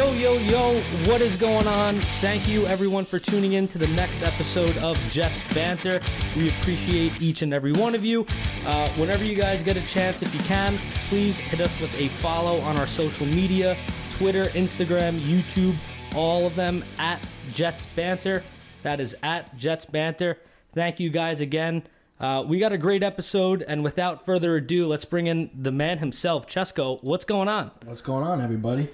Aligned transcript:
Yo, 0.00 0.14
yo, 0.14 0.32
yo, 0.38 0.80
what 1.10 1.20
is 1.20 1.36
going 1.36 1.66
on? 1.66 1.94
Thank 2.22 2.48
you 2.48 2.64
everyone 2.64 3.04
for 3.04 3.18
tuning 3.18 3.52
in 3.52 3.68
to 3.68 3.76
the 3.76 3.86
next 3.88 4.22
episode 4.22 4.78
of 4.78 4.96
Jets 5.10 5.42
Banter. 5.52 6.00
We 6.34 6.48
appreciate 6.48 7.20
each 7.20 7.42
and 7.42 7.52
every 7.52 7.72
one 7.72 7.94
of 7.94 8.02
you. 8.02 8.26
Uh, 8.64 8.88
whenever 8.92 9.24
you 9.24 9.34
guys 9.34 9.62
get 9.62 9.76
a 9.76 9.86
chance, 9.86 10.22
if 10.22 10.32
you 10.32 10.40
can, 10.40 10.78
please 11.10 11.36
hit 11.36 11.60
us 11.60 11.78
with 11.82 11.94
a 12.00 12.08
follow 12.08 12.60
on 12.60 12.78
our 12.78 12.86
social 12.86 13.26
media 13.26 13.76
Twitter, 14.16 14.46
Instagram, 14.46 15.18
YouTube, 15.18 15.74
all 16.16 16.46
of 16.46 16.56
them 16.56 16.82
at 16.96 17.20
Jets 17.52 17.84
Banter. 17.94 18.42
That 18.82 19.00
is 19.00 19.14
at 19.22 19.54
Jets 19.58 19.84
Banter. 19.84 20.38
Thank 20.72 20.98
you 20.98 21.10
guys 21.10 21.42
again. 21.42 21.82
Uh, 22.18 22.42
we 22.48 22.58
got 22.58 22.72
a 22.72 22.78
great 22.78 23.02
episode, 23.02 23.60
and 23.68 23.84
without 23.84 24.24
further 24.24 24.56
ado, 24.56 24.86
let's 24.86 25.04
bring 25.04 25.26
in 25.26 25.50
the 25.54 25.70
man 25.70 25.98
himself, 25.98 26.46
Chesco. 26.46 27.04
What's 27.04 27.26
going 27.26 27.48
on? 27.48 27.70
What's 27.84 28.00
going 28.00 28.24
on, 28.24 28.40
everybody? 28.40 28.88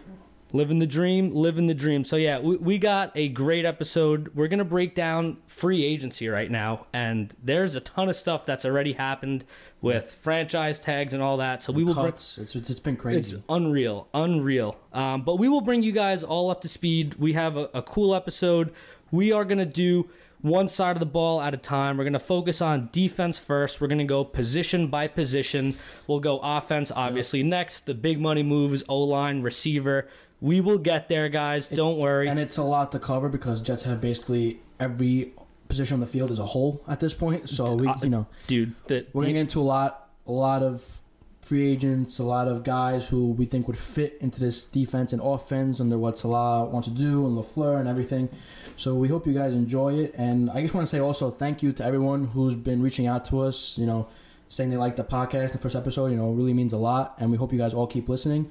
Living 0.56 0.78
the 0.78 0.86
dream, 0.86 1.34
living 1.34 1.66
the 1.66 1.74
dream. 1.74 2.02
So 2.02 2.16
yeah, 2.16 2.38
we, 2.38 2.56
we 2.56 2.78
got 2.78 3.12
a 3.14 3.28
great 3.28 3.66
episode. 3.66 4.30
We're 4.34 4.48
gonna 4.48 4.64
break 4.64 4.94
down 4.94 5.36
free 5.46 5.84
agency 5.84 6.28
right 6.28 6.50
now, 6.50 6.86
and 6.94 7.34
there's 7.44 7.74
a 7.74 7.80
ton 7.80 8.08
of 8.08 8.16
stuff 8.16 8.46
that's 8.46 8.64
already 8.64 8.94
happened 8.94 9.44
with 9.82 10.16
franchise 10.22 10.78
tags 10.78 11.12
and 11.12 11.22
all 11.22 11.36
that. 11.36 11.62
So 11.62 11.74
we 11.74 11.84
will 11.84 11.92
bring. 11.92 12.06
It's, 12.06 12.38
it's 12.38 12.54
been 12.80 12.94
it's 12.94 13.02
crazy. 13.02 13.42
unreal, 13.50 14.08
unreal. 14.14 14.78
Um, 14.94 15.22
but 15.22 15.36
we 15.36 15.50
will 15.50 15.60
bring 15.60 15.82
you 15.82 15.92
guys 15.92 16.24
all 16.24 16.50
up 16.50 16.62
to 16.62 16.68
speed. 16.68 17.16
We 17.16 17.34
have 17.34 17.58
a, 17.58 17.68
a 17.74 17.82
cool 17.82 18.14
episode. 18.14 18.72
We 19.10 19.32
are 19.32 19.44
gonna 19.44 19.66
do 19.66 20.08
one 20.42 20.68
side 20.68 20.94
of 20.96 21.00
the 21.00 21.06
ball 21.06 21.40
at 21.40 21.54
a 21.54 21.56
time. 21.56 21.96
We're 21.96 22.04
gonna 22.04 22.18
focus 22.18 22.62
on 22.62 22.88
defense 22.92 23.38
first. 23.38 23.80
We're 23.80 23.88
gonna 23.88 24.04
go 24.04 24.24
position 24.24 24.88
by 24.88 25.08
position. 25.08 25.76
We'll 26.06 26.20
go 26.20 26.38
offense 26.42 26.92
obviously 26.94 27.42
next. 27.42 27.86
The 27.86 27.94
big 27.94 28.20
money 28.20 28.42
moves, 28.42 28.82
O 28.88 29.00
line, 29.00 29.42
receiver. 29.42 30.08
We 30.40 30.60
will 30.60 30.78
get 30.78 31.08
there, 31.08 31.28
guys. 31.28 31.68
Don't 31.68 31.98
worry. 31.98 32.28
and 32.28 32.38
it's 32.38 32.56
a 32.58 32.62
lot 32.62 32.92
to 32.92 32.98
cover 32.98 33.28
because 33.28 33.60
Jets 33.62 33.82
have 33.84 34.00
basically 34.00 34.60
every 34.78 35.32
position 35.68 35.94
on 35.94 36.00
the 36.00 36.06
field 36.06 36.30
as 36.30 36.38
a 36.38 36.44
whole 36.44 36.82
at 36.86 37.00
this 37.00 37.14
point. 37.14 37.48
So 37.48 37.74
we, 37.74 37.88
Uh, 37.88 37.94
you 38.02 38.10
know, 38.10 38.26
Dude, 38.46 38.74
the, 38.86 39.06
we're 39.12 39.24
the- 39.24 39.36
into 39.38 39.60
a 39.60 39.64
lot, 39.64 40.10
a 40.26 40.32
lot 40.32 40.62
of 40.62 41.00
free 41.40 41.66
agents, 41.70 42.18
a 42.18 42.24
lot 42.24 42.48
of 42.48 42.64
guys 42.64 43.08
who 43.08 43.30
we 43.30 43.44
think 43.44 43.66
would 43.68 43.78
fit 43.78 44.18
into 44.20 44.40
this 44.40 44.64
defense 44.64 45.12
and 45.12 45.22
offense 45.22 45.80
under 45.80 45.96
what 45.96 46.18
Saleh 46.18 46.68
wants 46.72 46.88
to 46.88 46.94
do 46.94 47.24
and 47.26 47.36
Lafleur 47.38 47.78
and 47.78 47.88
everything. 47.88 48.28
So 48.76 48.94
we 48.96 49.06
hope 49.08 49.26
you 49.28 49.32
guys 49.32 49.52
enjoy 49.54 49.94
it. 49.94 50.14
And 50.18 50.50
I 50.50 50.60
just 50.62 50.74
want 50.74 50.86
to 50.88 50.90
say 50.90 50.98
also 51.00 51.30
thank 51.30 51.62
you 51.62 51.72
to 51.74 51.84
everyone 51.84 52.26
who's 52.28 52.54
been 52.56 52.82
reaching 52.82 53.06
out 53.06 53.24
to 53.26 53.40
us. 53.40 53.78
You 53.78 53.86
know, 53.86 54.08
saying 54.48 54.70
they 54.70 54.76
like 54.76 54.96
the 54.96 55.04
podcast, 55.04 55.52
the 55.52 55.58
first 55.58 55.76
episode. 55.76 56.08
You 56.08 56.16
know, 56.16 56.30
really 56.32 56.52
means 56.52 56.72
a 56.72 56.78
lot. 56.78 57.14
And 57.18 57.30
we 57.30 57.36
hope 57.36 57.52
you 57.52 57.58
guys 57.58 57.72
all 57.74 57.86
keep 57.86 58.08
listening. 58.08 58.50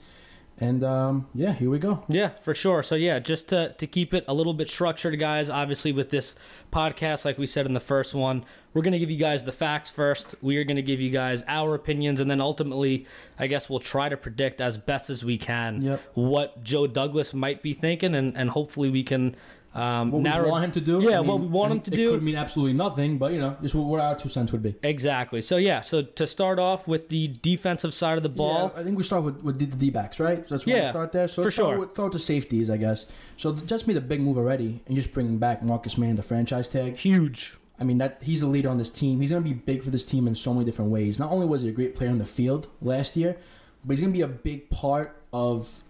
And 0.57 0.85
um, 0.85 1.27
yeah, 1.35 1.51
here 1.51 1.69
we 1.69 1.79
go. 1.79 2.03
Yeah, 2.07 2.29
for 2.41 2.53
sure. 2.55 2.81
So 2.81 2.95
yeah, 2.95 3.19
just 3.19 3.49
to 3.49 3.73
to 3.77 3.85
keep 3.87 4.13
it 4.13 4.23
a 4.27 4.33
little 4.33 4.53
bit 4.53 4.69
structured, 4.69 5.19
guys. 5.19 5.49
Obviously, 5.49 5.91
with 5.91 6.11
this 6.11 6.35
podcast, 6.71 7.25
like 7.25 7.37
we 7.37 7.45
said 7.45 7.65
in 7.65 7.73
the 7.73 7.81
first 7.81 8.13
one, 8.13 8.45
we're 8.73 8.81
gonna 8.81 8.99
give 8.99 9.11
you 9.11 9.17
guys 9.17 9.43
the 9.43 9.51
facts 9.51 9.89
first. 9.89 10.33
We 10.41 10.55
are 10.55 10.63
gonna 10.63 10.81
give 10.81 11.01
you 11.01 11.09
guys 11.09 11.43
our 11.47 11.75
opinions, 11.75 12.21
and 12.21 12.31
then 12.31 12.39
ultimately, 12.39 13.05
I 13.37 13.47
guess 13.47 13.69
we'll 13.69 13.81
try 13.81 14.07
to 14.07 14.15
predict 14.15 14.61
as 14.61 14.77
best 14.77 15.09
as 15.09 15.25
we 15.25 15.37
can 15.37 15.81
Yep. 15.81 16.01
what 16.13 16.63
Joe 16.63 16.87
Douglas 16.87 17.33
might 17.33 17.61
be 17.61 17.73
thinking, 17.73 18.15
and 18.15 18.37
and 18.37 18.49
hopefully 18.51 18.89
we 18.89 19.03
can. 19.03 19.35
Um, 19.75 20.09
what 20.11 20.21
narrow- 20.21 20.45
we 20.45 20.51
want 20.51 20.63
him 20.63 20.71
to 20.71 20.81
do. 20.81 21.01
Yeah, 21.01 21.17
I 21.17 21.19
what 21.19 21.41
we 21.41 21.47
want 21.47 21.73
him 21.73 21.81
to 21.81 21.91
it 21.91 21.95
do. 21.95 22.09
It 22.09 22.11
could 22.13 22.23
mean 22.23 22.37
absolutely 22.37 22.73
nothing, 22.73 23.17
but 23.17 23.33
you 23.33 23.39
know, 23.39 23.57
just 23.61 23.75
what 23.75 23.99
our 23.99 24.17
two 24.17 24.29
cents 24.29 24.53
would 24.53 24.63
be. 24.63 24.73
Exactly. 24.83 25.41
So 25.41 25.57
yeah. 25.57 25.81
So 25.81 26.01
to 26.01 26.25
start 26.25 26.59
off 26.59 26.87
with 26.87 27.09
the 27.09 27.27
defensive 27.41 27.93
side 27.93 28.15
of 28.15 28.23
the 28.23 28.29
ball, 28.29 28.71
Yeah, 28.73 28.79
I 28.79 28.83
think 28.85 28.97
we 28.97 29.03
start 29.03 29.23
with, 29.23 29.43
with 29.43 29.59
the 29.59 29.65
D 29.65 29.89
backs, 29.89 30.17
right? 30.19 30.47
So 30.47 30.55
that's 30.55 30.65
where 30.65 30.77
Yeah, 30.77 30.83
we 30.85 30.89
start 30.91 31.11
there. 31.11 31.27
So 31.27 31.43
for 31.43 31.51
start 31.51 31.75
sure. 31.77 31.89
Start 31.93 32.11
the 32.13 32.19
safeties, 32.19 32.69
I 32.69 32.77
guess. 32.77 33.05
So 33.35 33.51
just 33.53 33.85
made 33.85 33.97
a 33.97 34.01
big 34.01 34.21
move 34.21 34.37
already, 34.37 34.81
and 34.87 34.95
just 34.95 35.11
bringing 35.11 35.37
back 35.39 35.61
Marcus 35.61 35.97
Maye, 35.97 36.13
the 36.13 36.23
franchise 36.23 36.69
tag. 36.69 36.95
huge. 36.95 37.53
I 37.77 37.83
mean, 37.83 37.97
that 37.97 38.19
he's 38.23 38.41
a 38.41 38.47
leader 38.47 38.69
on 38.69 38.77
this 38.77 38.89
team. 38.89 39.19
He's 39.19 39.31
going 39.31 39.43
to 39.43 39.49
be 39.49 39.53
big 39.53 39.83
for 39.83 39.89
this 39.89 40.05
team 40.05 40.25
in 40.29 40.35
so 40.35 40.53
many 40.53 40.63
different 40.63 40.91
ways. 40.91 41.19
Not 41.19 41.29
only 41.33 41.45
was 41.45 41.63
he 41.63 41.67
a 41.67 41.73
great 41.73 41.93
player 41.95 42.09
on 42.09 42.19
the 42.19 42.25
field 42.25 42.69
last 42.81 43.17
year, 43.17 43.35
but 43.83 43.91
he's 43.91 43.99
going 43.99 44.13
to 44.13 44.17
be 44.17 44.21
a 44.21 44.27
big 44.29 44.69
part 44.69 45.21
of 45.33 45.83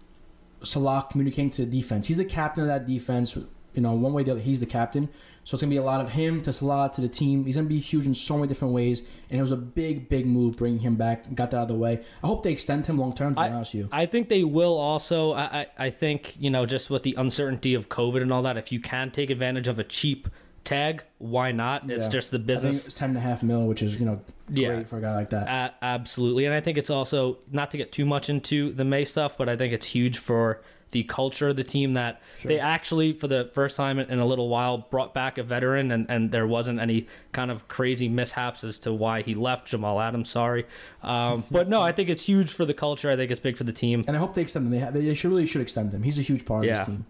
Saleh 0.64 1.08
communicating 1.10 1.50
to 1.50 1.64
the 1.64 1.70
defense. 1.80 2.08
He's 2.08 2.16
the 2.16 2.24
captain 2.24 2.62
of 2.62 2.68
that 2.68 2.86
defense. 2.86 3.38
You 3.76 3.82
know, 3.82 3.92
one 3.92 4.12
way 4.12 4.22
or 4.22 4.24
the 4.24 4.32
other, 4.32 4.40
he's 4.40 4.60
the 4.60 4.66
captain. 4.66 5.08
So 5.44 5.54
it's 5.54 5.62
going 5.62 5.70
to 5.70 5.74
be 5.74 5.78
a 5.78 5.82
lot 5.84 6.00
of 6.00 6.08
him 6.10 6.42
to 6.42 6.52
Saleh 6.52 6.90
to 6.94 7.00
the 7.00 7.08
team. 7.08 7.44
He's 7.44 7.54
going 7.54 7.66
to 7.66 7.72
be 7.72 7.78
huge 7.78 8.04
in 8.04 8.14
so 8.14 8.34
many 8.36 8.48
different 8.48 8.74
ways. 8.74 9.02
And 9.30 9.38
it 9.38 9.42
was 9.42 9.52
a 9.52 9.56
big, 9.56 10.08
big 10.08 10.26
move 10.26 10.56
bringing 10.56 10.80
him 10.80 10.96
back. 10.96 11.32
Got 11.36 11.52
that 11.52 11.58
out 11.58 11.62
of 11.62 11.68
the 11.68 11.74
way. 11.76 12.00
I 12.22 12.26
hope 12.26 12.42
they 12.42 12.50
extend 12.50 12.86
him 12.86 12.98
long 12.98 13.14
term, 13.14 13.36
to 13.36 13.42
be 13.42 13.48
honest 13.48 13.74
with 13.74 13.84
you. 13.84 13.88
I 13.92 14.06
think 14.06 14.28
they 14.28 14.42
will 14.42 14.76
also. 14.76 15.32
I, 15.34 15.42
I, 15.44 15.66
I 15.86 15.90
think, 15.90 16.34
you 16.40 16.50
know, 16.50 16.66
just 16.66 16.90
with 16.90 17.04
the 17.04 17.14
uncertainty 17.16 17.74
of 17.74 17.88
COVID 17.88 18.22
and 18.22 18.32
all 18.32 18.42
that, 18.42 18.56
if 18.56 18.72
you 18.72 18.80
can 18.80 19.12
take 19.12 19.30
advantage 19.30 19.68
of 19.68 19.78
a 19.78 19.84
cheap 19.84 20.28
tag, 20.64 21.04
why 21.18 21.52
not? 21.52 21.88
It's 21.88 22.06
Yeah. 22.06 22.10
just 22.10 22.32
the 22.32 22.38
I 22.38 22.42
business. 22.42 22.86
it's 22.86 22.96
ten 22.98 23.10
and 23.10 23.18
a 23.18 23.20
half 23.20 23.44
mil, 23.44 23.66
which 23.68 23.82
is 23.82 24.00
you 24.00 24.04
know 24.06 24.20
great 24.48 24.58
Yeah. 24.58 24.82
for 24.82 24.98
a 24.98 25.00
guy 25.00 25.14
like 25.14 25.30
that. 25.30 25.76
Absolutely. 25.80 26.44
And 26.46 26.52
I 26.54 26.60
think 26.60 26.76
it's 26.76 26.90
also, 26.90 27.38
not 27.52 27.70
to 27.70 27.76
get 27.76 27.92
too 27.92 28.04
much 28.04 28.28
into 28.28 28.72
the 28.72 28.84
Maye 28.84 29.04
stuff, 29.04 29.38
but 29.38 29.48
I 29.48 29.56
think 29.56 29.72
it's 29.72 29.86
huge 29.86 30.18
for 30.18 30.60
the 30.92 31.02
culture 31.04 31.48
of 31.48 31.56
the 31.56 31.64
team 31.64 31.94
that 31.94 32.22
Sure. 32.38 32.48
they 32.50 32.58
actually, 32.60 33.12
for 33.12 33.26
the 33.28 33.50
first 33.52 33.76
time 33.76 33.98
in 33.98 34.18
a 34.18 34.24
little 34.24 34.48
while, 34.48 34.78
brought 34.78 35.12
back 35.14 35.36
a 35.36 35.42
veteran 35.42 35.90
and, 35.90 36.06
and 36.08 36.30
there 36.30 36.46
wasn't 36.46 36.78
any 36.80 37.06
kind 37.32 37.50
of 37.50 37.66
crazy 37.68 38.08
mishaps 38.08 38.62
as 38.64 38.78
to 38.78 38.92
why 38.92 39.22
he 39.22 39.34
left. 39.34 39.66
Jamal 39.68 40.00
Adams, 40.00 40.30
sorry. 40.30 40.64
Um, 41.02 41.44
but 41.50 41.68
no, 41.68 41.82
I 41.82 41.92
think 41.92 42.08
it's 42.08 42.22
huge 42.24 42.52
for 42.52 42.64
the 42.64 42.74
culture. 42.74 43.10
I 43.10 43.16
think 43.16 43.30
it's 43.30 43.40
big 43.40 43.56
for 43.56 43.64
the 43.64 43.72
team. 43.72 44.04
And 44.06 44.16
I 44.16 44.20
hope 44.20 44.34
they 44.34 44.42
extend 44.42 44.66
him. 44.66 44.70
They, 44.72 44.78
ha- 44.80 44.90
they 44.90 45.12
should 45.14 45.30
really 45.30 45.46
should 45.46 45.62
extend 45.62 45.92
him. 45.92 46.02
He's 46.02 46.18
a 46.18 46.22
huge 46.22 46.44
part 46.46 46.64
of 46.64 46.68
Yeah. 46.68 46.78
this 46.78 46.86
team. 46.86 47.06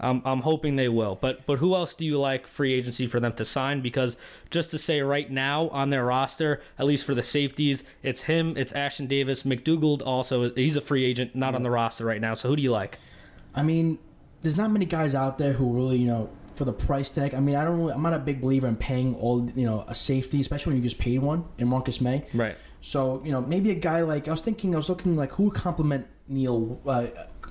I'm, 0.00 0.20
I'm 0.24 0.40
hoping 0.40 0.74
they 0.76 0.88
will. 0.88 1.16
But 1.20 1.46
but 1.46 1.58
who 1.60 1.74
else 1.76 1.94
do 1.94 2.04
you 2.04 2.18
like 2.18 2.48
free 2.48 2.74
agency 2.74 3.06
for 3.06 3.20
them 3.20 3.32
to 3.34 3.44
sign? 3.44 3.80
Because 3.80 4.16
just 4.50 4.72
to 4.72 4.78
say 4.78 5.00
right 5.02 5.30
now 5.30 5.68
on 5.68 5.90
their 5.90 6.04
roster, 6.04 6.60
at 6.78 6.84
least 6.84 7.06
for 7.06 7.14
the 7.14 7.22
safeties, 7.22 7.84
it's 8.02 8.22
him, 8.22 8.56
it's 8.56 8.72
Ashtyn 8.72 9.06
Davis, 9.06 9.44
McDougald 9.44 10.02
also 10.04 10.50
he's 10.50 10.74
a 10.76 10.80
free 10.80 11.04
agent, 11.04 11.34
not 11.36 11.54
on 11.54 11.62
the 11.62 11.70
roster 11.70 12.04
right 12.04 12.20
now. 12.20 12.34
So 12.34 12.48
who 12.48 12.56
do 12.56 12.62
you 12.62 12.72
like? 12.72 12.98
I 13.54 13.62
mean, 13.62 13.98
there's 14.42 14.56
not 14.56 14.70
many 14.70 14.84
guys 14.84 15.14
out 15.14 15.38
there 15.38 15.52
who 15.52 15.72
really, 15.72 15.96
you 15.96 16.06
know, 16.06 16.30
for 16.54 16.64
the 16.64 16.72
price 16.72 17.10
tag. 17.10 17.34
I 17.34 17.40
mean, 17.40 17.56
I 17.56 17.64
don't. 17.64 17.78
Really, 17.78 17.92
I'm 17.92 18.02
not 18.02 18.14
a 18.14 18.18
big 18.18 18.40
believer 18.40 18.66
in 18.66 18.76
paying 18.76 19.14
all, 19.16 19.48
you 19.54 19.66
know, 19.66 19.84
a 19.88 19.94
safety, 19.94 20.40
especially 20.40 20.72
when 20.72 20.82
you 20.82 20.88
just 20.88 20.98
paid 20.98 21.20
one 21.20 21.44
in 21.58 21.68
Marcus 21.68 22.00
Maye. 22.00 22.26
Right. 22.32 22.56
So 22.80 23.22
you 23.24 23.32
know, 23.32 23.40
maybe 23.40 23.70
a 23.70 23.74
guy 23.74 24.02
like 24.02 24.28
I 24.28 24.30
was 24.30 24.40
thinking, 24.40 24.74
I 24.74 24.76
was 24.76 24.88
looking 24.88 25.16
like 25.16 25.32
who 25.32 25.44
would 25.44 25.54
complement 25.54 26.06
Neal 26.28 26.80
uh, 26.86 27.06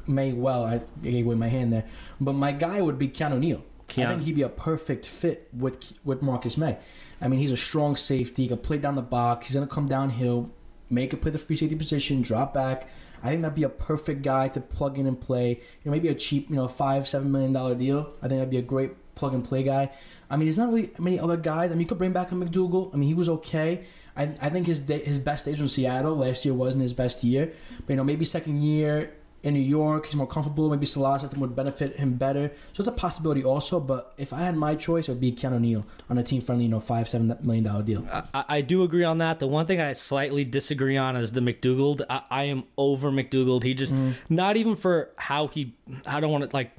Maye 0.08 0.34
well. 0.34 0.66
I 0.66 0.82
gave 1.02 1.26
away 1.26 1.36
my 1.36 1.48
hand 1.48 1.74
there, 1.74 1.86
but 2.22 2.34
my 2.34 2.52
guy 2.52 2.82
would 2.82 3.00
be 3.00 3.08
Keanu 3.08 3.40
Neal. 3.40 3.64
I 3.98 4.06
think 4.08 4.22
he'd 4.24 4.36
be 4.36 4.42
a 4.44 4.50
perfect 4.50 5.08
fit 5.08 5.50
with 5.54 5.94
with 6.04 6.22
Marcus 6.22 6.58
Maye. 6.58 6.78
I 7.22 7.28
mean, 7.28 7.40
he's 7.40 7.52
a 7.52 7.58
strong 7.58 7.96
safety. 7.96 8.44
He 8.44 8.48
can 8.48 8.58
play 8.58 8.78
down 8.78 8.96
the 8.96 9.02
box. 9.02 9.48
He's 9.48 9.56
gonna 9.56 9.68
come 9.68 9.88
downhill, 9.88 10.52
make 10.90 11.14
it 11.14 11.18
play 11.18 11.32
the 11.32 11.40
free 11.40 11.56
safety 11.56 11.76
position, 11.76 12.22
drop 12.22 12.54
back. 12.54 12.88
I 13.24 13.30
think 13.30 13.42
that'd 13.42 13.56
be 13.56 13.64
a 13.64 13.70
perfect 13.70 14.22
guy 14.22 14.50
to 14.50 14.60
plug 14.60 15.00
in 15.00 15.08
and 15.08 15.20
play. 15.20 15.50
You 15.50 15.58
know, 15.86 15.92
maybe 15.92 16.10
a 16.10 16.14
cheap, 16.16 16.50
you 16.50 16.56
know, 16.56 16.68
five 16.68 17.08
seven 17.08 17.32
million 17.32 17.54
dollar 17.54 17.74
deal. 17.74 18.12
I 18.22 18.28
think 18.28 18.40
that'd 18.40 18.50
be 18.50 18.58
a 18.58 18.62
great 18.62 18.92
plug 19.16 19.34
and 19.34 19.44
play 19.44 19.64
guy. 19.64 19.92
I 20.30 20.36
mean, 20.36 20.46
there's 20.46 20.58
not 20.58 20.70
really 20.70 20.92
many 21.00 21.20
other 21.20 21.38
guys. 21.38 21.72
I 21.72 21.74
mean, 21.74 21.82
you 21.82 21.88
could 21.88 21.98
bring 21.98 22.12
back 22.12 22.32
a 22.32 22.36
McDougald. 22.36 22.94
I 22.94 22.98
mean, 22.98 23.08
he 23.08 23.14
was 23.14 23.30
okay. 23.30 23.86
I, 24.16 24.24
I 24.42 24.50
think 24.50 24.68
his 24.68 24.82
day, 24.82 25.00
his 25.00 25.20
best 25.20 25.46
days 25.46 25.62
in 25.62 25.70
Seattle. 25.70 26.16
Last 26.18 26.46
year 26.46 26.54
wasn't 26.54 26.82
his 26.84 26.94
best 26.94 27.24
year, 27.24 27.54
but 27.86 27.90
you 27.90 27.96
know, 27.96 28.04
maybe 28.04 28.26
second 28.26 28.62
year 28.62 29.14
in 29.44 29.54
New 29.54 29.60
York, 29.60 30.06
he's 30.06 30.16
more 30.16 30.26
comfortable. 30.26 30.70
Maybe 30.70 30.86
Saleh 30.86 31.20
system 31.20 31.42
would 31.42 31.56
benefit 31.56 31.98
him 31.98 32.16
better. 32.16 32.52
So 32.72 32.82
it's 32.82 32.88
a 32.88 32.94
possibility 32.94 33.44
also. 33.44 33.80
But 33.80 34.14
if 34.18 34.32
I 34.32 34.40
had 34.40 34.56
my 34.56 34.74
choice, 34.74 35.10
it 35.10 35.12
would 35.12 35.22
be 35.22 35.34
Keanu 35.34 35.60
Neal 35.60 35.86
on 36.10 36.18
a 36.18 36.24
team 36.24 36.42
friendly, 36.42 36.66
you 36.66 36.72
know, 36.72 36.80
five 36.80 37.10
seven 37.10 37.38
million 37.42 37.66
dollar 37.66 37.84
deal. 37.84 38.08
I, 38.34 38.46
I 38.48 38.62
do 38.62 38.84
agree 38.84 39.04
on 39.04 39.18
that. 39.18 39.40
The 39.40 39.48
one 39.48 39.66
thing 39.66 39.82
I 39.82 39.94
slightly 39.94 40.46
disagree 40.46 40.96
on 40.96 41.18
is 41.18 41.34
the 41.34 41.42
McDougald. 41.42 42.06
I, 42.10 42.22
I 42.32 42.44
am 42.46 42.64
over 42.78 43.12
McDougald. 43.12 43.64
He 43.64 43.74
just 43.74 43.94
mm. 43.94 44.14
not 44.30 44.56
even 44.56 44.78
for 44.78 45.10
how 45.18 45.48
he. 45.48 45.76
I 46.06 46.20
don't 46.22 46.32
want 46.32 46.50
to 46.50 46.56
like. 46.56 46.72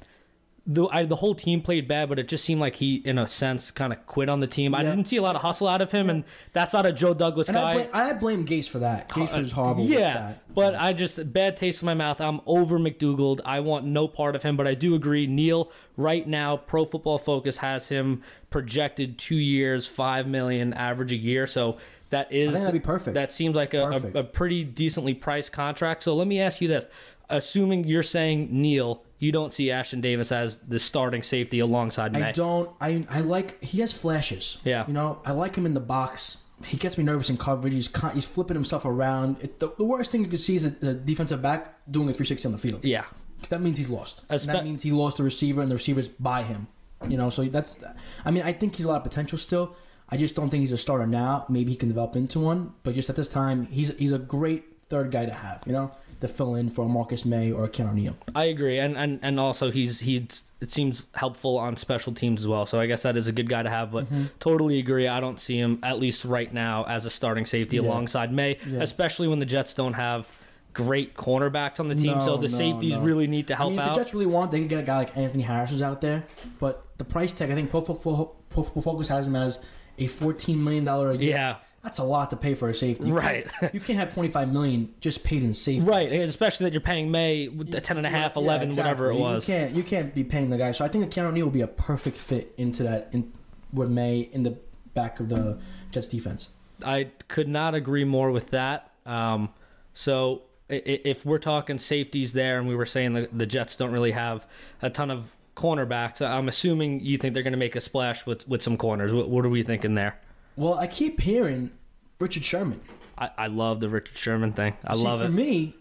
The, 0.67 0.87
I, 0.87 1.05
the 1.05 1.15
whole 1.17 1.35
team 1.35 1.61
played 1.61 1.87
bad, 1.87 2.09
but 2.09 2.17
it 2.17 2.27
just 2.27 2.43
seemed 2.43 2.59
like 2.59 2.75
he, 2.75 2.95
in 2.95 3.19
a 3.19 3.27
sense, 3.27 3.69
kind 3.69 3.93
of 3.93 4.03
quit 4.07 4.29
on 4.29 4.39
the 4.39 4.47
team. 4.47 4.73
I 4.73 4.81
didn't 4.81 5.05
see 5.05 5.17
a 5.17 5.21
lot 5.21 5.35
of 5.35 5.43
hustle 5.43 5.67
out 5.67 5.79
of 5.79 5.91
him, 5.91 6.09
and 6.09 6.23
that's 6.53 6.73
not 6.73 6.87
a 6.87 6.91
Joe 6.91 7.13
Douglas 7.13 7.49
And 7.49 7.55
guy. 7.55 7.71
I 7.71 7.73
blame, 7.75 7.89
I 7.93 8.13
blame 8.13 8.47
Gase 8.47 8.67
for 8.67 8.79
that. 8.79 9.07
Gase 9.09 9.31
uh, 9.35 9.37
was 9.37 9.51
horrible. 9.51 9.83
with 9.83 9.91
Yeah, 9.91 10.13
that. 10.13 10.55
but 10.55 10.73
I 10.73 10.93
just 10.93 11.31
bad 11.31 11.55
taste 11.55 11.83
in 11.83 11.85
my 11.85 11.93
mouth. 11.93 12.19
I'm 12.19 12.41
over 12.47 12.79
McDougald. 12.79 13.41
I 13.45 13.59
want 13.59 13.85
no 13.85 14.07
part 14.07 14.35
of 14.35 14.41
him. 14.41 14.57
But 14.57 14.65
I 14.65 14.73
do 14.73 14.95
agree, 14.95 15.27
Neal. 15.27 15.71
Right 15.97 16.27
now, 16.27 16.57
Pro 16.57 16.83
Football 16.83 17.19
Focus 17.19 17.57
has 17.57 17.87
him 17.89 18.23
projected 18.49 19.19
two 19.19 19.35
years, 19.35 19.85
five 19.85 20.27
million 20.27 20.73
average 20.73 21.11
a 21.11 21.15
year. 21.17 21.45
So 21.45 21.77
that 22.09 22.31
is 22.31 22.53
think 22.53 22.65
that'd 22.65 22.81
be 22.81 22.83
perfect. 22.85 23.13
That 23.13 23.31
seems 23.31 23.55
like 23.55 23.73
a, 23.73 23.83
a, 24.15 24.19
a 24.19 24.23
pretty 24.23 24.63
decently 24.63 25.13
priced 25.13 25.51
contract. 25.51 26.01
So 26.03 26.15
let 26.15 26.25
me 26.27 26.39
ask 26.41 26.59
you 26.61 26.67
this: 26.67 26.85
Assuming 27.29 27.83
you're 27.85 28.03
saying 28.03 28.49
Neal, 28.51 29.03
you 29.19 29.31
don't 29.31 29.53
see 29.53 29.67
Ashtyn 29.67 30.01
Davis 30.01 30.31
as 30.31 30.59
the 30.61 30.79
starting 30.79 31.23
safety 31.23 31.59
alongside 31.59 32.13
Maye. 32.13 32.23
I 32.23 32.31
don't. 32.31 32.69
I 32.79 33.03
I 33.09 33.21
like. 33.21 33.63
He 33.63 33.81
has 33.81 33.91
flashes. 33.93 34.59
Yeah. 34.63 34.85
You 34.87 34.93
know, 34.93 35.19
I 35.25 35.31
like 35.31 35.55
him 35.55 35.65
in 35.65 35.73
the 35.73 35.79
box. 35.79 36.37
He 36.63 36.77
gets 36.77 36.97
me 36.97 37.03
nervous 37.03 37.29
in 37.29 37.37
coverage. 37.37 37.73
He's 37.73 37.87
con- 37.87 38.13
he's 38.13 38.25
flipping 38.25 38.55
himself 38.55 38.85
around. 38.85 39.37
It, 39.41 39.59
the, 39.59 39.73
the 39.77 39.83
worst 39.83 40.11
thing 40.11 40.23
you 40.23 40.29
could 40.29 40.39
see 40.39 40.55
is 40.55 40.65
a, 40.65 40.69
a 40.81 40.93
defensive 40.93 41.41
back 41.41 41.75
doing 41.91 42.07
a 42.09 42.13
360 42.13 42.45
on 42.47 42.51
the 42.53 42.57
field. 42.57 42.83
Yeah. 42.85 43.03
'Cause 43.39 43.49
that 43.49 43.61
means 43.61 43.77
he's 43.77 43.89
lost. 43.89 44.23
And 44.29 44.39
Espe- 44.39 44.45
that 44.47 44.63
means 44.63 44.81
he 44.81 44.91
lost 44.91 45.17
the 45.17 45.23
receiver, 45.23 45.61
and 45.61 45.69
the 45.69 45.75
receivers 45.75 46.07
by 46.07 46.43
him. 46.43 46.67
You 47.09 47.17
know, 47.17 47.29
so 47.29 47.43
that's. 47.45 47.77
I 48.23 48.31
mean, 48.31 48.43
I 48.43 48.53
think 48.53 48.75
he's 48.75 48.85
a 48.85 48.87
lot 48.89 48.97
of 48.97 49.03
potential 49.03 49.37
still. 49.37 49.75
I 50.09 50.17
just 50.17 50.35
don't 50.35 50.49
think 50.49 50.61
he's 50.61 50.71
a 50.71 50.77
starter 50.77 51.05
now. 51.05 51.45
Maybe 51.49 51.71
he 51.71 51.77
can 51.77 51.89
develop 51.89 52.15
into 52.15 52.39
one, 52.39 52.73
but 52.83 52.93
just 52.95 53.09
at 53.09 53.15
this 53.15 53.27
time, 53.27 53.65
he's 53.65 53.89
he's 53.97 54.11
a 54.13 54.17
great 54.19 54.63
third 54.89 55.11
guy 55.11 55.25
to 55.25 55.33
have. 55.33 55.61
You 55.65 55.73
know, 55.73 55.91
to 56.21 56.27
fill 56.27 56.55
in 56.55 56.69
for 56.69 56.87
Marcus 56.87 57.25
Maye 57.25 57.51
or 57.51 57.67
Keanu 57.67 57.93
Neal. 57.93 58.15
I 58.33 58.45
agree, 58.45 58.79
and 58.79 58.97
and 58.97 59.19
and 59.21 59.39
also 59.39 59.71
he's 59.71 59.99
he's 59.99 60.43
it 60.61 60.71
seems 60.71 61.07
helpful 61.13 61.57
on 61.57 61.75
special 61.77 62.13
teams 62.13 62.41
as 62.41 62.47
well. 62.47 62.65
So 62.65 62.79
I 62.79 62.85
guess 62.87 63.03
that 63.03 63.17
is 63.17 63.27
a 63.27 63.31
good 63.31 63.49
guy 63.49 63.63
to 63.63 63.69
have. 63.69 63.91
But 63.91 64.05
Mm-hmm. 64.05 64.25
totally 64.39 64.79
agree. 64.79 65.07
I 65.07 65.19
don't 65.19 65.39
see 65.39 65.57
him 65.57 65.79
at 65.83 65.99
least 65.99 66.25
right 66.25 66.51
now 66.53 66.85
as 66.85 67.05
a 67.05 67.09
starting 67.09 67.45
safety 67.45 67.75
Yeah. 67.77 67.83
alongside 67.83 68.31
Maye, 68.33 68.57
Yeah. 68.67 68.81
especially 68.81 69.27
when 69.27 69.39
the 69.39 69.45
Jets 69.45 69.73
don't 69.73 69.93
have 69.93 70.27
great 70.73 71.15
cornerbacks 71.15 71.79
on 71.79 71.87
the 71.87 71.95
team. 71.95 72.19
so 72.21 72.35
the 72.37 72.43
no, 72.43 72.47
safeties 72.47 72.93
no. 72.93 73.01
really 73.01 73.27
need 73.27 73.47
to 73.47 73.53
I 73.53 73.57
help 73.57 73.69
mean, 73.71 73.79
if 73.79 73.85
out. 73.87 73.93
the 73.93 73.99
Jets 74.01 74.13
really 74.13 74.25
want, 74.25 74.51
they 74.51 74.59
can 74.59 74.67
get 74.67 74.79
a 74.79 74.83
guy 74.83 74.97
like 74.97 75.15
Anthony 75.17 75.43
Harris 75.43 75.69
who's 75.69 75.81
out 75.81 76.01
there. 76.01 76.25
But 76.59 76.85
the 76.97 77.05
price 77.05 77.31
tag, 77.33 77.49
I 77.51 77.53
think 77.55 77.69
Pro 77.69 77.81
Football 77.81 78.35
Focus 78.49 79.07
has 79.09 79.27
him 79.27 79.35
as 79.35 79.59
a 79.97 80.07
fourteen 80.07 80.63
million 80.63 80.83
dollar 80.83 81.11
a 81.11 81.17
year. 81.17 81.29
yeah, 81.31 81.55
That's 81.85 81.99
a 81.99 82.03
lot 82.03 82.31
to 82.31 82.35
pay 82.35 82.55
for 82.55 82.67
a 82.67 82.73
safety. 82.75 83.07
You 83.07 83.13
Right. 83.13 83.47
can't- 83.59 83.73
You 83.73 83.79
can't 83.79 83.97
have 83.99 84.13
twenty 84.13 84.29
five 84.29 84.51
million 84.51 84.93
just 84.99 85.23
paid 85.23 85.43
in 85.43 85.53
safety. 85.53 85.85
right. 85.87 86.11
Especially 86.11 86.65
that 86.65 86.73
you're 86.73 86.81
paying 86.81 87.09
Maye 87.11 87.47
with 87.47 87.71
the 87.71 87.79
ten 87.79 87.95
and 87.97 88.05
a 88.05 88.09
half, 88.09 88.33
Yeah, 88.35 88.41
eleven, 88.41 88.69
exactly. 88.69 88.89
whatever 88.91 89.11
it 89.11 89.19
was. 89.19 89.47
You 89.47 89.53
can't 89.55 89.71
you 89.75 89.83
can't 89.83 90.13
be 90.13 90.23
paying 90.23 90.49
the 90.49 90.57
guy. 90.57 90.71
So 90.73 90.83
I 90.83 90.87
think 90.89 91.09
that 91.09 91.17
Keanu 91.17 91.31
Neal 91.31 91.45
will 91.45 91.51
be 91.51 91.61
a 91.61 91.67
perfect 91.67 92.17
fit 92.17 92.53
into 92.57 92.83
that 92.83 93.09
in 93.13 93.31
with 93.71 93.89
Maye 93.89 94.29
in 94.33 94.43
the 94.43 94.57
back 94.93 95.19
of 95.19 95.29
the 95.29 95.57
Jets 95.91 96.07
defense. 96.07 96.49
I 96.83 97.09
could 97.29 97.47
not 97.47 97.75
agree 97.75 98.03
more 98.03 98.31
with 98.31 98.49
that. 98.49 98.91
Um, 99.05 99.49
so 99.93 100.41
if 100.69 101.25
we're 101.25 101.37
talking 101.37 101.77
safeties 101.77 102.33
there, 102.33 102.57
and 102.57 102.67
we 102.67 102.75
were 102.75 102.85
saying 102.87 103.13
the, 103.13 103.29
the 103.31 103.45
Jets 103.45 103.75
don't 103.75 103.91
really 103.91 104.11
have 104.11 104.47
a 104.81 104.89
ton 104.89 105.11
of 105.11 105.31
cornerbacks, 105.55 106.25
I'm 106.25 106.47
assuming 106.49 106.99
you 107.01 107.17
think 107.17 107.33
they're 107.33 107.43
going 107.43 107.53
to 107.53 107.57
make 107.59 107.75
a 107.75 107.81
splash 107.81 108.25
with, 108.25 108.47
with 108.47 108.61
some 108.63 108.75
corners. 108.75 109.13
What, 109.13 109.29
what 109.29 109.45
are 109.45 109.49
we 109.49 109.61
thinking 109.63 109.93
there? 109.95 110.17
Well, 110.55 110.75
I 110.75 110.87
keep 110.87 111.19
hearing 111.21 111.71
Richard 112.19 112.43
Sherman. 112.43 112.81
I, 113.17 113.29
I 113.37 113.47
love 113.47 113.79
the 113.79 113.89
Richard 113.89 114.17
Sherman 114.17 114.53
thing. 114.53 114.75
I 114.83 114.95
See, 114.95 115.03
love 115.03 115.19
for 115.19 115.25
it. 115.25 115.27
For 115.27 115.33
me, 115.33 115.75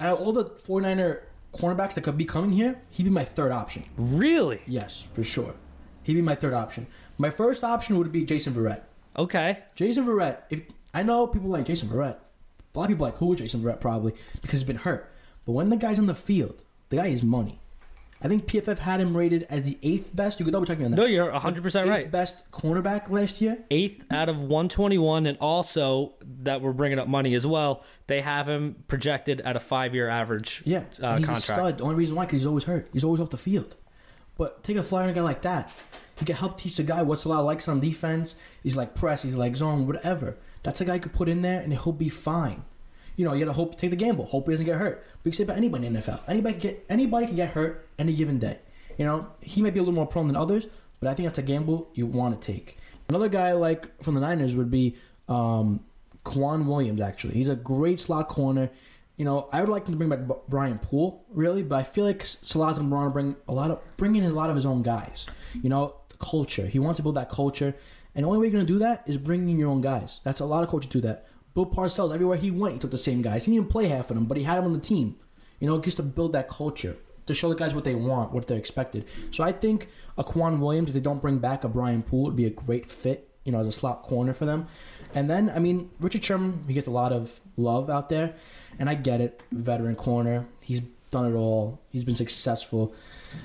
out 0.00 0.18
of 0.18 0.26
all 0.26 0.32
the 0.32 0.44
49er 0.44 1.20
cornerbacks 1.54 1.94
that 1.94 2.02
could 2.02 2.18
be 2.18 2.24
coming 2.24 2.52
here, 2.52 2.80
he'd 2.90 3.04
be 3.04 3.10
my 3.10 3.24
third 3.24 3.52
option. 3.52 3.84
Really? 3.96 4.60
Yes, 4.66 5.04
for 5.14 5.24
sure. 5.24 5.54
He'd 6.02 6.14
be 6.14 6.22
my 6.22 6.34
third 6.34 6.54
option. 6.54 6.86
My 7.18 7.30
first 7.30 7.64
option 7.64 7.98
would 7.98 8.12
be 8.12 8.24
Jason 8.24 8.54
Verrett. 8.54 8.82
Okay. 9.16 9.58
Jason 9.74 10.04
Verrett. 10.04 10.38
If 10.50 10.60
I 10.92 11.02
know 11.02 11.26
people 11.26 11.48
like 11.48 11.64
Jason 11.64 11.88
Verrett, 11.88 12.16
a 12.74 12.78
lot 12.78 12.84
of 12.84 12.88
people 12.88 13.06
like 13.06 13.16
who 13.16 13.34
Jason 13.34 13.60
Verrett 13.62 13.80
probably 13.80 14.12
because 14.42 14.60
he's 14.60 14.66
been 14.66 14.76
hurt. 14.76 15.10
But 15.44 15.52
when 15.52 15.68
the 15.68 15.76
guy's 15.76 15.98
on 15.98 16.06
the 16.06 16.14
field, 16.14 16.62
the 16.90 16.96
guy 16.96 17.06
is 17.06 17.22
money. 17.22 17.60
I 18.22 18.28
think 18.28 18.46
PFF 18.46 18.78
had 18.78 19.00
him 19.00 19.14
rated 19.16 19.46
as 19.50 19.64
the 19.64 19.76
eighth 19.82 20.14
best. 20.16 20.38
You 20.40 20.44
could 20.46 20.52
double 20.52 20.64
check 20.66 20.78
me 20.78 20.86
on 20.86 20.90
that. 20.92 20.96
No, 20.96 21.04
you're 21.04 21.30
100% 21.30 21.94
eighth 21.96 22.10
best 22.10 22.50
cornerback 22.50 23.10
last 23.10 23.40
year. 23.42 23.58
Eighth 23.70 24.04
out 24.10 24.28
of 24.28 24.36
121, 24.38 25.26
and 25.26 25.36
also 25.38 26.14
that 26.42 26.62
we're 26.62 26.72
bringing 26.72 26.98
up 26.98 27.08
money 27.08 27.34
as 27.34 27.46
well. 27.46 27.84
They 28.06 28.22
have 28.22 28.48
him 28.48 28.76
projected 28.88 29.42
at 29.42 29.54
a 29.56 29.60
five-year 29.60 30.08
average 30.08 30.62
Yeah, 30.64 30.84
uh, 31.02 31.16
he's 31.18 31.26
contract. 31.26 31.38
a 31.38 31.40
stud. 31.42 31.78
The 31.78 31.84
only 31.84 31.96
reason 31.96 32.14
why 32.14 32.24
because 32.24 32.40
he's 32.40 32.46
always 32.46 32.64
hurt. 32.64 32.88
He's 32.92 33.04
always 33.04 33.20
off 33.20 33.30
the 33.30 33.36
field. 33.36 33.76
But 34.38 34.62
take 34.64 34.76
a 34.76 34.82
flyer 34.82 35.04
on 35.04 35.10
a 35.10 35.12
guy 35.14 35.22
like 35.22 35.42
that. 35.42 35.70
He 36.18 36.24
can 36.24 36.36
help 36.36 36.58
teach 36.58 36.76
the 36.76 36.82
guy 36.82 37.02
what's 37.02 37.24
a 37.24 37.28
lot 37.28 37.40
of 37.40 37.46
likes 37.46 37.68
on 37.68 37.80
defense. 37.80 38.36
He's 38.62 38.76
like 38.76 38.94
press. 38.94 39.22
He's 39.22 39.34
like 39.34 39.56
zone. 39.56 39.86
Whatever. 39.86 40.36
That's 40.62 40.80
a 40.80 40.84
guy 40.84 40.94
you 40.94 41.00
could 41.00 41.12
put 41.12 41.28
in 41.28 41.42
there 41.42 41.60
and 41.60 41.72
he'll 41.72 41.92
be 41.92 42.08
fine. 42.08 42.64
You 43.16 43.24
know, 43.24 43.32
you 43.32 43.44
gotta 43.44 43.54
hope 43.54 43.78
take 43.78 43.90
the 43.90 43.96
gamble. 43.96 44.26
Hope 44.26 44.46
he 44.46 44.52
doesn't 44.52 44.66
get 44.66 44.76
hurt. 44.78 45.04
But 45.22 45.32
you 45.32 45.36
say 45.36 45.44
about 45.44 45.56
anybody 45.56 45.86
in 45.86 45.94
the 45.94 46.00
NFL. 46.00 46.20
Anybody 46.28 46.58
get 46.58 46.84
anybody 46.88 47.26
can 47.26 47.36
get 47.36 47.50
hurt 47.50 47.88
any 47.98 48.14
given 48.14 48.38
day. 48.38 48.58
You 48.98 49.04
know, 49.04 49.26
he 49.40 49.62
might 49.62 49.74
be 49.74 49.80
a 49.80 49.82
little 49.82 49.94
more 49.94 50.06
prone 50.06 50.26
than 50.26 50.36
others, 50.36 50.66
but 51.00 51.08
I 51.08 51.14
think 51.14 51.26
that's 51.26 51.38
a 51.38 51.42
gamble 51.42 51.88
you 51.94 52.06
want 52.06 52.40
to 52.40 52.52
take. 52.52 52.78
Another 53.08 53.28
guy 53.28 53.52
like 53.52 54.02
from 54.02 54.14
the 54.14 54.20
Niners 54.20 54.54
would 54.54 54.70
be 54.70 54.96
um, 55.28 55.80
K'Waun 56.24 56.66
Williams. 56.66 57.00
Actually, 57.00 57.34
he's 57.34 57.48
a 57.48 57.56
great 57.56 57.98
slot 57.98 58.28
corner. 58.28 58.70
You 59.16 59.24
know, 59.24 59.48
I 59.50 59.60
would 59.60 59.70
like 59.70 59.86
him 59.86 59.94
to 59.94 59.98
bring 59.98 60.10
back 60.10 60.20
Brian 60.48 60.78
Poole, 60.78 61.24
really, 61.30 61.62
but 61.62 61.76
I 61.76 61.82
feel 61.84 62.04
like 62.04 62.22
Saleh's 62.22 62.78
want 62.78 63.06
to 63.06 63.10
bring 63.10 63.36
a 63.48 63.52
lot 63.52 63.70
of 63.70 63.80
bring 63.96 64.14
in 64.14 64.24
a 64.24 64.30
lot 64.30 64.50
of 64.50 64.56
his 64.56 64.66
own 64.66 64.82
guys. 64.82 65.26
You 65.62 65.70
know, 65.70 65.94
culture. 66.18 66.66
He 66.66 66.78
wants 66.78 66.98
to 66.98 67.02
build 67.02 67.16
that 67.16 67.30
culture, 67.30 67.74
and 68.14 68.24
the 68.24 68.28
only 68.28 68.40
way 68.40 68.46
you're 68.46 68.52
gonna 68.52 68.64
do 68.64 68.78
that 68.78 69.04
is 69.06 69.16
bringing 69.16 69.58
your 69.58 69.70
own 69.70 69.80
guys. 69.80 70.20
That's 70.24 70.40
a 70.40 70.44
lot 70.44 70.64
of 70.64 70.68
coaches 70.68 70.90
do 70.90 71.00
that. 71.02 71.26
Bill 71.56 71.66
Parcells, 71.66 72.14
everywhere 72.14 72.36
he 72.36 72.52
went, 72.52 72.74
he 72.74 72.78
took 72.78 72.92
the 72.92 72.98
same 72.98 73.20
guys. 73.22 73.44
He 73.44 73.50
didn't 73.50 73.64
even 73.64 73.72
play 73.72 73.88
half 73.88 74.10
of 74.10 74.16
them, 74.16 74.26
but 74.26 74.36
he 74.36 74.44
had 74.44 74.58
them 74.58 74.66
on 74.66 74.72
the 74.74 74.78
team. 74.78 75.16
You 75.58 75.66
know, 75.66 75.80
just 75.80 75.96
to 75.96 76.04
build 76.04 76.34
that 76.34 76.48
culture, 76.48 76.96
to 77.26 77.34
show 77.34 77.48
the 77.48 77.56
guys 77.56 77.74
what 77.74 77.82
they 77.82 77.96
want, 77.96 78.32
what 78.32 78.46
they're 78.46 78.58
expected. 78.58 79.06
So 79.32 79.42
I 79.42 79.50
think 79.50 79.88
a 80.16 80.22
K'Waun 80.22 80.60
Williams, 80.60 80.90
if 80.90 80.94
they 80.94 81.00
don't 81.00 81.20
bring 81.20 81.38
back 81.38 81.64
a 81.64 81.68
Brian 81.68 82.04
Poole, 82.04 82.24
would 82.24 82.36
be 82.36 82.46
a 82.46 82.50
great 82.50 82.88
fit. 82.88 83.28
You 83.44 83.52
know, 83.52 83.60
as 83.60 83.68
a 83.68 83.72
slot 83.72 84.02
corner 84.02 84.32
for 84.32 84.44
them. 84.44 84.66
And 85.14 85.30
then, 85.30 85.50
I 85.50 85.60
mean, 85.60 85.88
Richard 86.00 86.24
Sherman, 86.24 86.64
he 86.66 86.74
gets 86.74 86.88
a 86.88 86.90
lot 86.90 87.12
of 87.12 87.40
love 87.56 87.88
out 87.88 88.08
there, 88.08 88.34
and 88.80 88.90
I 88.90 88.94
get 88.94 89.20
it. 89.20 89.40
Veteran 89.52 89.94
corner, 89.94 90.46
he's 90.60 90.80
done 91.12 91.32
it 91.32 91.36
all. 91.36 91.80
He's 91.92 92.02
been 92.02 92.16
successful, 92.16 92.92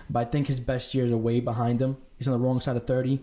but 0.09 0.19
I 0.19 0.25
think 0.25 0.47
his 0.47 0.59
best 0.59 0.95
years 0.95 1.11
are 1.11 1.17
way 1.17 1.39
behind 1.39 1.79
him. 1.79 1.97
He's 2.17 2.27
on 2.27 2.33
the 2.33 2.39
wrong 2.39 2.59
side 2.59 2.77
of 2.77 2.87
thirty. 2.87 3.21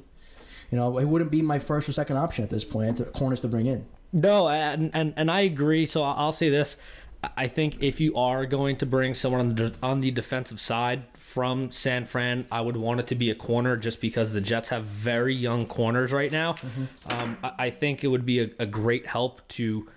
You 0.70 0.78
know, 0.78 0.98
it 0.98 1.06
wouldn't 1.06 1.32
be 1.32 1.42
my 1.42 1.58
first 1.58 1.88
or 1.88 1.92
second 1.92 2.16
option 2.16 2.44
at 2.44 2.50
this 2.50 2.64
point. 2.64 3.12
Corners 3.12 3.40
to 3.40 3.48
bring 3.48 3.66
in. 3.66 3.84
No, 4.12 4.48
and, 4.48 4.90
and 4.94 5.12
and 5.16 5.30
I 5.30 5.40
agree. 5.42 5.86
So 5.86 6.02
I'll 6.02 6.32
say 6.32 6.48
this: 6.48 6.76
I 7.36 7.46
think 7.46 7.82
if 7.82 8.00
you 8.00 8.16
are 8.16 8.46
going 8.46 8.76
to 8.76 8.86
bring 8.86 9.14
someone 9.14 9.40
on 9.40 9.54
the 9.54 9.74
on 9.82 10.00
the 10.00 10.10
defensive 10.10 10.60
side 10.60 11.02
from 11.14 11.70
San 11.72 12.06
Fran, 12.06 12.46
I 12.50 12.60
would 12.62 12.76
want 12.76 13.00
it 13.00 13.06
to 13.08 13.14
be 13.14 13.30
a 13.30 13.34
corner, 13.34 13.76
just 13.76 14.00
because 14.00 14.32
the 14.32 14.40
Jets 14.40 14.70
have 14.70 14.84
very 14.84 15.34
young 15.34 15.66
corners 15.66 16.12
right 16.12 16.32
now. 16.32 16.54
Um, 17.06 17.36
I, 17.42 17.52
I 17.58 17.70
think 17.70 18.02
it 18.02 18.08
would 18.08 18.24
be 18.24 18.40
a, 18.40 18.50
a 18.58 18.66
great 18.66 19.06
help 19.06 19.46
to 19.48 19.88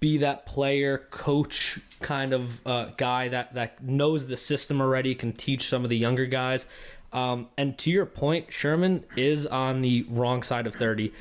be 0.00 0.18
that 0.18 0.44
player 0.44 1.06
coach 1.10 1.80
kind 2.00 2.34
of 2.34 2.66
uh, 2.66 2.90
guy 2.98 3.28
that 3.28 3.54
that 3.54 3.82
knows 3.82 4.28
the 4.28 4.36
system 4.36 4.82
already, 4.82 5.14
can 5.14 5.32
teach 5.32 5.68
some 5.68 5.82
of 5.82 5.88
the 5.88 5.96
younger 5.96 6.26
guys. 6.26 6.66
Um, 7.12 7.48
and 7.56 7.78
to 7.78 7.90
your 7.90 8.04
point, 8.04 8.52
Sherman 8.52 9.04
is 9.16 9.46
on 9.46 9.80
the 9.80 10.04
wrong 10.10 10.42
side 10.42 10.66
of 10.66 10.74
thirty. 10.74 11.14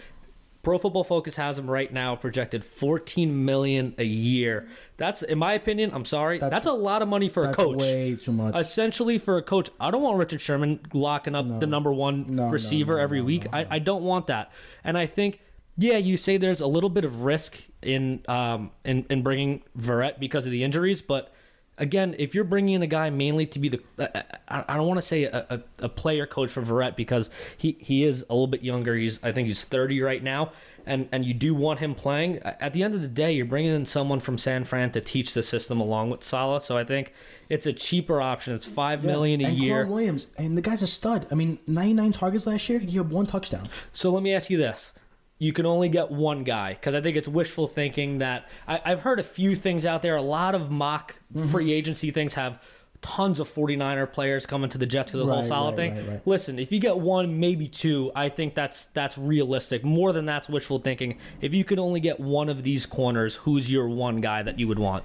Pro 0.66 0.80
Football 0.80 1.04
Focus 1.04 1.36
has 1.36 1.60
him 1.60 1.70
right 1.70 1.94
now 1.94 2.16
projected 2.16 2.66
14 2.66 3.46
million 3.46 3.94
a 4.00 4.04
year. 4.04 4.68
That's, 4.98 5.22
in 5.22 5.38
my 5.38 5.54
opinion, 5.54 5.92
I'm 5.94 6.06
sorry, 6.06 6.40
that's, 6.40 6.50
That's- 6.50 6.66
a 6.66 6.74
lot 6.74 7.04
of 7.04 7.08
money 7.08 7.30
for 7.30 7.48
a 7.48 7.54
coach. 7.54 7.80
way 7.80 8.16
too 8.16 8.32
much. 8.32 8.56
Essentially, 8.56 9.20
for 9.20 9.38
a 9.38 9.44
coach, 9.44 9.70
I 9.80 9.92
don't 9.92 10.02
want 10.02 10.18
Richard 10.18 10.42
Sherman 10.42 10.80
locking 10.92 11.36
up 11.36 11.60
the 11.60 11.68
number 11.68 11.94
one 11.94 12.26
No, 12.36 12.48
no, 12.48 12.50
receiver 12.52 12.96
no, 12.96 13.04
every 13.04 13.20
no, 13.20 13.26
week. 13.26 13.46
I, 13.54 13.68
I 13.70 13.80
don't 13.80 14.02
want 14.04 14.26
that. 14.28 14.52
And 14.84 14.98
I 14.98 15.06
think, 15.06 15.40
yeah, 15.78 15.98
you 15.98 16.18
say 16.18 16.38
there's 16.38 16.62
a 16.62 16.68
little 16.68 16.90
bit 16.90 17.06
of 17.06 17.24
risk 17.24 17.62
in 17.84 18.22
um 18.28 18.72
in, 18.84 19.06
in 19.12 19.22
bringing 19.22 19.62
Verrett 19.78 20.20
because 20.20 20.48
of 20.48 20.52
the 20.52 20.64
injuries, 20.64 21.04
but 21.04 21.32
again, 21.78 22.16
if 22.20 22.34
you're 22.36 22.44
bringing 22.44 22.76
in 22.76 22.82
a 22.82 22.88
guy 22.88 23.10
mainly 23.10 23.46
to 23.48 23.60
be 23.60 23.70
the, 23.70 23.82
uh, 24.00 24.08
uh, 24.16 24.22
I, 24.48 24.66
I 24.70 24.78
don't 24.78 24.88
want 24.88 24.98
to 25.00 25.06
say 25.06 25.24
a, 25.24 25.46
a, 25.50 25.86
a 25.86 25.90
player 25.90 26.26
coach 26.26 26.50
for 26.52 26.62
Verrett 26.62 26.96
because 26.96 27.30
he, 27.58 27.78
he 27.80 28.04
is 28.04 28.26
a 28.30 28.34
little 28.34 28.48
bit 28.48 28.64
younger. 28.64 28.96
He's 28.96 29.22
I 29.24 29.32
think 29.32 29.48
he's 29.48 29.64
30 29.64 30.02
right 30.02 30.24
now, 30.24 30.52
and 30.86 31.08
and 31.12 31.26
you 31.26 31.34
do 31.34 31.54
want 31.56 31.80
him 31.80 31.96
playing. 31.96 32.40
At 32.40 32.74
the 32.74 32.84
end 32.84 32.94
of 32.96 33.02
the 33.02 33.08
day, 33.08 33.32
you're 33.34 33.46
bringing 33.46 33.74
in 33.76 33.86
someone 33.86 34.20
from 34.20 34.38
San 34.38 34.64
Fran 34.64 34.92
to 34.92 35.02
teach 35.02 35.34
the 35.34 35.44
system 35.44 35.80
along 35.80 36.10
with 36.12 36.24
Saleh. 36.24 36.62
So 36.64 36.78
I 36.78 36.84
think 36.84 37.14
it's 37.50 37.66
a 37.66 37.74
cheaper 37.74 38.22
option. 38.22 38.54
It's 38.56 38.66
five 38.66 39.04
Yeah, 39.04 39.12
million 39.12 39.42
a 39.42 39.46
and 39.46 39.58
year. 39.58 39.86
Williams, 39.86 40.28
and 40.38 40.58
the 40.58 40.62
guy's 40.62 40.82
a 40.82 40.88
stud. 40.88 41.28
I 41.32 41.36
mean, 41.36 41.60
99 41.68 42.12
targets 42.14 42.48
last 42.48 42.68
year. 42.70 42.80
He 42.80 42.98
had 42.98 43.10
one 43.10 43.26
touchdown. 43.26 43.70
So 43.94 44.12
let 44.12 44.24
me 44.24 44.34
ask 44.34 44.50
you 44.50 44.58
this. 44.58 44.94
You 45.38 45.52
can 45.52 45.66
only 45.66 45.90
get 45.90 46.12
one 46.12 46.44
guy 46.44 46.74
because 46.74 46.96
I 46.96 47.02
think 47.02 47.18
it's 47.18 47.28
wishful 47.28 47.68
thinking 47.68 48.20
that 48.20 48.48
I, 48.68 48.82
I've 48.86 49.02
heard 49.02 49.20
a 49.20 49.24
few 49.24 49.54
things 49.56 49.86
out 49.86 50.02
there. 50.02 50.16
A 50.16 50.22
lot 50.22 50.56
of 50.56 50.72
mock 50.72 51.16
Mm-hmm. 51.36 51.48
free 51.50 51.74
agency 51.74 52.12
things 52.12 52.36
have 52.36 52.62
tons 53.02 53.40
of 53.42 53.54
49er 53.54 54.12
players 54.14 54.46
coming 54.46 54.70
to 54.70 54.78
the 54.78 54.86
Jets 54.86 55.12
for 55.12 55.18
the 55.18 55.26
whole 55.28 55.42
Saleh 55.44 55.72
right, 55.72 55.76
thing. 55.76 55.96
right, 55.98 56.08
right. 56.08 56.22
Listen, 56.28 56.58
if 56.58 56.72
you 56.72 56.80
get 56.80 56.98
one, 56.98 57.40
maybe 57.42 57.68
two, 57.68 58.10
I 58.16 58.30
think 58.30 58.56
that's 58.56 58.86
that's 58.86 59.18
realistic. 59.18 59.84
More 59.84 60.14
than 60.14 60.26
that's 60.26 60.48
wishful 60.48 60.80
thinking. 60.80 61.18
If 61.42 61.54
you 61.54 61.66
could 61.66 61.78
only 61.80 62.00
get 62.00 62.20
one 62.22 62.48
of 62.48 62.64
these 62.64 62.86
corners, 62.86 63.36
who's 63.36 63.70
your 63.70 63.90
one 63.90 64.22
guy 64.22 64.42
that 64.44 64.58
you 64.58 64.68
would 64.70 64.80
want? 64.80 65.04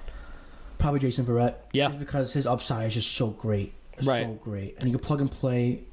Probably 0.77 0.99
Jason 1.01 1.25
Verrett. 1.25 1.55
Yeah. 1.73 1.87
Just 1.87 1.99
because 1.99 2.33
his 2.33 2.47
upside 2.47 2.87
is 2.87 2.93
just 2.93 3.11
so 3.11 3.27
great. 3.31 3.73
right. 4.03 4.23
So 4.23 4.31
great. 4.41 4.77
And 4.79 4.89
you 4.89 4.97
can 4.97 5.05
plug 5.05 5.19
and 5.19 5.29
play. 5.29 5.83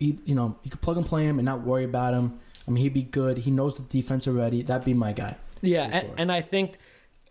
You 0.00 0.16
know, 0.34 0.56
you 0.62 0.70
could 0.70 0.80
plug 0.80 0.96
and 0.96 1.04
play 1.04 1.24
him 1.24 1.38
and 1.38 1.44
not 1.46 1.60
worry 1.62 1.84
about 1.84 2.14
him. 2.14 2.38
I 2.68 2.70
mean, 2.70 2.82
he'd 2.84 2.92
be 2.92 3.02
good. 3.02 3.38
He 3.38 3.50
knows 3.50 3.76
the 3.76 3.82
defense 3.82 4.28
already. 4.28 4.62
That'd 4.62 4.84
be 4.84 4.94
my 4.94 5.12
guy. 5.12 5.36
Yeah, 5.62 5.88
and, 5.90 6.06
sure. 6.06 6.14
and 6.18 6.30
I 6.30 6.42
think 6.42 6.78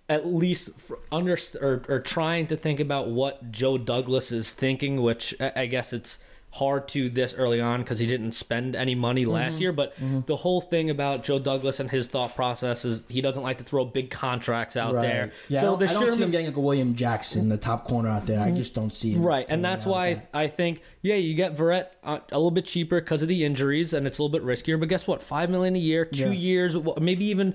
at 0.10 0.26
least 0.26 0.72
under 1.12 1.38
or, 1.62 1.84
or 1.88 2.00
trying 2.00 2.48
to 2.48 2.58
think 2.58 2.80
about 2.80 3.10
what 3.10 3.52
Joe 3.52 3.78
Douglas 3.78 4.32
is 4.32 4.52
thinking, 4.52 5.02
which 5.02 5.36
I 5.40 5.68
guess 5.68 5.94
it's 5.94 6.18
hard 6.52 6.88
to 6.88 7.10
this 7.10 7.34
early 7.36 7.60
on 7.62 7.82
because 7.82 8.00
he 8.00 8.08
didn't 8.08 8.32
spend 8.32 8.76
any 8.76 8.96
money 8.96 9.24
Mm-hmm. 9.24 9.32
last 9.32 9.60
year. 9.60 9.72
But 9.72 9.94
the 10.26 10.36
whole 10.36 10.62
thing 10.62 10.90
about 10.90 11.24
Joe 11.24 11.38
Douglas 11.40 11.80
and 11.80 11.90
his 11.92 12.08
thought 12.08 12.36
process 12.36 12.86
is 12.86 13.04
he 13.10 13.22
doesn't 13.22 13.44
like 13.44 13.58
to 13.60 13.64
throw 13.64 13.86
big 13.86 14.10
contracts 14.10 14.76
out 14.78 14.94
there. 14.94 15.32
Yeah, 15.50 15.60
so 15.62 15.68
I 15.68 15.70
don't, 15.70 15.80
the 15.80 15.90
I 15.90 15.94
don't 15.94 16.12
see 16.14 16.22
him 16.24 16.32
getting 16.32 16.48
like 16.48 16.56
a 16.56 16.60
William 16.62 16.96
Jackson, 16.96 17.50
the 17.50 17.58
top 17.58 17.86
corner 17.86 18.10
out 18.10 18.26
there. 18.26 18.40
I 18.40 18.52
just 18.52 18.74
don't 18.74 18.92
see 18.94 19.12
him. 19.14 19.22
Right, 19.24 19.46
and 19.50 19.64
that's 19.64 19.86
why. 19.86 20.24
I 20.34 20.48
think 20.48 20.82
yeah, 21.02 21.16
you 21.16 21.36
get 21.36 21.56
Verrett 21.56 21.88
uh, 22.04 22.20
a 22.32 22.38
little 22.38 22.52
bit 22.52 22.66
cheaper 22.66 23.00
because 23.02 23.22
of 23.22 23.28
the 23.28 23.44
injuries, 23.44 23.94
and 23.94 24.08
it's 24.08 24.18
a 24.18 24.24
little 24.24 24.38
bit 24.38 24.46
riskier. 24.46 24.80
But 24.80 24.90
guess 24.90 25.06
what? 25.06 25.22
Five 25.22 25.50
million 25.50 25.76
a 25.76 25.80
year, 25.80 26.06
two 26.06 26.32
Yeah. 26.32 26.32
years, 26.32 26.76
wh- 26.76 27.00
maybe 27.00 27.26
even 27.26 27.54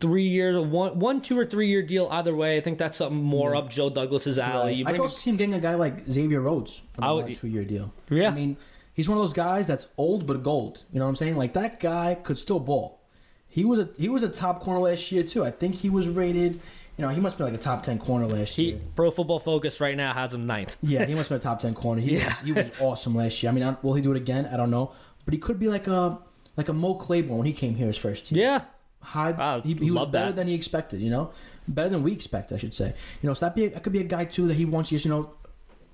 three 0.00 0.26
years, 0.26 0.56
one, 0.56 0.98
one, 0.98 1.20
two 1.20 1.38
or 1.38 1.46
three 1.46 1.68
year 1.68 1.82
deal. 1.82 2.08
Either 2.10 2.34
way, 2.34 2.56
I 2.56 2.60
think 2.60 2.78
that's 2.78 2.96
something 2.96 3.22
more 3.22 3.52
hmm. 3.52 3.58
up 3.58 3.70
Joe 3.70 3.90
Douglas's 3.90 4.38
alley. 4.38 4.74
You 4.74 4.86
I 4.86 4.92
could 4.92 5.00
also 5.00 5.16
see 5.16 5.30
him 5.30 5.36
getting 5.36 5.54
a 5.54 5.60
guy 5.60 5.74
like 5.74 6.06
Xavier 6.06 6.40
Rhodes 6.40 6.82
on 6.98 7.24
a 7.24 7.34
two-year 7.34 7.64
deal. 7.64 7.92
Yeah. 8.08 8.28
I 8.28 8.30
mean, 8.30 8.56
he's 8.94 9.08
one 9.08 9.18
of 9.18 9.24
those 9.24 9.32
guys 9.32 9.66
that's 9.66 9.86
old 9.96 10.26
but 10.26 10.42
gold. 10.42 10.84
You 10.92 10.98
know 10.98 11.06
what 11.06 11.10
I'm 11.10 11.16
saying? 11.16 11.36
Like 11.36 11.54
that 11.54 11.80
guy 11.80 12.14
could 12.14 12.38
still 12.38 12.60
ball. 12.60 13.00
He 13.48 13.64
was 13.64 13.80
a 13.80 13.88
he 13.98 14.08
was 14.08 14.22
a 14.22 14.28
top 14.28 14.62
corner 14.62 14.80
last 14.80 15.10
year 15.10 15.24
too. 15.24 15.44
I 15.44 15.50
think 15.50 15.74
he 15.74 15.90
was 15.90 16.08
rated. 16.08 16.60
You 16.96 17.06
know, 17.06 17.08
he 17.08 17.20
must 17.20 17.38
be 17.38 17.44
like 17.44 17.54
a 17.54 17.58
top 17.58 17.82
ten 17.82 17.98
corner 17.98 18.26
last 18.26 18.54
he, 18.54 18.62
year. 18.62 18.80
Pro 18.94 19.10
Football 19.10 19.40
Focus 19.40 19.80
right 19.80 19.96
now 19.96 20.12
has 20.12 20.34
him 20.34 20.46
ninth. 20.46 20.76
Yeah, 20.82 21.04
he 21.06 21.14
must 21.14 21.30
be 21.30 21.36
a 21.36 21.38
top 21.38 21.60
ten 21.60 21.74
corner. 21.74 22.00
He 22.00 22.16
Yeah. 22.16 22.28
was, 22.28 22.38
he 22.40 22.52
was 22.52 22.70
awesome 22.78 23.14
last 23.14 23.42
year. 23.42 23.50
I 23.50 23.54
mean, 23.54 23.64
I- 23.64 23.76
will 23.82 23.94
he 23.94 24.02
do 24.02 24.12
it 24.12 24.16
again? 24.16 24.48
I 24.52 24.56
don't 24.56 24.70
know, 24.70 24.92
but 25.24 25.34
he 25.34 25.40
could 25.40 25.58
be 25.58 25.68
like 25.68 25.86
a 25.86 26.18
like 26.56 26.68
a 26.68 26.72
Mo 26.72 26.94
Claiborne 26.94 27.38
when 27.38 27.46
he 27.46 27.52
came 27.52 27.74
here 27.74 27.86
his 27.86 27.96
first 27.96 28.30
year. 28.30 28.44
Yeah, 28.44 28.64
High, 29.02 29.30
Wow, 29.32 29.60
he, 29.62 29.74
he 29.74 29.90
was 29.90 30.08
better 30.08 30.26
that. 30.26 30.36
than 30.36 30.48
he 30.48 30.54
expected. 30.54 31.00
You 31.00 31.10
know, 31.10 31.30
better 31.66 31.88
than 31.88 32.02
we 32.02 32.12
expect, 32.12 32.52
I 32.52 32.58
should 32.58 32.74
say. 32.74 32.94
You 33.22 33.28
know, 33.28 33.34
so 33.34 33.46
that 33.46 33.54
be 33.54 33.66
that 33.68 33.82
could 33.82 33.92
be 33.92 34.00
a 34.00 34.04
guy 34.04 34.24
too 34.26 34.46
that 34.48 34.54
he 34.54 34.64
wants 34.64 34.90
to 34.90 34.96
just 34.96 35.04
you 35.04 35.10
know 35.10 35.30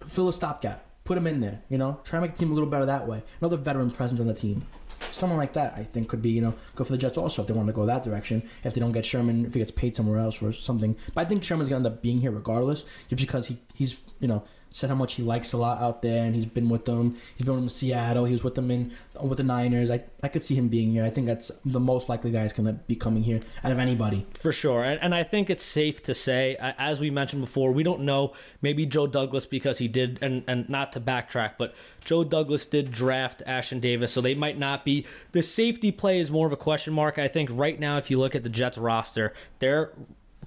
fill 0.07 0.29
a 0.29 0.33
stopgap, 0.33 0.85
put 1.05 1.17
him 1.17 1.27
in 1.27 1.41
there. 1.41 1.61
You 1.69 1.79
know, 1.79 2.01
try 2.05 2.19
to 2.19 2.23
make 2.23 2.33
the 2.33 2.39
team 2.39 2.51
a 2.51 2.55
little 2.55 2.69
better 2.69 2.87
that 2.87 3.07
way. 3.07 3.23
Another 3.41 3.57
veteran 3.57 3.91
presence 3.91 4.21
on 4.21 4.27
the 4.27 4.35
team. 4.35 4.65
Someone 5.13 5.39
like 5.39 5.53
that, 5.53 5.75
I 5.77 5.85
think, 5.85 6.09
could 6.09 6.21
be 6.23 6.31
you 6.31 6.41
know 6.41 6.55
go 6.75 6.83
for 6.85 6.93
the 6.93 6.99
Jets 6.99 7.17
also 7.17 7.43
if 7.43 7.49
they 7.49 7.55
want 7.55 7.69
to 7.69 7.73
go 7.73 7.87
that 7.87 8.03
direction. 8.03 8.43
If 8.65 8.75
they 8.75 8.81
don't 8.81 8.93
get 8.93 9.05
Sherman, 9.05 9.47
if 9.47 9.55
he 9.55 9.61
gets 9.61 9.71
paid 9.71 9.95
somewhere 9.95 10.19
else 10.19 10.43
or 10.43 10.53
something. 10.53 10.97
But 11.15 11.21
I 11.21 11.25
think 11.29 11.45
Sherman's 11.45 11.69
gonna 11.69 11.87
end 11.87 11.95
up 11.95 12.03
being 12.03 12.21
here 12.21 12.33
regardless, 12.33 12.85
just 13.09 13.21
because 13.21 13.47
he 13.47 13.59
he's 13.75 13.99
you 14.21 14.27
know 14.29 14.43
said 14.77 14.91
how 14.91 14.95
much 14.97 15.15
he 15.15 15.23
likes 15.23 15.55
a 15.55 15.57
lot 15.57 15.81
out 15.81 16.03
there, 16.03 16.23
and 16.23 16.35
he's 16.35 16.45
been 16.45 16.69
with 16.69 16.85
them. 16.85 17.17
He's 17.37 17.47
been 17.47 17.55
with 17.55 17.61
them 17.61 17.65
in 17.65 17.71
Seattle. 17.71 18.27
He 18.27 18.33
was 18.33 18.45
with 18.45 18.57
them 18.57 18.71
in 18.71 18.93
with 19.23 19.39
the 19.39 19.43
Niners. 19.45 19.91
I 19.91 20.03
I 20.23 20.29
could 20.29 20.43
see 20.43 20.55
him 20.55 20.69
being 20.69 20.91
here. 20.91 21.03
I 21.03 21.09
think 21.09 21.27
that's 21.27 21.51
the 21.65 21.81
most 21.81 22.11
likely 22.11 22.31
guy 22.31 22.45
is 22.45 22.53
gonna 22.53 22.75
be 22.75 22.95
coming 22.95 23.23
here 23.23 23.41
out 23.65 23.73
of 23.73 23.79
anybody. 23.79 24.27
For 24.35 24.53
sure. 24.53 24.85
And, 24.85 25.01
and 25.01 25.15
I 25.15 25.25
think 25.25 25.49
it's 25.49 25.65
safe 25.65 26.03
to 26.03 26.15
say, 26.15 26.57
as 26.61 27.01
we 27.01 27.11
mentioned 27.11 27.41
before, 27.41 27.73
we 27.73 27.83
don't 27.83 28.03
know. 28.03 28.35
Maybe 28.61 28.85
Joe 28.85 29.07
Douglas, 29.07 29.47
because 29.47 29.79
he 29.79 29.89
did, 29.89 30.19
and, 30.21 30.45
and 30.47 30.69
not 30.69 30.93
to 30.93 31.01
backtrack, 31.01 31.53
but 31.57 31.75
Joe 32.05 32.23
Douglas 32.23 32.67
did 32.67 32.93
draft 32.93 33.43
Ashtyn 33.47 33.81
Davis, 33.81 34.13
so 34.13 34.21
they 34.21 34.35
might 34.35 34.59
not 34.59 34.85
be. 34.85 35.07
The 35.33 35.43
safety 35.43 35.91
play 35.91 36.21
is 36.21 36.31
more 36.31 36.47
of 36.47 36.53
a 36.53 36.57
question 36.57 36.93
mark. 36.93 37.19
I 37.19 37.29
think 37.29 37.49
right 37.51 37.81
now, 37.81 37.97
if 37.97 38.11
you 38.11 38.19
look 38.19 38.35
at 38.35 38.43
the 38.43 38.51
Jets 38.51 38.77
roster, 38.77 39.33
their 39.59 39.93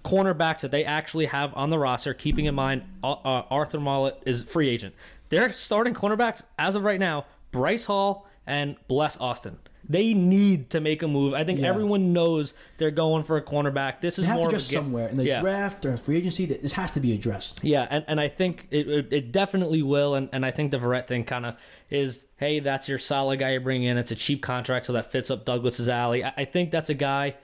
cornerbacks 0.04 0.62
that 0.62 0.72
they 0.72 0.86
actually 0.86 1.26
have 1.28 1.54
on 1.56 1.70
the 1.70 1.80
roster, 1.80 2.14
keeping 2.14 2.46
in 2.46 2.56
mind 2.56 2.84
uh, 3.04 3.12
uh, 3.12 3.46
Arthur 3.50 3.80
Maulet 3.80 4.16
is 4.26 4.44
free 4.44 4.70
agent. 4.70 4.96
Their 5.30 5.52
starting 5.54 5.94
cornerbacks, 5.94 6.42
as 6.58 6.76
of 6.76 6.84
right 6.84 7.00
now, 7.00 7.26
Bryce 7.52 7.86
Hall 7.86 8.28
and 8.48 8.76
Bless 8.88 9.18
Austin. 9.20 9.60
They 9.88 10.14
need 10.14 10.70
to 10.72 10.82
make 10.82 11.02
a 11.02 11.08
move. 11.08 11.34
I 11.34 11.44
think 11.44 11.60
Yeah. 11.60 11.68
everyone 11.70 12.14
knows 12.14 12.54
they're 12.78 12.92
going 12.92 13.24
for 13.24 13.38
a 13.38 13.42
cornerback. 13.42 14.02
This 14.02 14.20
is 14.20 14.26
They 14.26 14.30
have 14.30 14.38
more 14.38 14.50
to 14.50 14.58
a 14.58 14.60
somewhere 14.60 15.08
in 15.08 15.18
the 15.18 15.26
yeah. 15.26 15.42
draft 15.42 15.84
or 15.84 15.98
free 15.98 16.18
agency. 16.18 16.46
This 16.46 16.74
has 16.74 16.92
to 16.92 17.00
be 17.00 17.14
addressed. 17.14 17.60
Yeah, 17.64 17.88
and, 17.90 18.06
and 18.08 18.20
I 18.20 18.28
think 18.28 18.68
it, 18.70 18.88
it, 18.88 19.08
it 19.12 19.32
definitely 19.32 19.82
will. 19.82 20.14
And, 20.14 20.30
and 20.32 20.46
I 20.46 20.52
think 20.52 20.70
the 20.70 20.78
Verrett 20.78 21.08
thing 21.08 21.24
kind 21.24 21.46
of 21.46 21.56
is 21.90 22.28
hey, 22.38 22.60
that's 22.60 22.88
your 22.88 23.00
solid 23.00 23.40
guy 23.40 23.54
you 23.54 23.60
bring 23.60 23.84
in. 23.84 23.98
It's 23.98 24.12
a 24.12 24.16
cheap 24.16 24.44
contract, 24.44 24.86
so 24.86 24.94
that 24.94 25.12
fits 25.12 25.32
up 25.32 25.44
Douglas's 25.46 25.90
alley. 25.90 26.24
I, 26.24 26.34
I 26.38 26.46
think 26.46 26.70
that's 26.70 26.90
a 26.92 26.96
guy. 26.96 27.36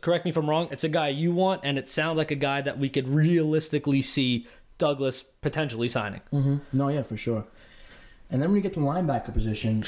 Correct 0.00 0.24
me 0.24 0.30
if 0.30 0.36
I'm 0.36 0.48
wrong. 0.48 0.68
It's 0.70 0.84
a 0.84 0.88
guy 0.88 1.08
you 1.08 1.32
want, 1.32 1.62
and 1.64 1.76
it 1.78 1.90
sounds 1.90 2.16
like 2.16 2.30
a 2.30 2.36
guy 2.36 2.60
that 2.62 2.78
we 2.78 2.88
could 2.88 3.08
realistically 3.08 4.00
see 4.00 4.46
Douglas 4.78 5.22
potentially 5.40 5.88
signing. 5.88 6.20
Mm-hmm. 6.32 6.56
No, 6.72 6.88
yeah, 6.88 7.02
for 7.02 7.16
sure. 7.16 7.44
And 8.28 8.42
then 8.42 8.48
when 8.50 8.56
you 8.56 8.62
get 8.62 8.72
to 8.74 8.80
the 8.80 8.86
linebacker 8.86 9.32
position, 9.32 9.84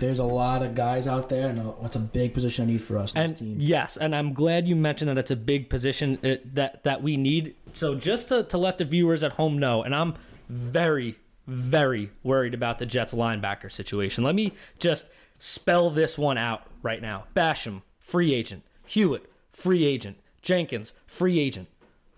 there's 0.00 0.18
a 0.18 0.24
lot 0.24 0.62
of 0.62 0.74
guys 0.74 1.06
out 1.06 1.28
there, 1.28 1.48
and 1.48 1.58
uh, 1.58 1.62
what's 1.62 1.96
a 1.96 2.00
big 2.00 2.32
position 2.32 2.64
I 2.64 2.72
need 2.72 2.82
for 2.82 2.96
us 2.96 3.12
And 3.14 3.32
this 3.32 3.38
team. 3.38 3.56
yes, 3.58 3.96
and 3.98 4.14
I'm 4.14 4.32
glad 4.32 4.66
you 4.66 4.74
mentioned 4.74 5.10
that 5.10 5.18
it's 5.18 5.30
a 5.30 5.36
big 5.36 5.68
position 5.68 6.18
uh, 6.24 6.36
that 6.54 6.84
that 6.84 7.02
we 7.02 7.16
need. 7.18 7.54
So 7.74 7.94
just 7.94 8.28
to, 8.28 8.44
to 8.44 8.56
let 8.58 8.78
the 8.78 8.84
viewers 8.86 9.22
at 9.22 9.32
home 9.32 9.58
know, 9.58 9.82
and 9.82 9.94
I'm 9.94 10.14
very 10.48 11.16
very 11.46 12.10
worried 12.22 12.54
about 12.54 12.78
the 12.78 12.86
Jets 12.86 13.14
linebacker 13.14 13.70
situation. 13.70 14.24
Let 14.24 14.34
me 14.34 14.52
just 14.78 15.06
spell 15.38 15.90
this 15.90 16.18
one 16.18 16.38
out 16.38 16.62
right 16.82 17.00
now. 17.00 17.24
Basham, 17.36 17.82
free 17.98 18.34
agent. 18.34 18.64
Hewitt, 18.86 19.30
free 19.52 19.84
agent. 19.84 20.18
Jenkins, 20.42 20.92
free 21.06 21.38
agent. 21.40 21.68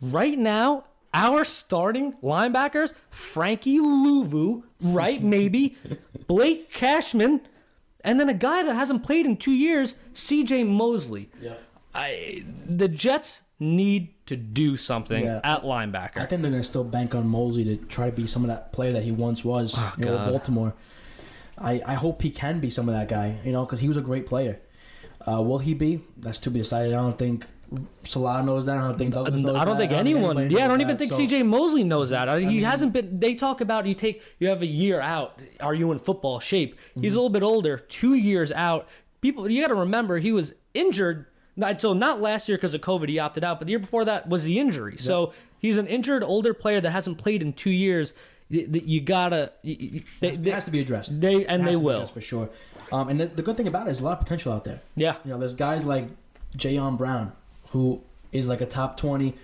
Right 0.01 0.39
now, 0.39 0.85
our 1.15 1.45
starting 1.45 2.13
linebackers, 2.23 2.93
Frankie 3.11 3.79
Luvu, 3.79 4.63
right? 4.81 5.23
Maybe 5.37 5.77
Blake 6.27 6.71
Cashman, 6.71 7.41
and 8.03 8.21
then 8.21 8.29
a 8.29 8.35
guy 8.35 8.63
that 8.63 8.75
hasn't 8.75 9.03
played 9.03 9.27
in 9.27 9.37
two 9.37 9.53
years, 9.53 9.95
C.J. 10.13 10.65
Mosley. 10.65 11.31
Yeah. 11.41 11.55
I 11.95 12.45
the 12.67 12.87
Jets 12.87 13.43
need 13.59 14.15
to 14.27 14.37
do 14.37 14.77
something 14.77 15.25
Yeah. 15.25 15.41
at 15.43 15.63
linebacker. 15.63 16.19
I 16.19 16.27
think 16.27 16.43
they're 16.43 16.51
going 16.51 16.63
to 16.63 16.69
still 16.69 16.85
bank 16.85 17.15
on 17.15 17.27
Mosley 17.27 17.65
to 17.65 17.77
try 17.87 18.07
to 18.07 18.15
be 18.15 18.27
some 18.27 18.43
of 18.45 18.49
that 18.49 18.73
player 18.73 18.93
that 18.93 19.03
he 19.03 19.11
once 19.11 19.45
was 19.45 19.75
oh, 19.77 19.95
with 19.97 20.07
God. 20.07 20.31
Baltimore. 20.31 20.75
I, 21.57 21.83
I 21.85 21.95
hope 21.95 22.23
he 22.23 22.31
can 22.31 22.61
be 22.61 22.71
some 22.71 22.89
of 22.89 22.95
that 22.95 23.09
guy, 23.09 23.41
you 23.45 23.51
know, 23.51 23.65
because 23.65 23.81
he 23.81 23.89
was 23.89 23.97
a 23.97 24.01
great 24.01 24.27
player. 24.27 24.61
Uh, 25.31 25.41
will 25.43 25.59
he 25.59 25.75
be? 25.75 26.01
That's 26.17 26.39
to 26.41 26.51
be 26.51 26.61
decided. 26.61 26.93
I 26.95 26.97
don't 26.97 27.19
think 27.19 27.45
Saleh 28.05 28.45
knows 28.45 28.67
that. 28.67 28.79
I 28.79 28.81
don't 28.89 28.97
think 28.97 29.13
Douglas 29.13 29.41
knows 29.43 29.57
I 29.57 29.65
don't 29.65 29.77
that. 29.79 29.89
think 29.89 29.93
anyone. 29.93 30.49
Yeah, 30.51 30.65
I 30.65 30.69
don't 30.69 30.81
even 30.81 30.97
that. 30.97 30.99
think 30.99 31.13
So- 31.13 31.19
C.J. 31.19 31.43
Mosley 31.43 31.85
knows 31.85 32.11
that. 32.11 32.29
I- 32.29 32.41
He 32.41 32.47
mean- 32.47 32.63
hasn't 32.63 32.93
been. 32.93 33.21
They 33.21 33.35
talk 33.35 33.61
about 33.61 33.85
you 33.87 33.95
take 33.95 34.23
you 34.39 34.49
have 34.49 34.63
a 34.63 34.67
year 34.67 35.01
out. 35.01 35.39
Are 35.61 35.75
you 35.75 35.93
in 35.93 35.99
football 35.99 36.41
shape? 36.41 36.77
He's 36.95 36.95
Mm-hmm. 36.95 37.05
a 37.05 37.09
little 37.21 37.29
bit 37.31 37.43
older. 37.43 37.77
Two 37.79 38.15
years 38.15 38.51
out. 38.53 38.89
People, 39.21 39.51
you 39.51 39.61
got 39.61 39.69
to 39.69 39.75
remember 39.75 40.19
he 40.19 40.33
was 40.33 40.55
injured. 40.75 41.27
until 41.61 41.93
not 41.93 42.21
last 42.21 42.49
year 42.49 42.57
because 42.57 42.73
of 42.73 42.81
COVID, 42.81 43.09
he 43.09 43.19
opted 43.19 43.43
out. 43.43 43.59
But 43.59 43.67
the 43.67 43.73
year 43.73 43.81
before 43.81 44.05
that 44.05 44.29
was 44.29 44.45
the 44.45 44.59
injury. 44.61 44.97
So 44.97 45.33
he's 45.59 45.77
an 45.77 45.89
injured 45.89 46.23
older 46.23 46.55
player 46.55 46.81
that 46.81 46.91
hasn't 46.93 47.19
played 47.19 47.43
in 47.43 47.53
two 47.53 47.71
years. 47.71 48.13
You, 48.49 48.67
you 48.73 49.01
gotta. 49.03 49.53
You, 49.63 50.01
they, 50.21 50.29
It 50.29 50.43
they, 50.45 50.51
has 50.53 50.65
to 50.67 50.71
be 50.71 50.81
addressed. 50.81 51.21
they- 51.21 51.45
and 51.45 51.67
they 51.67 51.77
will. 51.77 52.07
for 52.07 52.21
sure. 52.23 52.49
Um, 52.93 53.09
and 53.09 53.21
the, 53.21 53.27
the 53.27 53.43
good 53.43 53.57
thing 53.57 53.69
about 53.69 53.87
it 53.87 53.91
is 53.91 54.01
a 54.01 54.05
lot 54.05 54.13
of 54.13 54.21
potential 54.21 54.53
out 54.53 54.65
there. 54.65 54.81
yeah. 54.97 55.17
You 55.25 55.33
know, 55.33 55.39
there's 55.39 55.55
guys 55.55 55.85
like 55.85 56.09
Jayon 56.57 56.97
Brown, 56.99 57.33
who 57.71 58.03
is 58.33 58.49
like 58.49 58.61
a 58.61 58.67
top 58.67 58.97
20 58.97 59.35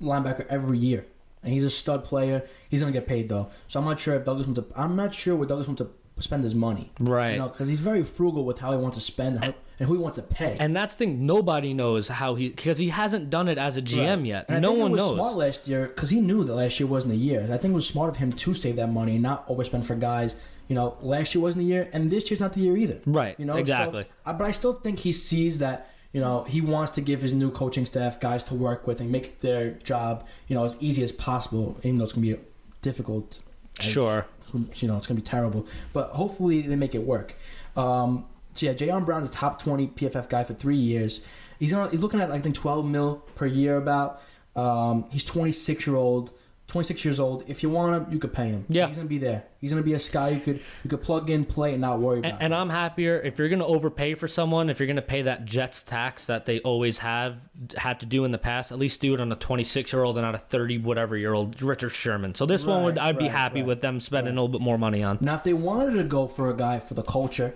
linebacker 0.00 0.46
every 0.48 0.78
year. 0.78 1.04
And 1.42 1.52
he's 1.52 1.64
a 1.64 1.70
stud 1.70 2.04
player. 2.04 2.46
He's 2.68 2.80
going 2.80 2.92
to 2.92 2.98
get 2.98 3.08
paid, 3.08 3.28
though. 3.28 3.50
So 3.66 3.80
I'm 3.80 3.86
not 3.86 3.98
sure 3.98 4.14
if 4.14 4.24
Douglas 4.24 4.46
wants 4.46 4.60
to. 4.60 4.66
I'm 4.80 4.94
not 4.94 5.12
sure 5.12 5.34
what 5.34 5.48
Douglas 5.48 5.66
wants 5.66 5.82
to 5.82 5.90
spend 6.20 6.44
his 6.44 6.54
money. 6.54 6.92
Right. 7.00 7.32
You 7.32 7.38
know, 7.38 7.48
because 7.48 7.66
he's 7.66 7.80
very 7.80 8.04
frugal 8.04 8.44
with 8.44 8.60
how 8.60 8.70
he 8.70 8.78
wants 8.78 8.96
to 8.96 9.00
spend 9.00 9.42
and, 9.42 9.54
and 9.82 9.88
who 9.88 9.94
he 9.96 10.00
wants 10.00 10.16
to 10.16 10.22
pay. 10.22 10.56
And 10.60 10.76
that's 10.76 10.94
the 10.94 10.98
thing. 10.98 11.26
Nobody 11.26 11.74
knows 11.74 12.06
how 12.06 12.36
he 12.36 12.50
because 12.50 12.78
he 12.78 12.88
hasn't 12.90 13.30
done 13.30 13.48
it 13.48 13.58
as 13.58 13.76
a 13.76 13.82
GM 13.82 14.18
Right. 14.18 14.26
yet. 14.26 14.44
And 14.48 14.58
I 14.58 14.60
no 14.60 14.70
one 14.72 14.92
it 14.92 14.94
was 14.94 14.98
knows. 15.00 15.14
smart 15.16 15.34
last 15.34 15.66
year 15.66 15.88
because 15.88 16.10
he 16.10 16.20
knew 16.20 16.44
that 16.44 16.54
last 16.54 16.78
year 16.78 16.86
wasn't 16.86 17.14
a 17.14 17.16
year. 17.16 17.42
I 17.52 17.58
think 17.58 17.72
it 17.72 17.74
was 17.74 17.86
smart 17.88 18.08
of 18.10 18.16
him 18.16 18.30
to 18.30 18.54
save 18.54 18.76
that 18.76 18.86
money 18.92 19.14
and 19.14 19.22
not 19.24 19.46
overspend 19.48 19.84
for 19.84 19.96
guys. 19.96 20.36
You 20.68 20.76
know, 20.76 20.96
last 21.02 21.34
year 21.34 21.42
wasn't 21.42 21.64
a 21.64 21.66
year, 21.66 21.88
and 21.92 22.10
this 22.10 22.30
year's 22.30 22.40
not 22.40 22.52
the 22.52 22.60
year 22.60 22.76
either. 22.76 22.98
Right, 23.04 23.34
You 23.38 23.44
know, 23.44 23.54
so- 23.54 23.58
exactly. 23.58 24.06
uh, 24.24 24.32
but 24.32 24.44
I 24.46 24.52
still 24.52 24.72
think 24.74 25.00
he 25.00 25.12
sees 25.12 25.58
that. 25.58 25.88
You 26.12 26.20
know, 26.20 26.44
he 26.44 26.60
wants 26.60 26.92
to 26.92 27.00
give 27.00 27.20
his 27.22 27.32
new 27.32 27.50
coaching 27.50 27.84
staff 27.86 28.20
guys 28.20 28.42
to 28.44 28.54
work 28.54 28.86
with 28.86 29.00
and 29.00 29.10
make 29.10 29.40
their 29.40 29.72
job, 29.72 30.24
you 30.46 30.54
know, 30.54 30.62
as 30.64 30.76
easy 30.78 31.02
as 31.02 31.10
possible. 31.10 31.76
Even 31.82 31.98
though 31.98 32.04
it's 32.04 32.12
gonna 32.12 32.26
be 32.26 32.36
difficult. 32.82 33.38
as- 33.80 33.86
Sure. 33.86 34.26
You 34.52 34.86
know, 34.88 34.98
it's 34.98 35.06
gonna 35.06 35.18
be 35.20 35.26
terrible, 35.26 35.66
but 35.94 36.10
hopefully 36.10 36.60
they 36.62 36.76
make 36.76 36.94
it 36.94 37.04
work. 37.06 37.34
Um, 37.76 38.26
so 38.54 38.66
yeah, 38.66 38.74
Jayon 38.74 39.04
Brown 39.04 39.22
is 39.22 39.28
a 39.28 39.32
top 39.32 39.62
twenty 39.62 39.88
PFF 39.88 40.28
guy 40.28 40.44
for 40.44 40.54
three 40.54 40.76
years. 40.76 41.20
He's 41.58 41.72
on, 41.72 41.90
he's 41.90 42.00
looking 42.00 42.20
at 42.20 42.30
I 42.30 42.40
think 42.40 42.54
twelve 42.54 42.84
mil 42.86 43.16
per 43.34 43.46
year 43.46 43.76
about. 43.76 44.20
Um, 44.56 45.06
he's 45.10 45.24
twenty 45.24 45.52
six 45.52 45.86
year 45.86 45.96
old, 45.96 46.32
twenty 46.66 46.86
six 46.86 47.04
years 47.04 47.20
old. 47.20 47.44
If 47.46 47.62
you 47.62 47.70
want 47.70 47.94
him, 47.94 48.12
you 48.12 48.18
could 48.18 48.32
pay 48.32 48.48
him. 48.48 48.66
Yeah. 48.68 48.86
he's 48.86 48.96
gonna 48.96 49.08
be 49.08 49.18
there. 49.18 49.44
He's 49.60 49.70
gonna 49.70 49.82
be 49.82 49.94
a 49.94 49.98
guy 49.98 50.30
you 50.30 50.40
could 50.40 50.60
you 50.82 50.90
could 50.90 51.02
plug 51.02 51.30
in, 51.30 51.44
play, 51.44 51.72
and 51.72 51.80
not 51.80 52.00
worry 52.00 52.18
about. 52.18 52.32
And, 52.32 52.42
and 52.42 52.54
I'm 52.54 52.68
happier 52.68 53.20
if 53.20 53.38
you're 53.38 53.48
going 53.48 53.60
to 53.60 53.66
overpay 53.66 54.14
for 54.16 54.26
someone, 54.26 54.68
if 54.70 54.80
you're 54.80 54.88
going 54.88 54.96
to 54.96 55.02
pay 55.02 55.22
that 55.22 55.44
Jets 55.44 55.82
tax 55.84 56.26
that 56.26 56.46
they 56.46 56.58
always 56.60 56.98
have 56.98 57.36
had 57.76 58.00
to 58.00 58.06
do 58.06 58.24
in 58.24 58.32
the 58.32 58.38
past, 58.38 58.72
at 58.72 58.78
least 58.78 59.00
do 59.00 59.14
it 59.14 59.20
on 59.20 59.30
a 59.30 59.36
26 59.36 59.92
year 59.92 60.02
old 60.02 60.18
and 60.18 60.26
not 60.26 60.34
a 60.34 60.38
30 60.38 60.78
whatever 60.78 61.16
year 61.16 61.32
old 61.32 61.62
Richard 61.62 61.94
Sherman. 61.94 62.34
So 62.34 62.44
this 62.44 62.66
one 62.66 62.82
would 62.82 62.98
I'd 62.98 63.18
be 63.18 63.28
happy 63.28 63.60
right, 63.60 63.66
with 63.68 63.80
them 63.80 64.00
spending 64.00 64.36
a 64.36 64.42
little 64.42 64.48
bit 64.48 64.60
more 64.60 64.78
money 64.78 65.02
on. 65.04 65.18
Now, 65.20 65.36
if 65.36 65.44
they 65.44 65.54
wanted 65.54 65.94
to 65.94 66.04
go 66.04 66.26
for 66.26 66.50
a 66.50 66.56
guy 66.56 66.80
for 66.80 66.94
the 66.94 67.04
culture, 67.04 67.54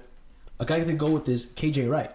a 0.61 0.65
guy 0.65 0.79
that 0.79 0.85
they 0.87 0.95
go 0.95 1.11
with 1.11 1.29
is 1.29 1.47
KJ 1.47 1.91
Wright. 1.91 2.11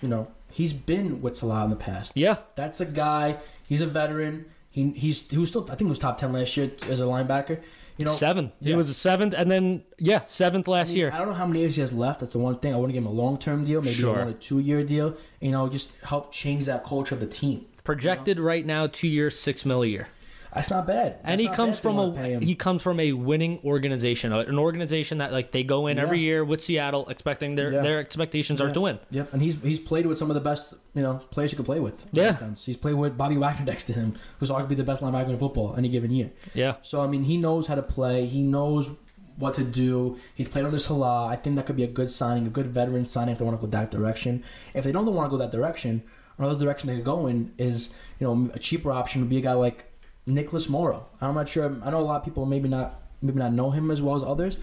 You 0.00 0.08
know, 0.08 0.28
he's 0.50 0.72
been 0.72 1.22
with 1.22 1.36
Saleh 1.36 1.64
in 1.64 1.70
the 1.70 1.76
past. 1.76 2.12
Yeah, 2.14 2.38
That's 2.54 2.80
a 2.80 2.86
guy. 2.86 3.38
He's 3.68 3.80
a 3.80 3.86
veteran. 3.86 4.46
He 4.70 4.90
he's 4.90 5.28
he 5.30 5.38
was 5.38 5.48
still 5.48 5.62
I 5.64 5.68
think 5.68 5.80
he 5.82 5.86
was 5.86 5.98
top 5.98 6.18
ten 6.18 6.32
last 6.32 6.56
year 6.56 6.70
as 6.88 7.00
a 7.00 7.04
linebacker. 7.04 7.60
You 7.96 8.04
know, 8.04 8.12
seven. 8.12 8.52
He 8.60 8.74
was 8.74 8.90
a 8.90 8.94
seventh, 8.94 9.32
and 9.34 9.50
then 9.50 9.82
yeah, 9.98 10.20
seventh 10.26 10.68
last 10.68 10.94
year. 10.94 11.10
I 11.10 11.16
don't 11.18 11.28
know 11.28 11.32
how 11.34 11.46
many 11.46 11.60
years 11.60 11.76
he 11.76 11.80
has 11.80 11.94
left. 11.94 12.20
That's 12.20 12.32
the 12.32 12.38
one 12.38 12.58
thing. 12.58 12.74
I 12.74 12.76
want 12.76 12.90
to 12.90 12.92
give 12.92 13.02
him 13.02 13.08
a 13.08 13.12
long 13.12 13.38
term 13.38 13.64
deal, 13.64 13.80
maybe 13.80 13.94
Sure. 13.94 14.20
a 14.20 14.32
two 14.34 14.58
year 14.58 14.84
deal. 14.84 15.16
You 15.40 15.50
know, 15.52 15.66
just 15.70 15.92
help 16.02 16.30
change 16.30 16.66
that 16.66 16.84
culture 16.84 17.14
of 17.14 17.22
the 17.22 17.26
team. 17.26 17.64
Projected 17.84 18.38
right 18.38 18.66
now, 18.66 18.86
two 18.86 19.08
years, 19.08 19.38
six 19.38 19.64
mil 19.64 19.82
a 19.82 19.86
year. 19.86 20.08
That's 20.56 20.70
not 20.70 20.86
bad. 20.86 21.18
and 21.22 21.38
he 21.40 21.46
comes 21.48 21.56
bad 21.56 21.68
if 21.68 22.14
they 22.14 22.34
from 22.34 22.42
a 22.42 22.44
he 22.44 22.54
comes 22.54 22.82
from 22.82 22.98
a 22.98 23.12
winning 23.12 23.60
organization, 23.64 24.32
an 24.32 24.58
organization 24.58 25.18
that 25.18 25.30
like 25.32 25.52
they 25.52 25.62
go 25.62 25.86
in 25.86 25.98
every 25.98 26.18
year 26.20 26.44
with 26.44 26.62
Seattle, 26.62 27.08
expecting 27.08 27.54
their 27.54 27.70
Yeah. 27.72 27.82
their 27.82 27.98
expectations 28.00 28.60
are 28.60 28.72
to 28.72 28.80
win. 28.80 28.98
Yep, 29.10 29.32
and 29.34 29.42
he's 29.42 29.56
he's 29.62 29.78
played 29.78 30.06
with 30.06 30.18
some 30.18 30.30
of 30.30 30.34
the 30.34 30.40
best 30.40 30.74
you 30.94 31.02
know 31.02 31.20
players 31.30 31.52
you 31.52 31.56
could 31.56 31.66
play 31.66 31.78
with. 31.80 32.04
Yeah. 32.12 32.32
defense. 32.32 32.64
he's 32.66 32.76
played 32.76 32.94
with 32.94 33.16
Bobby 33.16 33.36
Wagner 33.36 33.66
next 33.66 33.84
to 33.84 33.92
him, 33.92 34.14
who's 34.38 34.50
arguably 34.50 34.76
the 34.76 34.84
best 34.84 35.02
linebacker 35.02 35.28
in 35.30 35.38
football 35.38 35.74
any 35.76 35.88
given 35.88 36.10
year. 36.10 36.30
Yeah, 36.54 36.76
So 36.82 37.00
I 37.02 37.06
mean, 37.06 37.22
he 37.24 37.36
knows 37.36 37.66
how 37.66 37.74
to 37.76 37.82
play. 37.82 38.26
He 38.26 38.42
knows 38.42 38.90
what 39.36 39.52
to 39.54 39.64
do. 39.64 40.16
He's 40.34 40.48
played 40.48 40.64
under 40.64 40.78
Saleh. 40.78 41.30
I 41.30 41.36
think 41.36 41.56
that 41.56 41.66
could 41.66 41.76
be 41.76 41.84
a 41.84 41.92
good 41.98 42.10
signing, 42.10 42.46
a 42.46 42.50
good 42.50 42.68
veteran 42.68 43.04
signing 43.06 43.32
if 43.32 43.38
they 43.38 43.44
want 43.44 43.60
to 43.60 43.66
go 43.66 43.70
that 43.70 43.90
direction. 43.90 44.42
If 44.72 44.84
they 44.84 44.92
don't 44.92 45.04
want 45.14 45.30
to 45.30 45.36
go 45.36 45.38
that 45.44 45.52
direction, 45.52 46.02
another 46.38 46.58
direction 46.58 46.88
they 46.88 46.96
could 46.96 47.04
go 47.04 47.26
in 47.26 47.52
is 47.58 47.90
you 48.18 48.26
know 48.26 48.50
a 48.54 48.58
cheaper 48.58 48.90
option 48.90 49.20
would 49.20 49.28
be 49.30 49.36
a 49.36 49.42
guy 49.42 49.52
like 49.52 49.84
Nicholas 50.26 50.68
Morrow. 50.68 51.06
I'm 51.20 51.34
not 51.34 51.48
sure. 51.48 51.64
I 51.84 51.90
know 51.90 52.00
a 52.00 52.00
lot 52.00 52.16
of 52.18 52.24
people 52.24 52.46
maybe 52.46 52.68
not 52.68 53.00
maybe 53.22 53.38
not 53.38 53.52
know 53.52 53.70
him 53.70 53.90
as 53.90 54.02
well 54.02 54.16
as 54.16 54.22
others, 54.22 54.56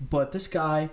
but 0.00 0.32
this 0.32 0.48
guy 0.48 0.90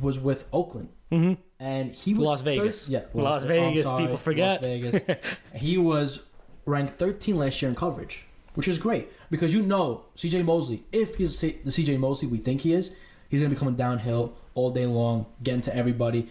was 0.00 0.18
with 0.18 0.46
Oakland. 0.52 0.88
hmm 1.10 1.34
And 1.60 1.90
he 1.92 2.14
was 2.14 2.26
Las 2.28 2.40
thir- 2.42 2.56
Vegas. 2.56 2.88
yeah, 2.88 3.02
Las 3.14 3.42
I'm 3.42 3.48
Vegas, 3.48 3.84
sorry, 3.84 4.02
people 4.04 4.16
forget. 4.16 4.62
Las 4.62 4.68
Vegas. 4.70 5.16
he 5.54 5.78
was 5.78 6.20
ranked 6.64 6.94
13 6.94 7.36
last 7.36 7.60
year 7.62 7.68
in 7.68 7.74
coverage, 7.76 8.24
which 8.54 8.66
is 8.66 8.78
great 8.78 9.08
because 9.30 9.54
you 9.54 9.62
know 9.62 10.04
CJ 10.16 10.44
Mosley. 10.44 10.84
If 10.92 11.14
he's 11.16 11.38
the 11.40 11.52
CJ 11.52 11.98
Mosley 11.98 12.28
we 12.28 12.38
think 12.38 12.62
he 12.62 12.72
is, 12.72 12.92
he's 13.28 13.40
gonna 13.40 13.50
be 13.54 13.56
coming 13.56 13.76
downhill 13.76 14.34
all 14.54 14.70
day 14.70 14.86
long, 14.86 15.26
getting 15.42 15.60
to 15.62 15.76
everybody. 15.76 16.28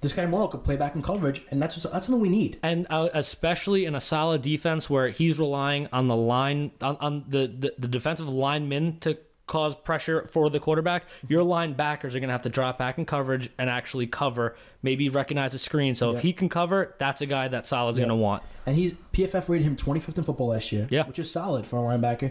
This 0.00 0.12
guy 0.14 0.24
Morrow 0.26 0.48
could 0.48 0.64
play 0.64 0.76
back 0.76 0.94
in 0.94 1.02
coverage, 1.02 1.42
and 1.50 1.60
that's 1.60 1.76
that's 1.76 2.06
something 2.06 2.20
we 2.20 2.30
need. 2.30 2.58
and 2.62 2.86
uh, 2.88 3.08
especially 3.12 3.84
in 3.84 3.94
a 3.94 4.00
solid 4.00 4.40
defense 4.42 4.88
where 4.88 5.08
he's 5.10 5.38
relying 5.38 5.88
on 5.92 6.08
the 6.08 6.16
line 6.16 6.70
on, 6.80 6.96
on 7.00 7.24
the, 7.28 7.46
the 7.46 7.74
the 7.78 7.88
defensive 7.88 8.28
linemen 8.28 8.98
to 9.00 9.18
cause 9.46 9.74
pressure 9.74 10.28
for 10.30 10.48
the 10.48 10.60
quarterback. 10.60 11.02
Your 11.28 11.44
linebackers 11.44 12.14
are 12.14 12.20
going 12.20 12.28
to 12.28 12.32
have 12.32 12.42
to 12.42 12.48
drop 12.48 12.78
back 12.78 12.98
in 12.98 13.04
coverage 13.04 13.50
and 13.58 13.68
actually 13.68 14.06
cover, 14.06 14.54
maybe 14.80 15.08
recognize 15.08 15.50
the 15.50 15.58
screen. 15.58 15.96
So 15.96 16.12
Yeah. 16.12 16.18
if 16.18 16.22
he 16.22 16.32
can 16.32 16.48
cover, 16.48 16.94
that's 17.00 17.20
a 17.20 17.26
guy 17.26 17.48
that 17.48 17.66
Saleh's 17.66 17.98
Yeah. 17.98 18.02
going 18.06 18.16
to 18.16 18.22
want. 18.22 18.44
And 18.64 18.76
he's 18.76 18.94
PFF 19.12 19.48
rated 19.48 19.66
him 19.66 19.74
25th 19.76 20.18
in 20.18 20.22
football 20.24 20.46
last 20.46 20.70
year, 20.70 20.86
Yeah. 20.88 21.04
which 21.04 21.18
is 21.18 21.28
solid 21.32 21.66
for 21.66 21.78
a 21.78 21.98
linebacker. 21.98 22.30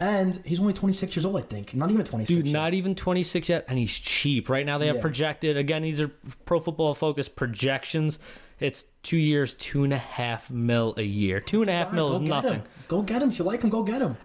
And 0.00 0.40
he's 0.46 0.58
only 0.60 0.72
26 0.72 1.14
years 1.14 1.26
old, 1.26 1.36
I 1.36 1.42
think. 1.42 1.74
Not 1.74 1.90
even 1.90 2.04
26. 2.06 2.34
Dude, 2.34 2.46
yet. 2.46 2.52
not 2.52 2.72
even 2.72 2.94
26 2.94 3.50
yet, 3.50 3.66
and 3.68 3.78
he's 3.78 3.92
cheap. 3.92 4.48
Right 4.48 4.64
now, 4.64 4.78
they 4.78 4.86
have 4.86 4.96
Yeah. 4.96 5.02
projected, 5.02 5.56
again, 5.58 5.82
these 5.82 6.00
are 6.00 6.08
pro 6.46 6.58
football 6.58 6.94
focused 6.94 7.36
projections. 7.36 8.18
It's 8.60 8.86
two 9.02 9.18
years, 9.18 9.52
two 9.54 9.84
and 9.84 9.92
a 9.92 9.98
half 9.98 10.48
mil 10.50 10.94
a 10.96 11.02
year. 11.02 11.38
Two 11.40 11.60
and 11.60 11.68
a 11.68 11.74
half 11.74 11.92
mil 11.92 12.12
is 12.14 12.20
nothing. 12.20 12.54
Him. 12.54 12.62
Go 12.88 13.02
get 13.02 13.20
him. 13.20 13.28
If 13.28 13.38
you 13.38 13.44
like 13.44 13.62
him, 13.62 13.68
go 13.70 13.82
get 13.82 14.00
him. 14.00 14.16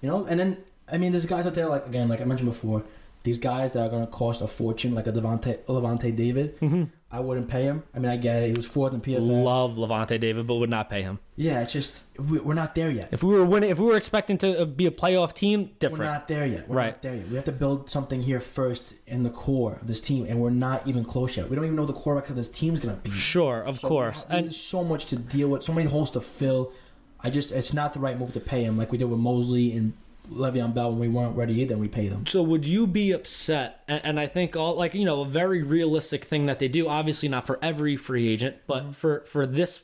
You 0.00 0.08
know, 0.08 0.24
and 0.24 0.40
then 0.40 0.56
I 0.90 0.98
mean, 0.98 1.10
there's 1.12 1.26
guys 1.26 1.46
out 1.46 1.54
there 1.54 1.68
like 1.68 1.86
again, 1.86 2.08
like 2.08 2.20
I 2.20 2.24
mentioned 2.24 2.48
before, 2.48 2.84
these 3.26 3.38
guys 3.38 3.74
that 3.74 3.80
are 3.84 3.88
gonna 3.90 4.06
cost 4.06 4.40
a 4.40 4.46
fortune, 4.46 4.94
like 4.94 5.06
a 5.06 5.12
Lavonte 5.12 6.16
David. 6.16 6.58
Mm-hmm. 6.60 6.84
I 7.10 7.20
wouldn't 7.20 7.48
pay 7.48 7.62
him. 7.62 7.82
I 7.94 7.98
mean, 8.00 8.10
I 8.10 8.16
get 8.16 8.42
it. 8.42 8.46
He 8.48 8.52
was 8.54 8.66
fourth 8.66 8.92
in 8.92 9.00
PFF. 9.00 9.18
Love 9.20 9.76
Lavonte 9.76 10.18
David, 10.20 10.46
but 10.46 10.56
would 10.56 10.68
not 10.70 10.90
pay 10.90 11.02
him. 11.02 11.18
yeah, 11.36 11.60
it's 11.60 11.72
just 11.72 12.02
we, 12.18 12.38
we're 12.40 12.54
not 12.54 12.74
there 12.74 12.90
yet. 12.90 13.08
If 13.12 13.22
we 13.22 13.32
were 13.32 13.44
winning, 13.44 13.70
if 13.70 13.78
we 13.78 13.86
were 13.86 13.96
expecting 13.96 14.38
to 14.38 14.62
uh, 14.62 14.64
be 14.64 14.86
a 14.86 14.90
playoff 14.90 15.32
team, 15.34 15.70
different. 15.78 16.00
We're 16.00 16.10
not 16.12 16.28
there 16.28 16.46
yet. 16.46 16.68
We're 16.68 16.76
Right. 16.76 16.92
not 16.94 17.02
there 17.02 17.14
yet. 17.16 17.28
We 17.28 17.36
have 17.36 17.44
to 17.44 17.52
build 17.52 17.88
something 17.88 18.22
here 18.22 18.40
first 18.40 18.94
in 19.06 19.22
the 19.22 19.30
core 19.30 19.74
of 19.80 19.86
this 19.86 20.00
team, 20.00 20.26
and 20.28 20.40
we're 20.40 20.50
not 20.50 20.86
even 20.86 21.04
close 21.04 21.36
yet. 21.36 21.48
We 21.48 21.56
don't 21.56 21.64
even 21.64 21.76
know 21.76 21.86
the 21.86 21.92
quarterback 21.92 22.28
of 22.30 22.36
this 22.36 22.50
team's 22.50 22.80
gonna 22.80 22.96
be. 22.96 23.10
Sure, 23.10 23.62
of 23.62 23.78
So 23.80 23.88
course. 23.88 24.24
And 24.28 24.54
so 24.54 24.82
much 24.84 25.06
to 25.06 25.16
deal 25.16 25.48
with, 25.48 25.62
so 25.62 25.72
many 25.72 25.88
holes 25.88 26.10
to 26.12 26.20
fill. 26.20 26.72
I 27.20 27.30
just, 27.30 27.50
it's 27.50 27.72
not 27.72 27.92
the 27.94 27.98
right 28.00 28.18
move 28.18 28.32
to 28.34 28.40
pay 28.40 28.62
him 28.64 28.76
like 28.76 28.92
we 28.92 28.98
did 28.98 29.06
with 29.06 29.18
Mosley 29.18 29.72
and 29.72 29.94
Le'Veon 30.30 30.74
Bell 30.74 30.90
when 30.90 30.98
we 31.00 31.08
weren't 31.08 31.36
ready 31.36 31.60
either. 31.60 31.74
and 31.74 31.80
We 31.80 31.88
pay 31.88 32.08
them. 32.08 32.26
so, 32.26 32.42
would 32.42 32.66
you 32.66 32.86
be 32.86 33.12
upset? 33.12 33.82
And, 33.88 34.00
and 34.04 34.20
I 34.20 34.26
think 34.26 34.56
all 34.56 34.74
like 34.76 34.94
you 34.94 35.04
know 35.04 35.20
a 35.22 35.26
very 35.26 35.62
realistic 35.62 36.24
thing 36.24 36.46
that 36.46 36.58
they 36.58 36.68
do. 36.68 36.88
Obviously, 36.88 37.28
not 37.28 37.46
for 37.46 37.58
every 37.62 37.96
free 37.96 38.28
agent, 38.28 38.56
but 38.66 38.82
Mm-hmm. 38.82 38.90
for 38.92 39.20
for 39.26 39.46
this 39.46 39.80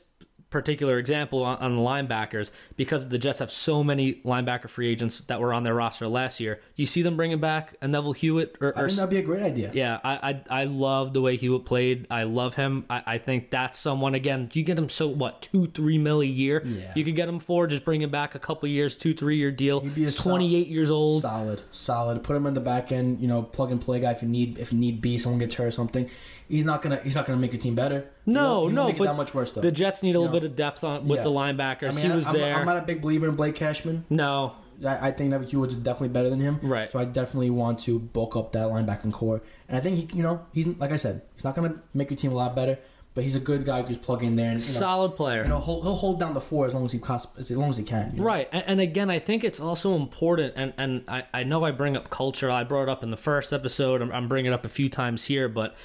particular 0.53 0.97
example 0.97 1.43
on, 1.43 1.57
on 1.57 1.75
the 1.75 1.81
linebackers, 1.81 2.51
because 2.77 3.09
the 3.09 3.17
Jets 3.17 3.39
have 3.39 3.51
so 3.51 3.83
many 3.83 4.21
linebacker 4.23 4.69
free 4.69 4.87
agents 4.87 5.19
that 5.27 5.41
were 5.41 5.53
on 5.53 5.63
their 5.63 5.73
roster 5.73 6.07
last 6.07 6.39
year. 6.39 6.61
You 6.75 6.85
see 6.85 7.01
them 7.01 7.17
bringing 7.17 7.41
back 7.41 7.75
a 7.81 7.87
Neville 7.89 8.13
Hewitt 8.13 8.55
or, 8.61 8.77
I 8.77 8.85
think 8.85 8.95
that'd 8.95 9.09
be 9.09 9.17
a 9.17 9.23
great 9.23 9.43
idea. 9.43 9.71
Yeah, 9.73 9.99
I, 10.03 10.41
I 10.49 10.61
I 10.61 10.63
love 10.65 11.13
the 11.13 11.19
way 11.19 11.35
Hewitt 11.35 11.65
played. 11.65 12.07
I 12.09 12.23
love 12.23 12.55
him. 12.55 12.85
I, 12.89 13.03
I 13.05 13.17
think 13.17 13.49
that's 13.49 13.77
someone 13.79 14.15
again. 14.15 14.49
You 14.53 14.63
get 14.63 14.77
him 14.77 14.87
so 14.87 15.07
what 15.07 15.41
two 15.41 15.67
three 15.67 15.97
mil 15.97 16.21
a 16.21 16.25
year. 16.25 16.63
Yeah. 16.65 16.93
You 16.95 17.03
could 17.03 17.15
get 17.15 17.27
him 17.27 17.39
for 17.39 17.67
just 17.67 17.83
bring 17.83 18.01
him 18.01 18.11
back 18.11 18.35
a 18.35 18.39
couple 18.39 18.69
years, 18.69 18.95
two 18.95 19.13
three 19.13 19.37
year 19.37 19.51
deal. 19.51 19.81
He'd 19.81 19.95
be 19.95 20.03
a 20.03 20.05
He's 20.05 20.17
twenty 20.17 20.55
eight 20.55 20.67
years 20.67 20.89
old. 20.89 21.23
Solid, 21.23 21.63
solid. 21.71 22.23
Put 22.23 22.35
him 22.35 22.45
in 22.45 22.53
the 22.53 22.61
back 22.61 22.91
end. 22.91 23.19
You 23.19 23.27
know, 23.27 23.41
plug 23.41 23.71
and 23.71 23.81
play 23.81 23.99
guy 23.99 24.11
if 24.11 24.21
you 24.21 24.29
need 24.29 24.59
if 24.59 24.71
you 24.71 24.77
need 24.77 25.01
be 25.01 25.17
someone 25.17 25.39
gets 25.39 25.55
hurt 25.55 25.65
or 25.65 25.71
something. 25.71 26.09
He's 26.49 26.65
not 26.65 26.81
gonna 26.81 26.99
he's 27.03 27.15
not 27.15 27.25
gonna 27.25 27.39
make 27.39 27.51
your 27.53 27.61
team 27.61 27.75
better. 27.75 28.05
He 28.25 28.31
No, 28.31 28.41
won't- 28.41 28.51
he 28.51 28.63
won't 28.63 28.73
no, 28.75 28.85
make 28.87 28.95
it 28.95 28.99
but 28.99 29.05
that 29.05 29.15
much 29.17 29.33
worse 29.33 29.51
though. 29.51 29.61
The 29.61 29.71
Jets 29.71 30.03
need 30.03 30.15
a 30.15 30.19
little 30.19 30.33
know. 30.33 30.39
bit 30.39 30.49
of 30.49 30.55
depth 30.55 30.83
on 30.83 31.07
with 31.07 31.17
Yeah. 31.19 31.23
the 31.23 31.29
linebackers. 31.31 31.93
I 31.93 31.95
mean, 31.95 32.05
he 32.09 32.15
was 32.15 32.27
I'm, 32.27 32.33
there. 32.35 32.55
I'm 32.55 32.65
not 32.65 32.77
a 32.77 32.81
big 32.81 33.01
believer 33.01 33.27
in 33.27 33.35
Blake 33.35 33.55
Cashman. 33.55 34.05
no, 34.09 34.53
I, 34.85 35.07
I 35.09 35.11
think 35.11 35.31
that 35.31 35.41
Hewitt's 35.49 35.75
definitely 35.75 36.09
better 36.09 36.29
than 36.29 36.39
him. 36.39 36.59
Right. 36.61 36.91
So 36.91 36.99
I 36.99 37.05
definitely 37.05 37.51
want 37.51 37.79
to 37.81 37.99
bulk 37.99 38.35
up 38.35 38.51
that 38.53 38.67
linebacking 38.67 39.13
core, 39.13 39.41
and 39.69 39.77
I 39.77 39.79
think 39.81 40.11
he, 40.11 40.17
you 40.17 40.23
know, 40.23 40.41
he's 40.53 40.67
like 40.67 40.91
I 40.91 40.97
said, 40.97 41.21
he's 41.35 41.43
not 41.43 41.55
gonna 41.55 41.75
make 41.93 42.09
your 42.09 42.17
team 42.17 42.31
a 42.31 42.35
lot 42.35 42.55
better, 42.55 42.77
but 43.13 43.23
he's 43.23 43.35
a 43.35 43.39
good 43.39 43.63
guy 43.65 43.81
who 43.83 43.87
just 43.87 44.01
plug 44.01 44.23
in 44.23 44.35
there 44.35 44.49
and 44.51 44.59
you 44.59 44.73
know, 44.73 44.79
solid 44.79 45.15
player. 45.15 45.43
you 45.43 45.49
know 45.49 45.59
he'll, 45.59 45.83
he'll 45.83 45.93
hold 45.95 46.19
down 46.19 46.33
the 46.33 46.41
four 46.41 46.65
as 46.65 46.73
long 46.73 46.83
as 46.85 46.91
he 46.91 46.99
as 47.37 47.51
long 47.51 47.69
as 47.69 47.77
he 47.77 47.83
can. 47.83 48.11
you 48.13 48.17
know? 48.17 48.23
Right, 48.25 48.49
and, 48.51 48.63
and 48.65 48.81
again, 48.81 49.09
I 49.11 49.19
think 49.19 49.43
it's 49.43 49.59
also 49.59 49.95
important, 49.95 50.53
and, 50.57 50.73
and 50.77 51.03
I, 51.07 51.23
I 51.33 51.43
know 51.43 51.63
I 51.63 51.69
bring 51.71 51.95
up 51.95 52.09
culture. 52.09 52.49
I 52.49 52.63
brought 52.63 52.83
it 52.83 52.89
up 52.89 53.03
in 53.03 53.11
the 53.11 53.17
first 53.17 53.53
episode. 53.53 54.01
I'm, 54.01 54.11
I'm 54.11 54.27
bringing 54.27 54.51
it 54.51 54.55
up 54.55 54.65
a 54.65 54.69
few 54.69 54.89
times 54.89 55.25
here, 55.25 55.47
but 55.47 55.75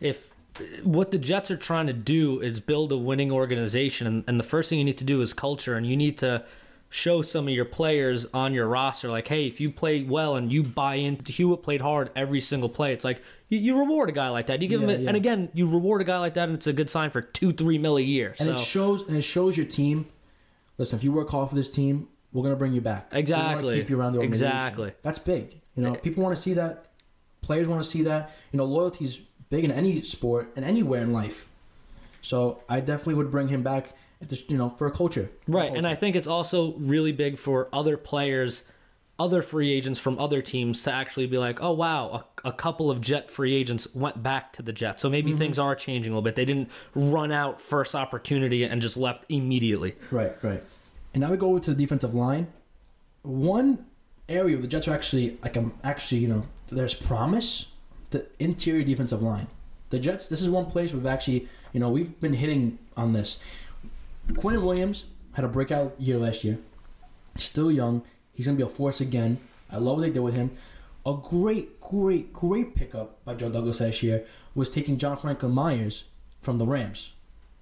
if 0.00 0.30
what 0.82 1.10
the 1.10 1.18
Jets 1.18 1.50
are 1.50 1.56
trying 1.56 1.86
to 1.86 1.92
do 1.92 2.40
is 2.40 2.60
build 2.60 2.92
a 2.92 2.96
winning 2.96 3.30
organization, 3.30 4.06
and, 4.06 4.24
and 4.26 4.38
the 4.38 4.44
first 4.44 4.68
thing 4.68 4.78
you 4.78 4.84
need 4.84 4.98
to 4.98 5.04
do 5.04 5.20
is 5.20 5.32
culture, 5.32 5.76
and 5.76 5.86
you 5.86 5.96
need 5.96 6.18
to 6.18 6.44
show 6.90 7.20
some 7.22 7.46
of 7.46 7.54
your 7.54 7.64
players 7.64 8.26
on 8.32 8.54
your 8.54 8.66
roster, 8.66 9.10
like, 9.10 9.28
hey, 9.28 9.46
if 9.46 9.60
you 9.60 9.70
play 9.70 10.02
well 10.02 10.36
and 10.36 10.52
you 10.52 10.62
buy 10.62 10.94
in, 10.94 11.18
Hewitt 11.24 11.62
played 11.62 11.80
hard 11.80 12.10
every 12.16 12.40
single 12.40 12.68
play. 12.68 12.92
It's 12.92 13.04
like 13.04 13.22
you, 13.48 13.58
you 13.58 13.78
reward 13.78 14.08
a 14.08 14.12
guy 14.12 14.28
like 14.30 14.46
that. 14.46 14.62
You 14.62 14.68
give 14.68 14.82
him, 14.82 14.88
a, 14.88 14.94
yeah. 14.94 15.08
and 15.08 15.16
again, 15.16 15.50
you 15.52 15.68
reward 15.68 16.00
a 16.00 16.04
guy 16.04 16.18
like 16.18 16.34
that, 16.34 16.48
and 16.48 16.56
it's 16.56 16.66
a 16.66 16.72
good 16.72 16.90
sign 16.90 17.10
for 17.10 17.20
two, 17.20 17.52
three 17.52 17.78
mil 17.78 17.98
a 17.98 18.02
year. 18.02 18.34
And 18.38 18.48
so 18.48 18.52
it 18.52 18.58
shows 18.58 19.02
and 19.02 19.16
it 19.16 19.22
shows 19.22 19.56
your 19.56 19.66
team. 19.66 20.06
Listen, 20.78 20.98
if 20.98 21.04
you 21.04 21.12
work 21.12 21.28
hard 21.30 21.50
for 21.50 21.54
this 21.54 21.68
team, 21.68 22.08
we're 22.32 22.42
gonna 22.42 22.56
bring 22.56 22.72
you 22.72 22.80
back. 22.80 23.08
Exactly. 23.12 23.80
keep 23.80 23.90
you 23.90 24.00
around 24.00 24.12
the 24.12 24.20
organization. 24.20 24.56
Exactly. 24.56 24.92
That's 25.02 25.18
big. 25.18 25.60
You 25.76 25.82
know, 25.82 25.92
eh, 25.92 25.96
people 25.96 26.22
want 26.22 26.34
to 26.34 26.40
see 26.40 26.54
that. 26.54 26.86
Players 27.40 27.68
want 27.68 27.82
to 27.82 27.88
see 27.88 28.02
that. 28.02 28.32
You 28.52 28.58
know, 28.58 28.64
loyalty's 28.64 29.20
big 29.50 29.64
in 29.64 29.70
any 29.70 30.02
sport 30.02 30.50
and 30.56 30.64
anywhere 30.64 31.02
in 31.02 31.12
life. 31.12 31.48
So 32.22 32.60
I 32.68 32.80
definitely 32.80 33.14
would 33.14 33.30
bring 33.30 33.48
him 33.48 33.62
back. 33.62 33.94
At 34.20 34.30
this, 34.30 34.42
you 34.48 34.56
know, 34.58 34.70
for 34.70 34.88
a 34.88 34.90
culture. 34.90 35.30
For 35.46 35.52
a 35.52 35.54
Right, 35.54 35.76
and. 35.76 35.86
I 35.86 35.94
think 35.94 36.16
it's 36.16 36.26
also 36.26 36.72
really 36.78 37.12
big 37.12 37.38
for 37.38 37.68
other 37.72 37.96
players, 37.96 38.64
other 39.16 39.42
free 39.42 39.72
agents 39.72 40.00
from 40.00 40.18
other 40.18 40.42
teams 40.42 40.80
to 40.82 40.92
actually 40.92 41.26
be 41.28 41.38
like, 41.38 41.62
oh 41.62 41.70
wow, 41.70 42.24
a, 42.44 42.48
a 42.48 42.52
couple 42.52 42.90
of 42.90 43.00
Jet 43.00 43.30
free 43.30 43.54
agents 43.54 43.86
went 43.94 44.20
back 44.20 44.52
to 44.54 44.62
the 44.62 44.72
Jets, 44.72 45.02
so 45.02 45.06
Mm-hmm. 45.06 45.12
maybe 45.12 45.34
things 45.36 45.56
are 45.56 45.76
changing 45.76 46.12
a 46.12 46.16
little 46.16 46.22
bit. 46.24 46.34
They 46.34 46.44
didn't 46.44 46.68
run 46.96 47.30
out 47.30 47.60
first 47.60 47.94
opportunity 47.94 48.64
and 48.64 48.82
just 48.82 48.96
left 48.96 49.24
immediately. 49.28 49.94
Right, 50.10 50.34
right. 50.42 50.64
And 51.14 51.20
now 51.20 51.30
we 51.30 51.36
go 51.36 51.50
over 51.50 51.60
to 51.60 51.72
the 51.72 51.76
defensive 51.80 52.12
line. 52.12 52.48
One 53.22 53.86
area 54.28 54.56
where 54.56 54.62
the 54.62 54.68
Jets 54.68 54.88
are 54.88 54.94
actually 54.94 55.38
like 55.44 55.56
I'm 55.56 55.74
actually, 55.84 56.22
you 56.22 56.28
know, 56.28 56.44
there's 56.72 56.94
promise. 56.94 57.66
The 58.10 58.26
interior 58.38 58.84
defensive 58.84 59.22
line. 59.22 59.48
The 59.90 59.98
Jets, 59.98 60.26
this 60.28 60.40
is 60.42 60.48
one 60.50 60.66
place 60.66 60.92
we've 60.92 61.06
actually, 61.06 61.48
you 61.72 61.80
know, 61.80 61.88
we've 61.88 62.18
been 62.20 62.34
hitting 62.34 62.78
on 62.96 63.12
this. 63.12 63.38
Quinn 64.36 64.62
Williams 64.62 65.04
had 65.32 65.44
a 65.44 65.48
breakout 65.48 65.94
year 65.98 66.18
last 66.18 66.44
year. 66.44 66.58
Still 67.36 67.70
young. 67.70 68.02
He's 68.32 68.46
gonna 68.46 68.56
be 68.56 68.62
a 68.62 68.68
force 68.68 69.00
again. 69.00 69.38
I 69.70 69.78
love 69.78 69.96
what 69.96 70.02
they 70.02 70.10
did 70.10 70.20
with 70.20 70.34
him. 70.34 70.50
A 71.06 71.14
great, 71.22 71.80
great, 71.80 72.32
great 72.32 72.74
pickup 72.74 73.24
by 73.24 73.34
Joe 73.34 73.50
Douglas 73.50 73.80
last 73.80 74.02
year 74.02 74.26
was 74.54 74.68
taking 74.68 74.98
John 74.98 75.16
Franklin 75.16 75.52
Myers 75.52 76.04
from 76.42 76.58
the 76.58 76.66
Rams 76.66 77.12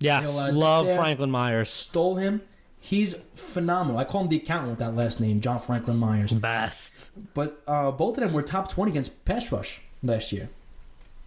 Yes, 0.01 0.27
You 0.27 0.53
know 0.53 0.59
love 0.59 0.87
Franklin 0.87 1.31
Myers. 1.31 1.71
stole 1.71 2.17
him. 2.17 2.43
He's 2.79 3.15
phenomenal. 3.35 3.99
I 3.99 4.05
call 4.05 4.23
him 4.23 4.29
the 4.29 4.37
accountant 4.37 4.71
with 4.71 4.79
that 4.79 4.95
last 4.95 5.19
name, 5.19 5.41
John 5.41 5.59
Franklin 5.59 5.97
Myers. 5.97 6.33
Best. 6.33 7.11
But 7.35 7.63
uh, 7.67 7.91
both 7.91 8.17
of 8.19 8.23
them 8.23 8.33
were 8.33 8.43
top 8.43 8.71
20 8.71 8.91
against 8.91 9.25
pass 9.25 9.51
rush 9.51 9.81
last 10.03 10.33
year. 10.33 10.49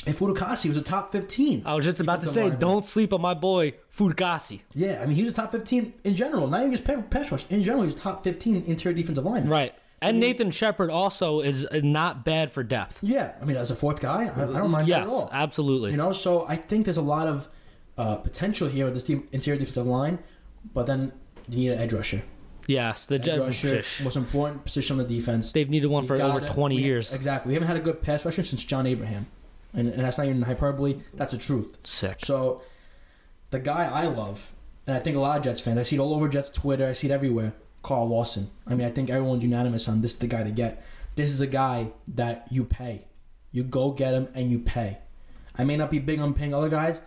And 0.08 0.16
Fatukasi 0.16 0.68
was 0.70 0.78
a 0.78 0.82
top 0.82 1.12
15. 1.12 1.64
I 1.66 1.76
was 1.76 1.84
just 1.84 2.00
about 2.00 2.22
to 2.22 2.28
say, 2.28 2.50
don't 2.50 2.86
sleep 2.86 3.12
on 3.14 3.22
my 3.22 3.34
boy 3.34 3.74
Fatukasi. 3.96 4.62
Yeah, 4.74 5.02
I 5.02 5.06
mean, 5.06 5.16
he 5.16 5.24
was 5.24 5.34
a 5.34 5.36
top 5.36 5.52
15 5.52 5.94
in 6.06 6.16
general, 6.16 6.48
not 6.48 6.62
even 6.62 6.72
just 6.72 6.86
pa- 6.86 7.02
pass 7.02 7.32
rush. 7.32 7.46
In 7.50 7.64
general, 7.64 7.82
he 7.84 7.88
was 7.88 7.96
top 7.96 8.24
15 8.24 8.64
interior 8.66 8.96
defensive 8.96 9.26
lineman. 9.26 9.50
Right. 9.50 9.76
And 10.02 10.18
Nathan 10.22 10.52
Shepherd 10.52 10.90
also 10.90 11.42
is 11.42 11.68
not 11.74 12.24
bad 12.24 12.54
for 12.54 12.64
depth. 12.64 13.00
Yeah, 13.02 13.34
I 13.42 13.44
mean, 13.44 13.58
as 13.58 13.70
a 13.72 13.76
fourth 13.76 14.00
guy, 14.00 14.28
I, 14.34 14.44
I 14.44 14.46
don't 14.46 14.72
mind 14.72 14.86
that 14.88 14.90
Yes, 14.90 15.02
at 15.02 15.08
all. 15.10 15.30
absolutely. 15.34 15.92
You 15.92 15.98
know, 15.98 16.14
so 16.14 16.46
I 16.48 16.56
think 16.56 16.86
there's 16.86 16.96
a 16.96 17.02
lot 17.02 17.28
of 17.28 17.50
uh, 17.98 18.16
potential 18.16 18.70
here 18.70 18.86
with 18.86 18.94
this 18.94 19.04
team, 19.04 19.28
interior 19.34 19.60
defensive 19.60 19.86
line, 19.86 20.20
but 20.74 20.86
then 20.86 21.12
you 21.50 21.58
need 21.58 21.72
an 21.72 21.80
edge 21.80 21.92
rusher. 21.92 22.24
Yes, 22.70 23.06
the 23.06 23.16
Edge 23.16 23.28
rusher, 23.40 23.84
most 24.04 24.16
important 24.16 24.64
position 24.66 25.00
on 25.00 25.06
the 25.08 25.16
defense. 25.16 25.52
They've 25.52 25.70
needed 25.70 25.88
one 25.88 26.04
You 26.04 26.08
for 26.08 26.14
over 26.22 26.40
gotta- 26.40 26.54
20 26.54 26.76
we- 26.78 26.84
years. 26.84 27.14
Exactly. 27.14 27.50
We 27.50 27.54
haven't 27.56 27.68
had 27.68 27.78
a 27.78 27.82
good 27.82 28.02
pass 28.02 28.24
rusher 28.24 28.44
since 28.44 28.64
John 28.64 28.86
Abraham, 28.88 29.28
and, 29.74 29.90
and 29.90 30.04
that's 30.04 30.18
not 30.18 30.28
even 30.28 30.42
hyperbole. 30.44 31.00
That's 31.16 31.32
the 31.34 31.38
truth. 31.38 31.78
Sick. 31.84 32.20
So, 32.24 32.62
the 33.50 33.60
guy 33.60 33.86
I 33.92 34.06
love, 34.06 34.54
and 34.88 34.96
I 34.96 35.00
think 35.00 35.18
a 35.18 35.20
lot 35.20 35.38
of 35.38 35.44
Jets 35.44 35.60
fans, 35.62 35.78
I 35.80 35.84
see 35.84 35.96
it 35.96 36.00
all 36.00 36.14
over 36.14 36.28
Jets 36.30 36.50
Twitter, 36.50 36.88
I 36.88 36.94
see 36.94 37.08
it 37.08 37.12
everywhere. 37.12 37.54
Carl 37.82 38.08
Lawson. 38.10 38.50
I 38.68 38.76
mean, 38.76 38.86
I 38.86 38.92
think 38.92 39.10
everyone's 39.10 39.44
unanimous 39.44 39.88
on 39.88 40.02
this. 40.02 40.12
Is 40.14 40.18
the 40.20 40.28
guy 40.28 40.44
to 40.44 40.52
get. 40.52 40.84
This 41.16 41.32
is 41.32 41.40
a 41.42 41.48
guy 41.48 41.88
that 42.10 42.46
you 42.52 42.64
pay. 42.66 43.06
You 43.52 43.64
go 43.64 43.92
get 43.92 44.14
him 44.14 44.28
and 44.34 44.52
you 44.52 44.60
pay. 44.60 44.98
I 45.58 45.64
may 45.64 45.76
not 45.78 45.90
be 45.90 45.98
big 46.00 46.20
on 46.20 46.34
paying 46.34 46.54
other 46.54 46.70
guys, 46.70 47.00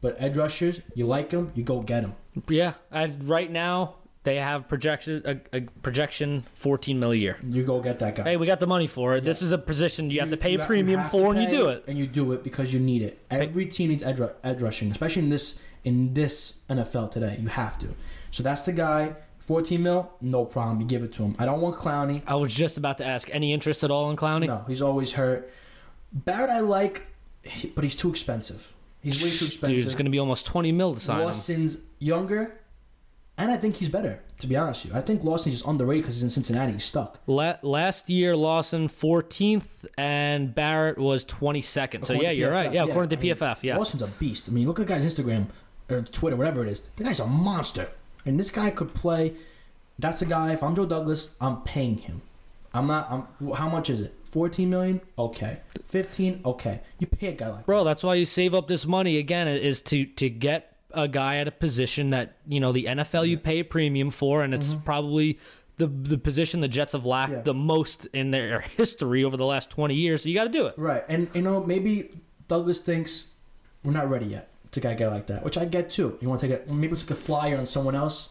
but 0.00 0.16
edge 0.18 0.36
rushers, 0.36 0.80
you 0.94 1.06
like 1.06 1.30
them, 1.30 1.50
you 1.54 1.62
go 1.64 1.80
get 1.80 2.02
them. 2.02 2.14
Yeah, 2.48 2.74
and 2.92 3.24
right 3.28 3.50
now 3.50 3.96
they 4.24 4.36
have 4.36 4.68
projection 4.68 5.22
a, 5.24 5.56
a 5.56 5.60
projection 5.82 6.44
14 6.54 6.98
mil 6.98 7.12
a 7.12 7.14
year. 7.14 7.38
You 7.42 7.64
go 7.64 7.80
get 7.80 7.98
that 8.00 8.14
guy. 8.14 8.22
Hey, 8.24 8.36
we 8.36 8.46
got 8.46 8.60
the 8.60 8.66
money 8.66 8.86
for 8.86 9.16
it. 9.16 9.24
This 9.24 9.42
is 9.42 9.52
a 9.52 9.58
position 9.58 10.10
you 10.10 10.20
have 10.20 10.30
to 10.30 10.36
pay 10.36 10.54
a 10.54 10.66
premium 10.66 11.08
for, 11.08 11.34
and 11.34 11.42
you 11.42 11.48
do 11.48 11.68
it. 11.68 11.84
And 11.86 11.98
you 11.98 12.06
do 12.06 12.32
it 12.32 12.42
because 12.44 12.72
you 12.72 12.80
need 12.80 13.02
it. 13.02 13.24
Every 13.30 13.66
team 13.66 13.90
needs 13.90 14.02
edge, 14.02 14.20
edge 14.44 14.62
rushing, 14.62 14.90
especially 14.90 15.22
in 15.22 15.28
this 15.30 15.58
in 15.84 16.14
this 16.14 16.54
NFL 16.68 17.10
today. 17.10 17.38
You 17.40 17.48
have 17.48 17.78
to. 17.78 17.88
So 18.30 18.42
that's 18.42 18.62
the 18.62 18.72
guy. 18.72 19.14
14 19.40 19.82
mil, 19.82 20.10
no 20.20 20.44
problem. 20.44 20.78
You 20.78 20.86
give 20.86 21.02
it 21.02 21.10
to 21.12 21.22
him. 21.22 21.34
I 21.38 21.46
don't 21.46 21.62
want 21.62 21.76
Clowney. 21.76 22.20
I 22.26 22.34
was 22.34 22.54
just 22.54 22.76
about 22.76 22.98
to 22.98 23.06
ask, 23.06 23.30
any 23.32 23.54
interest 23.54 23.82
at 23.82 23.90
all 23.90 24.10
in 24.10 24.16
Clowney? 24.16 24.46
No, 24.46 24.62
he's 24.68 24.82
always 24.82 25.12
hurt. 25.12 25.50
Barrett, 26.12 26.50
I 26.50 26.60
like, 26.60 27.06
but 27.74 27.82
he's 27.82 27.96
too 27.96 28.10
expensive. 28.10 28.70
He's 29.00 29.16
way 29.22 29.30
too 29.30 29.46
expensive. 29.46 29.78
Dude, 29.78 29.86
it's 29.86 29.94
going 29.94 30.04
to 30.04 30.10
be 30.10 30.18
almost 30.18 30.44
20 30.44 30.70
mil 30.72 30.92
to 30.92 31.00
sign 31.00 31.20
him. 31.20 31.24
Lawson's 31.24 31.78
younger, 31.98 32.60
and 33.38 33.50
I 33.50 33.56
think 33.56 33.76
he's 33.76 33.88
better. 33.88 34.20
To 34.40 34.46
be 34.46 34.56
honest 34.56 34.84
with 34.84 34.92
you, 34.92 34.98
I 34.98 35.02
think 35.02 35.24
Lawson's 35.24 35.54
just 35.54 35.66
underrated 35.66 36.02
because 36.04 36.16
he's 36.16 36.24
in 36.24 36.30
Cincinnati. 36.30 36.72
He's 36.72 36.84
stuck. 36.84 37.18
La- 37.26 37.56
last 37.62 38.10
year, 38.10 38.36
Lawson 38.36 38.88
14th 38.88 39.86
and 39.96 40.54
Barrett 40.54 40.98
was 40.98 41.24
22nd. 41.24 42.04
So 42.04 42.12
yeah, 42.12 42.30
you're 42.30 42.50
PFF, 42.50 42.52
right. 42.52 42.72
Yeah, 42.72 42.84
according 42.84 43.18
I 43.18 43.22
mean, 43.22 43.34
to 43.34 43.44
PFF, 43.44 43.62
yes. 43.62 43.78
Lawson's 43.78 44.02
a 44.02 44.06
beast. 44.06 44.48
I 44.48 44.52
mean, 44.52 44.66
look 44.66 44.78
at 44.78 44.86
the 44.86 44.92
guy's 44.92 45.04
Instagram 45.04 45.46
or 45.88 46.02
Twitter, 46.02 46.36
whatever 46.36 46.62
it 46.64 46.68
is. 46.68 46.82
The 46.96 47.04
guy's 47.04 47.20
a 47.20 47.26
monster, 47.26 47.90
and 48.26 48.38
this 48.38 48.50
guy 48.50 48.70
could 48.70 48.94
play. 48.94 49.34
That's 49.98 50.22
a 50.22 50.26
guy. 50.26 50.52
If 50.52 50.62
I'm 50.62 50.76
Joe 50.76 50.86
Douglas, 50.86 51.30
I'm 51.40 51.62
paying 51.62 51.98
him. 51.98 52.22
I'm 52.74 52.86
not. 52.86 53.08
I'm. 53.10 53.52
How 53.54 53.68
much 53.68 53.90
is 53.90 54.00
it? 54.00 54.14
14 54.30 54.68
million. 54.68 55.00
Okay. 55.18 55.58
15. 55.88 56.42
Okay. 56.44 56.80
You 56.98 57.06
pay 57.06 57.28
a 57.28 57.32
guy 57.32 57.48
like. 57.48 57.66
Bro, 57.66 57.84
that's 57.84 58.02
why 58.02 58.14
you 58.14 58.24
save 58.24 58.54
up 58.54 58.68
this 58.68 58.86
money 58.86 59.18
again 59.18 59.48
is 59.48 59.80
to 59.82 60.04
to 60.04 60.28
get 60.28 60.67
a 60.92 61.06
guy 61.08 61.36
at 61.36 61.48
a 61.48 61.50
position 61.52 62.10
that, 62.10 62.36
you 62.46 62.60
know, 62.60 62.72
the 62.72 62.84
NFL 62.86 63.28
you 63.28 63.38
pay 63.38 63.60
a 63.60 63.64
premium 63.64 64.10
for 64.10 64.42
and 64.42 64.54
it's 64.54 64.74
probably 64.74 65.38
the 65.76 65.86
the 65.86 66.18
position 66.18 66.60
the 66.60 66.68
Jets 66.68 66.92
have 66.92 67.04
lacked 67.06 67.30
Mm-hmm. 67.30 67.38
Yeah. 67.40 67.42
the 67.44 67.54
most 67.54 68.06
in 68.12 68.30
their 68.30 68.60
history 68.76 69.22
over 69.24 69.36
the 69.36 69.44
last 69.44 69.70
20 69.70 69.94
years. 69.94 70.22
So 70.22 70.28
you 70.28 70.34
got 70.34 70.44
to 70.44 70.50
do 70.50 70.66
it. 70.66 70.74
Right, 70.78 71.04
and 71.08 71.28
you 71.34 71.42
know 71.42 71.62
maybe 71.62 72.10
Douglas 72.48 72.80
thinks 72.80 73.28
we're 73.84 73.92
not 73.92 74.08
ready 74.10 74.26
yet 74.26 74.48
to 74.72 74.80
get 74.80 74.92
a 74.92 74.94
guy 74.96 75.08
like 75.08 75.26
that, 75.28 75.44
which 75.44 75.56
I 75.58 75.64
get 75.66 75.88
too. 75.90 76.18
You 76.20 76.28
want 76.28 76.40
to 76.40 76.48
take 76.48 76.66
a 76.66 76.72
maybe 76.72 76.96
take 76.96 77.10
a 77.10 77.14
flyer 77.14 77.56
on 77.58 77.66
someone 77.66 77.94
else. 77.94 78.30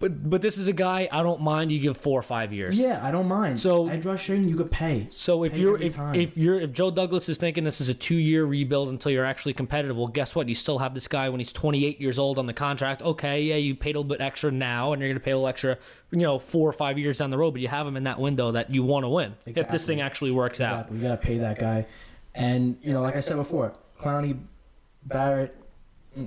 But 0.00 0.28
but 0.30 0.42
this 0.42 0.58
is 0.58 0.68
a 0.68 0.72
guy 0.72 1.08
I 1.10 1.22
don't 1.22 1.40
mind 1.40 1.72
you 1.72 1.78
give 1.78 1.96
4 1.96 2.18
or 2.18 2.22
5 2.22 2.52
years. 2.52 2.78
Yeah, 2.78 3.00
I 3.02 3.10
don't 3.10 3.26
mind. 3.28 3.58
So- 3.60 3.88
edge 3.88 4.06
rushing, 4.06 4.48
you 4.48 4.56
could 4.56 4.70
pay. 4.70 5.08
So 5.12 5.44
if 5.44 5.52
Pay 5.52 5.58
you're 5.60 5.80
if, 5.80 5.94
time. 5.94 6.14
if 6.14 6.36
you're 6.36 6.60
if 6.60 6.72
Joe 6.72 6.90
Douglas 6.90 7.28
is 7.28 7.38
thinking 7.38 7.64
this 7.64 7.80
is 7.80 7.88
a 7.88 7.94
two 7.94 8.14
year 8.16 8.44
rebuild 8.44 8.88
until 8.88 9.12
you're 9.12 9.24
actually 9.24 9.54
competitive, 9.54 9.96
well, 9.96 10.06
guess 10.06 10.34
what? 10.34 10.48
You 10.48 10.54
still 10.54 10.78
have 10.78 10.94
this 10.94 11.08
guy 11.08 11.28
when 11.28 11.40
he's 11.40 11.52
28 11.52 12.00
years 12.00 12.18
old 12.18 12.38
on 12.38 12.46
the 12.46 12.52
contract. 12.52 13.02
Okay, 13.02 13.42
yeah, 13.42 13.56
you 13.56 13.74
paid 13.74 13.96
a 13.96 13.98
little 13.98 14.04
bit 14.08 14.20
extra 14.20 14.50
now, 14.50 14.92
and 14.92 15.00
you're 15.00 15.08
going 15.08 15.18
to 15.20 15.24
pay 15.24 15.32
a 15.32 15.36
little 15.36 15.48
extra, 15.48 15.78
you 16.10 16.18
know, 16.18 16.38
four 16.38 16.68
or 16.68 16.72
five 16.72 16.98
years 16.98 17.18
down 17.18 17.30
the 17.30 17.38
road. 17.38 17.52
But 17.52 17.60
you 17.60 17.68
have 17.68 17.86
him 17.86 17.96
in 17.96 18.04
that 18.04 18.18
window 18.20 18.52
that 18.52 18.70
you 18.70 18.82
want 18.82 19.04
to 19.04 19.08
win 19.08 19.34
if 19.46 19.68
this 19.68 19.86
thing 19.86 20.00
actually 20.00 20.30
works 20.30 20.60
out. 20.60 20.72
Exactly, 20.72 20.96
you 20.98 21.02
gotta 21.02 21.16
pay 21.16 21.38
that 21.38 21.58
guy, 21.58 21.86
and 22.34 22.76
you 22.82 22.92
know, 22.92 23.02
like 23.02 23.16
I 23.16 23.20
said 23.20 23.36
before, 23.36 23.74
Clowney, 24.00 24.38
Barrett, 25.04 25.56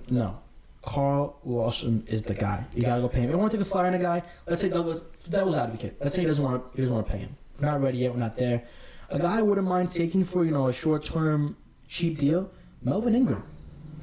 no. 0.10 0.40
Carl 0.82 1.40
Lawson 1.44 2.04
is 2.08 2.24
the 2.24 2.34
guy. 2.34 2.66
You 2.76 2.84
gotta 2.84 3.02
go 3.02 3.08
pay 3.08 3.22
him. 3.22 3.30
You 3.30 3.38
want 3.38 3.52
to 3.52 3.58
take 3.58 3.66
a 3.66 3.70
flyer 3.70 3.88
on 3.88 3.94
a 3.94 4.00
guy? 4.00 4.24
Let's 4.48 4.62
say 4.62 4.70
Douglas, 4.70 5.02
devil's 5.30 5.56
advocate. 5.56 5.96
Let's 6.00 6.16
say 6.16 6.22
he 6.22 6.28
doesn't 6.28 6.44
want 6.44 6.64
to. 6.64 6.76
He 6.76 6.82
doesn't 6.82 6.96
want 6.96 7.08
to 7.08 7.14
pay 7.14 7.20
him. 7.20 7.36
We're 7.60 7.68
not 7.68 7.82
ready 7.82 8.00
yet. 8.00 8.14
We're 8.14 8.20
not 8.20 8.36
there. 8.36 8.64
A 9.10 9.20
guy 9.20 9.40
I 9.40 9.42
wouldn't 9.42 9.68
mind 9.68 9.94
taking 9.94 10.26
for 10.26 10.44
you 10.44 10.52
know 10.52 10.68
a 10.68 10.74
short 10.74 11.06
term 11.06 11.56
cheap 11.88 12.18
deal. 12.18 12.50
Melvin 12.82 13.14
Ingram. 13.14 13.44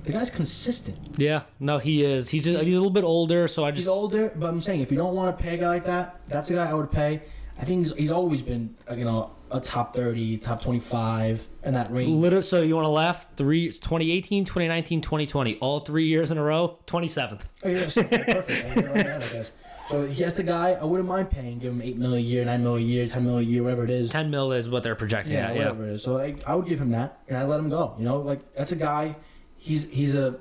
The 0.05 0.13
guy's 0.13 0.31
consistent. 0.31 1.17
Yeah, 1.19 1.43
no, 1.59 1.79
he 1.79 2.05
is. 2.05 2.29
He's 2.29 2.45
just 2.45 2.65
he's 2.65 2.75
a 2.75 2.77
little 2.77 2.91
bit 2.91 3.05
older, 3.05 3.49
so 3.49 3.65
I 3.65 3.71
just 3.71 3.81
He's 3.81 3.89
older, 3.89 4.33
but 4.37 4.47
I'm 4.47 4.61
saying 4.61 4.81
if 4.81 4.93
you 4.93 4.97
don't 4.97 5.15
want 5.15 5.37
to 5.37 5.43
pay 5.43 5.55
a 5.55 5.59
guy 5.59 5.69
like 5.69 5.85
that, 5.87 6.21
that's 6.29 6.49
a 6.51 6.55
guy 6.55 6.71
I 6.71 6.75
would 6.75 6.93
pay. 6.93 7.23
I 7.59 7.65
think 7.65 7.87
he's, 7.87 7.95
he's 7.95 8.11
always 8.13 8.41
been 8.41 8.77
uh, 8.89 8.95
you 8.95 9.05
know 9.05 9.33
a 9.51 9.61
top 9.61 9.95
30, 9.95 10.39
top 10.39 10.63
25 10.63 11.47
in 11.65 11.75
that 11.75 11.91
range. 11.91 12.11
Literally, 12.11 12.43
so 12.43 12.63
you 12.63 12.75
want 12.75 12.85
to 12.87 12.91
laugh? 12.91 13.27
Three, 13.37 13.69
2018, 13.69 14.45
2019, 14.45 15.01
2020, 15.01 15.57
all 15.59 15.81
three 15.81 16.07
years 16.07 16.31
in 16.31 16.39
a 16.39 16.43
row, 16.43 16.79
27th. 16.87 17.41
Oh, 17.65 17.69
yeah, 17.69 17.89
so, 17.89 18.01
okay, 18.03 18.25
perfect. 18.25 18.77
I 18.77 18.81
know 18.81 18.93
that, 18.95 19.23
I 19.23 19.29
guess. 19.29 19.51
So 19.89 20.07
he 20.07 20.23
has 20.23 20.35
the 20.37 20.43
guy. 20.43 20.73
I 20.73 20.85
wouldn't 20.85 21.09
mind 21.09 21.31
paying. 21.31 21.59
Give 21.59 21.73
him 21.73 21.81
eight 21.81 21.97
mil 21.97 22.13
a 22.15 22.19
year, 22.19 22.45
nine 22.45 22.63
mil 22.63 22.77
a 22.77 22.81
year, 22.81 23.07
ten 23.09 23.25
mil 23.25 23.39
a 23.39 23.43
year, 23.43 23.63
whatever 23.63 23.85
it 23.85 23.91
is. 23.91 24.11
10 24.11 24.31
mil 24.31 24.53
is 24.53 24.69
what 24.69 24.83
they're 24.83 24.95
projecting 24.95 25.33
Yeah, 25.33 25.47
at. 25.49 25.55
Yeah. 25.55 25.59
whatever 25.61 25.87
it 25.89 25.93
is. 25.93 26.03
So 26.03 26.19
I, 26.19 26.35
I 26.47 26.55
would 26.55 26.67
give 26.67 26.79
him 26.79 26.91
that, 26.91 27.19
and 27.27 27.39
I 27.39 27.45
let 27.45 27.59
him 27.59 27.71
go. 27.71 27.95
You 27.99 28.05
know, 28.05 28.19
like 28.19 28.41
that's 28.55 28.71
a 28.73 28.77
guy. 28.77 29.17
He's 29.57 29.85
he's 29.85 30.15
a 30.15 30.39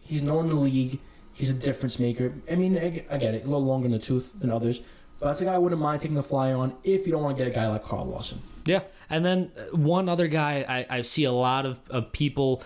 he's 0.00 0.22
known 0.22 0.44
in 0.48 0.54
the 0.56 0.60
league. 0.62 0.98
He's 1.34 1.50
a 1.50 1.54
difference 1.54 1.98
maker. 1.98 2.32
I 2.50 2.54
mean, 2.54 2.78
I, 2.78 3.04
I 3.10 3.18
get 3.18 3.34
it. 3.34 3.42
A 3.42 3.46
little 3.46 3.66
longer 3.66 3.84
in 3.84 3.92
the 3.92 3.98
tooth 3.98 4.32
than 4.38 4.50
others, 4.50 4.80
but 5.18 5.26
that's 5.26 5.40
a 5.40 5.44
guy 5.44 5.54
I 5.54 5.58
wouldn't 5.58 5.80
mind 5.80 6.00
taking 6.00 6.16
a 6.16 6.22
flyer 6.22 6.56
on 6.56 6.74
if 6.84 7.06
you 7.06 7.12
don't 7.12 7.22
want 7.22 7.36
to 7.36 7.44
get 7.44 7.50
a 7.50 7.54
guy 7.54 7.68
like 7.68 7.84
Carl 7.84 8.06
Lawson. 8.06 8.40
Yeah, 8.64 8.82
and 9.08 9.24
then 9.24 9.50
uh, 9.56 9.76
one 9.76 10.08
other 10.08 10.28
guy 10.28 10.86
I, 10.90 10.98
I 10.98 11.02
see 11.02 11.24
a 11.24 11.32
lot 11.32 11.66
of, 11.66 11.78
of 11.90 12.12
people 12.12 12.62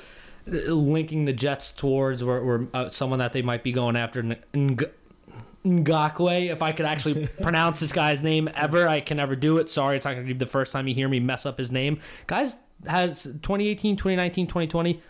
uh, 0.49 0.73
linking 0.73 1.25
the 1.27 1.33
Jets 1.33 1.71
towards, 1.71 2.23
or, 2.23 2.39
or 2.39 2.69
uh, 2.75 2.91
someone 2.91 3.19
that 3.19 3.33
they 3.33 3.43
might 3.43 3.63
be 3.63 3.73
going 3.73 3.97
after, 3.97 4.21
Ng- 4.21 4.37
Ng- 4.55 4.81
Ngakoue. 5.65 6.51
If 6.51 6.63
I 6.63 6.73
could 6.73 6.87
actually 6.87 7.27
pronounce 7.41 7.81
this 7.81 7.93
guy's 7.93 8.23
name 8.23 8.49
ever, 8.55 8.89
I 8.89 9.01
can 9.01 9.19
never 9.19 9.37
do 9.37 9.59
it. 9.59 9.71
Sorry, 9.71 9.97
it's 9.97 10.07
not 10.07 10.15
going 10.15 10.27
to 10.27 10.35
be 10.35 10.39
the 10.39 10.47
first 10.47 10.73
time 10.73 10.89
you 10.89 10.95
hear 10.95 11.09
me 11.09 11.21
mess 11.21 11.45
up 11.47 11.59
his 11.59 11.71
name. 11.71 12.01
Guys 12.27 12.57
has 12.87 13.25
2018, 13.25 13.97
2019, 13.97 14.47
2020 14.47 15.03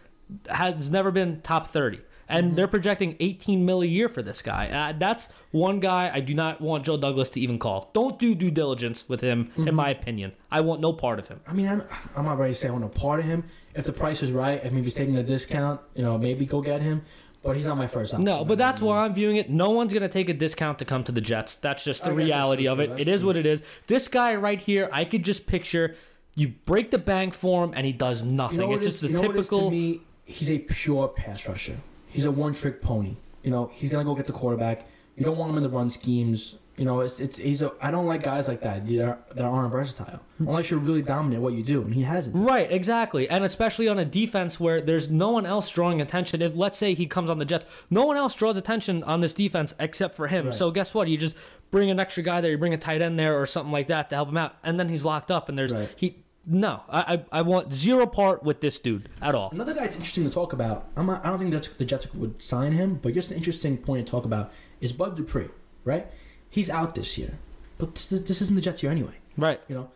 has 0.48 0.90
never 0.90 1.10
been 1.10 1.40
top 1.42 1.68
30. 1.68 2.00
And 2.30 2.56
they're 2.56 2.68
projecting 2.68 3.16
18 3.20 3.64
mil 3.66 3.82
a 3.82 3.86
year 3.86 4.08
for 4.08 4.22
this 4.22 4.40
guy. 4.40 4.68
Uh, 4.68 4.94
that's 4.98 5.28
one 5.50 5.80
guy 5.80 6.10
I 6.14 6.20
do 6.20 6.32
not 6.32 6.60
want 6.60 6.84
Joe 6.84 6.96
Douglas 6.96 7.28
to 7.30 7.40
even 7.40 7.58
call. 7.58 7.90
Don't 7.92 8.18
do 8.18 8.34
due 8.34 8.50
diligence 8.50 9.08
with 9.08 9.20
him, 9.20 9.50
in 9.56 9.74
my 9.74 9.90
opinion. 9.90 10.32
I 10.50 10.60
want 10.60 10.80
no 10.80 10.92
part 10.92 11.18
of 11.18 11.28
him. 11.28 11.40
I 11.46 11.52
mean, 11.52 11.66
I'm, 11.66 11.82
I'm 12.16 12.24
not 12.24 12.38
ready 12.38 12.52
to 12.54 12.58
say 12.58 12.68
I 12.68 12.70
want 12.70 12.84
a 12.84 12.88
part 12.88 13.20
of 13.20 13.26
him. 13.26 13.44
If 13.74 13.84
the 13.84 13.92
price 13.92 14.22
is 14.22 14.32
right, 14.32 14.64
if 14.64 14.72
he's 14.72 14.94
taking 14.94 15.16
a 15.16 15.22
discount, 15.22 15.80
you 15.94 16.02
know, 16.02 16.16
maybe 16.18 16.46
go 16.46 16.60
get 16.60 16.80
him. 16.80 17.02
But 17.42 17.56
he's 17.56 17.64
not 17.64 17.78
my 17.78 17.86
first 17.86 18.12
option. 18.12 18.24
No, 18.26 18.44
but 18.44 18.58
that's 18.58 18.82
why 18.82 18.98
I'm 19.04 19.14
viewing 19.14 19.36
it. 19.36 19.48
No 19.48 19.70
one's 19.70 19.94
going 19.94 20.02
to 20.02 20.10
take 20.10 20.28
a 20.28 20.34
discount 20.34 20.78
to 20.80 20.84
come 20.84 21.02
to 21.04 21.12
the 21.12 21.22
Jets. 21.22 21.54
That's 21.54 21.82
just 21.82 22.04
the 22.04 22.10
I 22.10 22.12
guess 22.12 22.18
that's 22.18 22.26
reality 22.28 22.68
of 22.68 22.80
it. 22.80 22.90
That's 22.90 23.00
It 23.00 23.08
is 23.08 23.20
true. 23.20 23.28
what 23.28 23.36
it 23.38 23.46
is. 23.46 23.62
This 23.86 24.08
guy 24.08 24.34
right 24.34 24.60
here, 24.60 24.90
I 24.92 25.04
could 25.06 25.22
just 25.24 25.46
picture 25.46 25.96
you 26.34 26.48
break 26.48 26.90
the 26.90 26.98
bank 26.98 27.32
for 27.32 27.64
him 27.64 27.72
and 27.74 27.86
he 27.86 27.92
does 27.92 28.22
nothing. 28.22 28.60
You 28.60 28.66
know 28.66 28.72
it's 28.74 28.84
just 28.84 29.02
it 29.02 29.06
the? 29.06 29.12
You 29.12 29.14
know 29.16 29.30
it 29.30 29.36
is 29.36 29.46
typical. 29.48 29.70
to 29.70 29.70
me, 29.70 30.00
he's 30.26 30.50
a 30.50 30.58
pure 30.58 31.08
pass 31.08 31.48
rusher. 31.48 31.76
He's 32.10 32.24
a 32.24 32.30
one-trick 32.30 32.82
pony. 32.82 33.16
You 33.42 33.50
know, 33.50 33.70
he's 33.72 33.90
gonna 33.90 34.04
go 34.04 34.14
get 34.14 34.26
the 34.26 34.32
quarterback. 34.32 34.86
You 35.16 35.24
don't 35.24 35.36
want 35.38 35.50
him 35.50 35.56
in 35.56 35.62
the 35.62 35.68
run 35.70 35.88
schemes. 35.88 36.56
You 36.76 36.86
know, 36.86 37.00
it's 37.00 37.20
it's 37.20 37.36
he's 37.36 37.60
a. 37.60 37.72
I 37.82 37.90
don't 37.90 38.06
like 38.06 38.22
guys 38.22 38.48
like 38.48 38.62
that 38.62 38.86
that 38.86 39.04
are, 39.04 39.18
that 39.34 39.44
aren't 39.44 39.70
versatile 39.70 40.20
unless 40.38 40.70
you're 40.70 40.80
really 40.80 41.02
dominant 41.02 41.34
at 41.36 41.42
what 41.42 41.52
you 41.52 41.62
do, 41.62 41.82
and 41.82 41.92
he 41.92 42.02
hasn't. 42.02 42.34
Right, 42.34 42.72
exactly. 42.72 43.28
And 43.28 43.44
especially 43.44 43.86
on 43.86 43.98
a 43.98 44.04
defense 44.06 44.58
where 44.58 44.80
there's 44.80 45.10
no 45.10 45.30
one 45.30 45.44
else 45.44 45.68
drawing 45.68 46.00
attention. 46.00 46.40
If 46.40 46.54
let's 46.56 46.78
say 46.78 46.94
he 46.94 47.06
comes 47.06 47.28
on 47.28 47.38
the 47.38 47.44
Jets, 47.44 47.66
no 47.90 48.06
one 48.06 48.16
else 48.16 48.34
draws 48.34 48.56
attention 48.56 49.02
on 49.04 49.20
this 49.20 49.34
defense 49.34 49.74
except 49.78 50.14
for 50.16 50.28
him. 50.28 50.46
Right. 50.46 50.54
So 50.54 50.70
guess 50.70 50.94
what? 50.94 51.08
You 51.08 51.18
just 51.18 51.36
bring 51.70 51.90
an 51.90 52.00
extra 52.00 52.22
guy 52.22 52.40
there, 52.40 52.50
you 52.50 52.58
bring 52.58 52.72
a 52.74 52.78
tight 52.78 53.02
end 53.02 53.18
there 53.18 53.38
or 53.38 53.46
something 53.46 53.72
like 53.72 53.88
that 53.88 54.08
to 54.10 54.16
help 54.16 54.30
him 54.30 54.38
out, 54.38 54.56
and 54.62 54.80
then 54.80 54.88
he's 54.88 55.04
locked 55.04 55.30
up 55.30 55.48
and 55.50 55.58
there's 55.58 55.72
Right. 55.74 55.88
he 55.96 56.16
no, 56.50 56.82
I, 56.88 57.14
I 57.14 57.24
I 57.38 57.42
want 57.42 57.72
zero 57.72 58.06
part 58.06 58.42
with 58.42 58.60
this 58.60 58.78
dude 58.78 59.08
at 59.22 59.34
all. 59.36 59.50
Another 59.52 59.72
guy 59.72 59.82
that's 59.82 59.96
interesting 59.96 60.24
to 60.24 60.30
talk 60.30 60.52
about. 60.52 60.88
I'm 60.96 61.06
not, 61.06 61.24
I 61.24 61.30
don't 61.30 61.38
think 61.38 61.52
that's, 61.52 61.68
the 61.68 61.84
Jets 61.84 62.12
would 62.12 62.42
sign 62.42 62.72
him, 62.72 62.98
but 63.00 63.14
just 63.14 63.30
an 63.30 63.36
interesting 63.36 63.78
point 63.78 64.04
to 64.04 64.10
talk 64.10 64.24
about 64.24 64.52
is 64.80 64.92
Bud 64.92 65.16
Dupree. 65.16 65.48
Right, 65.84 66.08
he's 66.50 66.68
out 66.68 66.94
this 66.96 67.16
year, 67.16 67.38
but 67.78 67.94
this, 67.94 68.08
this 68.08 68.40
isn't 68.42 68.56
the 68.56 68.60
Jets 68.60 68.82
year 68.82 68.90
anyway. 68.90 69.14
Right. 69.36 69.60
You 69.68 69.76
know, 69.76 69.90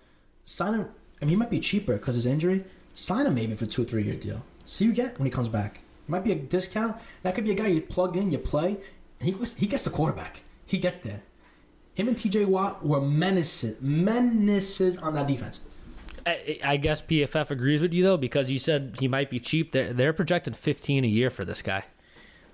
sign 0.46 0.74
him. 0.74 0.88
I 1.20 1.24
mean, 1.24 1.30
he 1.30 1.36
might 1.36 1.50
be 1.50 1.60
cheaper 1.60 1.94
because 1.94 2.14
his 2.14 2.26
injury. 2.26 2.64
Sign 2.94 3.26
him 3.26 3.34
maybe 3.34 3.56
for 3.56 3.66
two 3.66 3.82
or 3.82 3.84
three 3.86 4.04
year 4.04 4.14
deal. 4.14 4.44
See 4.64 4.84
you 4.84 4.92
get 4.92 5.18
when 5.18 5.26
he 5.26 5.30
comes 5.30 5.48
back. 5.48 5.80
It 6.06 6.10
might 6.10 6.22
be 6.22 6.32
a 6.32 6.36
discount. 6.36 6.96
That 7.22 7.34
could 7.34 7.44
be 7.44 7.50
a 7.50 7.54
guy 7.54 7.66
you 7.66 7.80
plug 7.80 8.16
in, 8.16 8.30
you 8.30 8.38
play, 8.38 8.76
and 9.18 9.28
he 9.28 9.32
gets, 9.32 9.54
he 9.54 9.66
gets 9.66 9.82
the 9.82 9.90
quarterback. 9.90 10.42
He 10.64 10.78
gets 10.78 10.98
there. 10.98 11.22
Him 11.94 12.08
and 12.08 12.16
T.J. 12.16 12.44
Watt 12.44 12.84
were 12.84 13.00
menaces, 13.00 13.76
menaces 13.80 14.96
on 14.98 15.14
that 15.14 15.26
defense. 15.26 15.60
I, 16.26 16.58
I 16.64 16.76
guess 16.76 17.02
PFF 17.02 17.50
agrees 17.50 17.80
with 17.82 17.92
you 17.92 18.02
though 18.02 18.16
because 18.16 18.50
you 18.50 18.58
said 18.58 18.96
he 19.00 19.08
might 19.08 19.30
be 19.30 19.40
cheap. 19.40 19.72
They're 19.72 19.92
they're 19.92 20.12
projected 20.12 20.56
15 20.56 21.04
a 21.04 21.08
year 21.08 21.30
for 21.30 21.44
this 21.44 21.62
guy. 21.62 21.84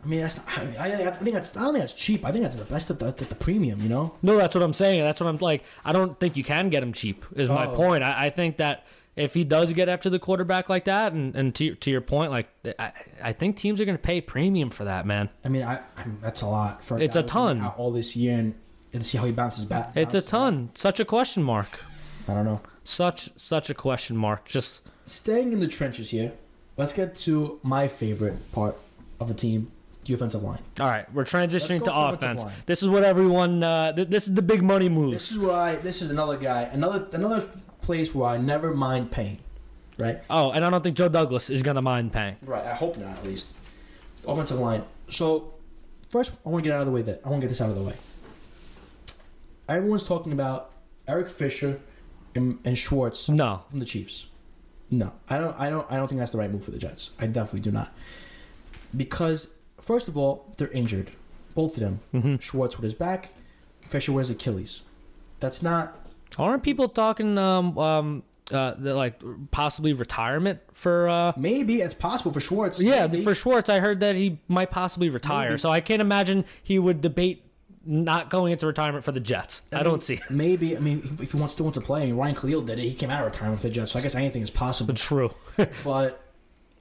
I 0.03 0.07
mean, 0.07 0.21
that's 0.23 0.39
I, 0.57 0.75
I, 0.79 0.87
I 1.09 1.11
think 1.11 1.35
that's 1.35 1.57
I 1.57 1.61
don't 1.61 1.75
think 1.75 1.83
that's 1.83 1.93
cheap. 1.93 2.25
I 2.25 2.33
think 2.33 2.43
that's 2.43 2.55
the 2.57 2.65
best 2.65 2.91
at 2.91 2.99
the, 2.99 3.13
the 3.25 3.35
premium. 3.35 3.81
You 3.83 3.89
know, 3.91 4.15
No, 4.23 4.37
that's 4.37 4.55
what 4.55 4.63
I'm 4.65 4.73
saying. 4.73 5.03
That's 5.03 5.21
what 5.21 5.27
I'm 5.29 5.37
like. 5.39 5.63
I 5.85 5.93
don't 5.93 6.19
think 6.19 6.37
you 6.37 6.45
can 6.45 6.71
get 6.71 6.83
him 6.83 6.93
cheap. 6.93 7.25
Is 7.37 7.49
my 7.49 7.67
Oh. 7.67 7.75
point. 7.77 8.03
I, 8.03 8.27
I 8.27 8.31
think 8.31 8.57
that 8.57 8.87
if 9.17 9.35
he 9.35 9.45
does 9.45 9.73
get 9.75 9.89
after 9.91 10.09
the 10.09 10.19
quarterback 10.19 10.69
like 10.71 10.87
that, 10.87 11.13
and, 11.13 11.37
and 11.37 11.55
to 11.57 11.75
to 11.75 11.91
your 11.91 12.01
point, 12.01 12.31
like 12.31 12.49
I, 12.79 12.93
I 13.23 13.33
think 13.35 13.57
teams 13.57 13.79
are 13.81 13.85
going 13.85 13.99
to 13.99 14.03
pay 14.03 14.21
premium 14.23 14.71
for 14.71 14.85
that, 14.85 15.05
man. 15.05 15.29
I 15.45 15.49
mean, 15.49 15.63
I, 15.65 15.81
I 15.97 16.05
mean, 16.07 16.19
that's 16.23 16.41
a 16.43 16.47
lot 16.47 16.83
for. 16.83 16.99
It's 16.99 17.17
a 17.17 17.23
ton. 17.23 17.61
all 17.63 17.93
this 17.93 18.17
year 18.17 18.39
and, 18.39 18.55
and 18.95 19.05
see 19.05 19.19
how 19.19 19.27
he 19.27 19.33
bounces 19.33 19.67
back. 19.67 19.89
It's 19.97 20.15
a 20.15 20.19
bounces 20.19 20.25
back. 20.25 20.31
ton. 20.31 20.71
Such 20.75 20.99
a 21.01 21.05
question 21.05 21.43
mark. 21.43 21.69
I 22.27 22.33
don't 22.35 22.47
know. 22.47 22.61
Such 22.85 23.31
such 23.37 23.71
a 23.71 23.75
question 23.75 24.17
mark. 24.17 24.47
Just 24.47 24.81
Staying 25.07 25.53
in 25.53 25.61
the 25.61 25.67
trenches 25.67 26.11
here, 26.11 26.33
let's 26.77 26.93
get 26.93 27.15
to 27.17 27.59
my 27.63 27.89
favorite 27.89 28.53
part 28.53 28.77
of 29.19 29.29
the 29.29 29.35
team, 29.35 29.71
the 30.05 30.15
offensive 30.15 30.43
line. 30.43 30.61
all 30.79 30.87
right. 30.87 31.13
We're 31.13 31.25
transitioning 31.25 31.83
to 31.85 31.95
offense. 31.95 32.45
This 32.67 32.83
is 32.83 32.89
what 32.89 33.03
everyone. 33.05 33.63
Uh, 33.63 33.93
th- 33.93 34.09
this 34.09 34.29
is 34.29 34.35
the 34.35 34.43
big 34.43 34.63
money 34.63 34.89
moves. 34.89 35.13
This 35.13 35.31
is 35.33 35.39
where 35.39 35.53
I. 35.57 35.75
This 35.77 36.01
is 36.01 36.11
another 36.11 36.37
guy, 36.37 36.63
another 36.63 37.07
another 37.13 37.49
place 37.83 38.15
where 38.15 38.29
I 38.31 38.37
never 38.39 38.73
mind 38.73 39.11
paying. 39.11 39.39
Right. 39.99 40.21
Oh, 40.31 40.51
and 40.53 40.65
I 40.65 40.71
don't 40.71 40.83
think 40.83 40.97
Joe 40.97 41.09
Douglas 41.11 41.51
is 41.51 41.63
going 41.63 41.75
to 41.75 41.83
mind 41.83 42.13
paying. 42.13 42.37
Right. 42.43 42.65
I 42.65 42.75
hope 42.75 42.97
not, 42.97 43.19
at 43.19 43.25
least. 43.25 43.49
Offensive 44.27 44.59
line. 44.59 44.83
So, 45.09 45.53
first, 46.09 46.33
I 46.47 46.49
want 46.49 46.65
to 46.65 46.69
get 46.71 46.75
out 46.75 46.81
of 46.81 46.87
the 46.87 46.93
way. 46.93 47.03
That 47.03 47.21
I 47.25 47.29
want 47.29 47.41
to 47.43 47.47
get 47.47 47.51
this 47.51 47.61
out 47.61 47.69
of 47.69 47.77
the 47.77 47.83
way. 47.83 47.95
Everyone's 49.69 50.07
talking 50.07 50.33
about 50.33 50.73
Eric 51.07 51.29
Fisher 51.29 51.81
and, 52.35 52.59
and 52.65 52.77
Schwartz 52.79 53.29
No. 53.29 53.63
from 53.71 53.79
the 53.81 53.85
Chiefs. 53.85 54.27
No, 54.91 55.13
I 55.29 55.39
don't. 55.39 55.57
I 55.59 55.71
don't. 55.71 55.87
I 55.91 55.97
don't 55.97 56.09
think 56.09 56.19
that's 56.19 56.33
the 56.33 56.39
right 56.39 56.51
move 56.51 56.65
for 56.65 56.73
the 56.73 56.79
Jets. 56.79 57.11
I 57.21 57.27
definitely 57.27 57.61
do 57.61 57.71
not. 57.71 57.93
Because 58.97 59.47
first 59.81 60.09
of 60.09 60.17
all, 60.17 60.47
they're 60.57 60.69
injured, 60.69 61.13
both 61.55 61.75
of 61.77 61.81
them. 61.81 62.01
hmm 62.13 62.37
Schwartz 62.37 62.77
with 62.77 62.85
his 62.85 62.95
back, 62.95 63.33
Fisher 63.89 64.13
with 64.13 64.23
his 64.29 64.31
Achilles. 64.31 64.83
That's 65.39 65.63
not. 65.63 65.97
Aren't 66.39 66.63
people 66.63 66.89
talking 66.89 67.39
um 67.39 67.77
um 67.79 68.23
uh 68.51 68.75
the, 68.79 68.95
like 68.95 69.21
possibly 69.53 69.93
retirement 69.93 70.61
for 70.73 71.09
uh 71.09 71.33
Maybe 71.37 71.81
it's 71.81 71.95
possible 71.95 72.33
for 72.33 72.41
Schwartz. 72.41 72.81
yeah 72.81 73.07
Maybe. 73.07 73.23
for 73.25 73.35
Schwartz 73.35 73.69
I 73.69 73.79
heard 73.81 74.01
that 74.01 74.17
he 74.17 74.39
might 74.49 74.71
possibly 74.71 75.09
retire 75.09 75.51
Maybe. 75.51 75.59
so 75.61 75.71
I 75.71 75.81
can't 75.81 76.01
imagine 76.03 76.45
he 76.63 76.79
would 76.79 77.01
debate 77.01 77.45
not 77.85 78.29
going 78.31 78.53
into 78.53 78.67
retirement 78.67 79.05
for 79.05 79.13
the 79.13 79.21
Jets 79.21 79.63
I, 79.73 79.77
mean, 79.77 79.85
don't 79.85 80.05
see 80.05 80.15
it 80.15 80.31
Maybe. 80.31 80.77
I 80.77 80.81
mean, 80.81 81.17
if 81.21 81.33
he 81.33 81.39
wants 81.39 81.55
still 81.55 81.65
wants 81.65 81.79
to 81.79 81.85
play, 81.85 82.03
I 82.03 82.07
mean, 82.07 82.17
Ryan 82.17 82.35
Kalil 82.35 82.63
did 82.63 82.79
it. 82.79 82.83
He 82.83 82.95
came 82.95 83.11
out 83.11 83.21
of 83.21 83.33
retirement 83.33 83.63
with 83.63 83.63
the 83.63 83.71
Jets, 83.71 83.93
so 83.93 83.99
I 83.99 84.03
guess 84.03 84.15
anything 84.15 84.43
is 84.43 84.51
possible. 84.51 84.89
but 84.89 84.97
true 84.97 85.33
but 85.85 86.23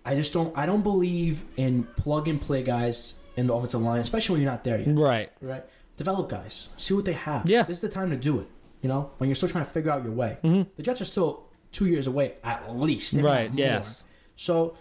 I 0.05 0.15
just 0.15 0.33
don't. 0.33 0.57
I 0.57 0.65
don't 0.65 0.81
believe 0.81 1.43
in 1.57 1.83
plug 1.83 2.27
and 2.27 2.41
play 2.41 2.63
guys 2.63 3.15
in 3.37 3.47
the 3.47 3.53
offensive 3.53 3.81
line, 3.81 4.01
especially 4.01 4.33
when 4.33 4.41
you're 4.41 4.51
not 4.51 4.63
there 4.63 4.79
yet. 4.79 4.97
right 4.97 5.31
Right? 5.41 5.63
Develop 5.97 6.29
guys. 6.29 6.69
See 6.77 6.93
what 6.93 7.05
they 7.05 7.13
have. 7.13 7.47
Yeah. 7.49 7.63
This 7.63 7.77
is 7.77 7.81
the 7.81 7.89
time 7.89 8.09
to 8.09 8.15
do 8.15 8.39
it. 8.39 8.47
You 8.81 8.87
know, 8.89 9.11
when 9.17 9.29
you're 9.29 9.35
still 9.35 9.49
trying 9.49 9.65
to 9.65 9.71
figure 9.71 9.91
out 9.91 10.03
your 10.03 10.13
way. 10.13 10.37
Mhm. 10.43 10.67
The 10.77 10.83
Jets 10.83 11.01
are 11.01 11.05
still 11.05 11.43
two 11.71 11.85
years 11.85 12.07
away 12.07 12.35
at 12.43 12.75
least. 12.75 13.13
right 13.13 13.51
yes 13.53 14.05
So 14.35 14.75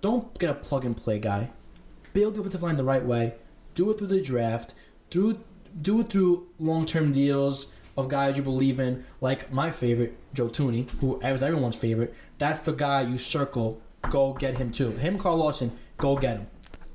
don't 0.00 0.38
get 0.38 0.50
a 0.50 0.54
plug 0.54 0.84
and 0.84 0.96
play 0.96 1.18
guy. 1.18 1.50
Build 2.14 2.34
the 2.34 2.40
offensive 2.40 2.62
line 2.62 2.76
the 2.76 2.84
right 2.84 3.04
way. 3.04 3.34
Do 3.74 3.90
it 3.90 3.98
through 3.98 4.08
the 4.08 4.20
draft. 4.20 4.74
Through 5.12 5.38
do 5.80 6.00
it 6.00 6.10
through 6.10 6.48
long 6.58 6.86
term 6.86 7.12
deals 7.12 7.66
of 7.96 8.08
guys 8.08 8.36
you 8.36 8.42
believe 8.42 8.80
in, 8.80 9.04
like 9.20 9.52
my 9.52 9.70
favorite, 9.70 10.16
Joe 10.34 10.48
Thuney, 10.48 10.90
who 11.00 11.18
was 11.18 11.42
everyone's 11.42 11.76
favorite. 11.76 12.14
That's 12.38 12.62
the 12.62 12.72
guy 12.72 13.02
you 13.02 13.18
circle. 13.18 13.80
Go 14.10 14.32
get 14.32 14.56
him 14.56 14.72
too. 14.72 14.90
Him, 14.92 15.18
Carl 15.18 15.36
Lawson, 15.36 15.70
go 15.98 16.16
get 16.16 16.38
him. 16.38 16.46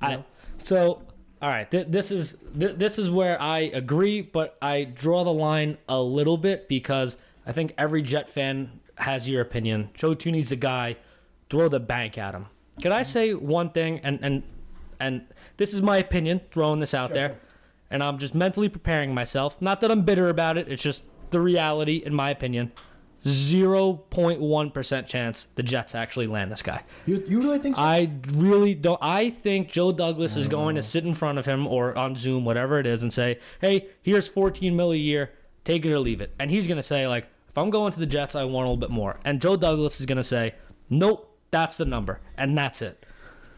You 0.01 0.07
I 0.07 0.23
so 0.63 1.03
all 1.41 1.49
right 1.49 1.69
th- 1.69 1.87
this 1.89 2.11
is 2.11 2.37
th- 2.59 2.77
this 2.77 2.99
is 2.99 3.09
where 3.09 3.39
I 3.41 3.59
agree 3.59 4.21
but 4.21 4.57
I 4.61 4.83
draw 4.83 5.23
the 5.23 5.33
line 5.33 5.77
a 5.87 5.99
little 6.01 6.37
bit 6.37 6.67
because 6.67 7.15
I 7.45 7.51
think 7.51 7.73
every 7.77 8.01
Jet 8.01 8.27
fan 8.27 8.79
has 8.97 9.29
your 9.29 9.41
opinion 9.41 9.89
Joe 9.93 10.15
Thuney's 10.15 10.49
the 10.49 10.55
guy 10.55 10.97
throw 11.49 11.69
the 11.69 11.79
bank 11.79 12.17
at 12.17 12.33
him 12.33 12.47
can 12.81 12.91
I 12.91 13.03
say 13.03 13.33
one 13.33 13.69
thing 13.69 13.99
and 14.03 14.19
and 14.21 14.43
and 14.99 15.27
this 15.57 15.73
is 15.73 15.81
my 15.81 15.97
opinion 15.97 16.41
throwing 16.51 16.79
this 16.79 16.93
out 16.93 17.09
Sure, 17.09 17.13
there. 17.15 17.39
And 17.89 18.03
I'm 18.03 18.17
just 18.17 18.35
mentally 18.35 18.69
preparing 18.69 19.13
myself 19.13 19.61
not 19.61 19.81
that 19.81 19.91
I'm 19.91 20.01
bitter 20.01 20.29
about 20.29 20.57
it 20.57 20.67
it's 20.67 20.83
just 20.83 21.03
the 21.29 21.39
reality 21.39 21.97
in 21.97 22.13
my 22.13 22.29
opinion 22.29 22.71
0.1% 23.25 25.05
chance 25.07 25.47
the 25.55 25.63
Jets 25.63 25.95
actually 25.95 26.27
land 26.27 26.51
this 26.51 26.61
guy 26.61 26.83
You, 27.05 27.23
you 27.27 27.41
really 27.41 27.59
think 27.59 27.75
so? 27.75 27.81
I 27.81 28.11
really 28.33 28.75
don't. 28.75 28.99
I 29.01 29.31
think 29.31 29.69
Joe 29.69 29.91
Douglas 29.91 30.37
is 30.37 30.47
going 30.47 30.75
to 30.75 30.81
oh. 30.81 30.83
sit 30.83 31.03
in 31.03 31.13
front 31.13 31.37
of 31.39 31.45
him 31.45 31.67
or 31.67 31.97
on 31.97 32.15
Zoom, 32.15 32.45
whatever 32.45 32.79
it 32.79 32.85
is, 32.85 33.01
and 33.01 33.11
say, 33.11 33.39
"Hey, 33.59 33.87
here's 34.01 34.27
14 34.27 34.75
mil 34.75 34.91
a 34.91 34.95
year. 34.95 35.31
Take 35.63 35.85
it 35.85 35.91
or 35.91 35.99
leave 35.99 36.21
it." 36.21 36.33
And 36.39 36.51
he's 36.51 36.67
going 36.67 36.77
to 36.77 36.83
say, 36.83 37.07
like, 37.07 37.27
"If 37.49 37.57
I'm 37.57 37.69
going 37.69 37.91
to 37.91 37.99
the 37.99 38.05
Jets, 38.05 38.35
I 38.35 38.43
want 38.43 38.67
a 38.67 38.69
little 38.69 38.77
bit 38.77 38.91
more." 38.91 39.19
And 39.25 39.41
Joe 39.41 39.57
Douglas 39.57 39.99
is 39.99 40.05
going 40.05 40.17
to 40.17 40.23
say, 40.23 40.55
"Nope, 40.89 41.35
that's 41.51 41.77
the 41.77 41.85
number, 41.85 42.21
and 42.37 42.57
that's 42.57 42.81
it." 42.81 43.05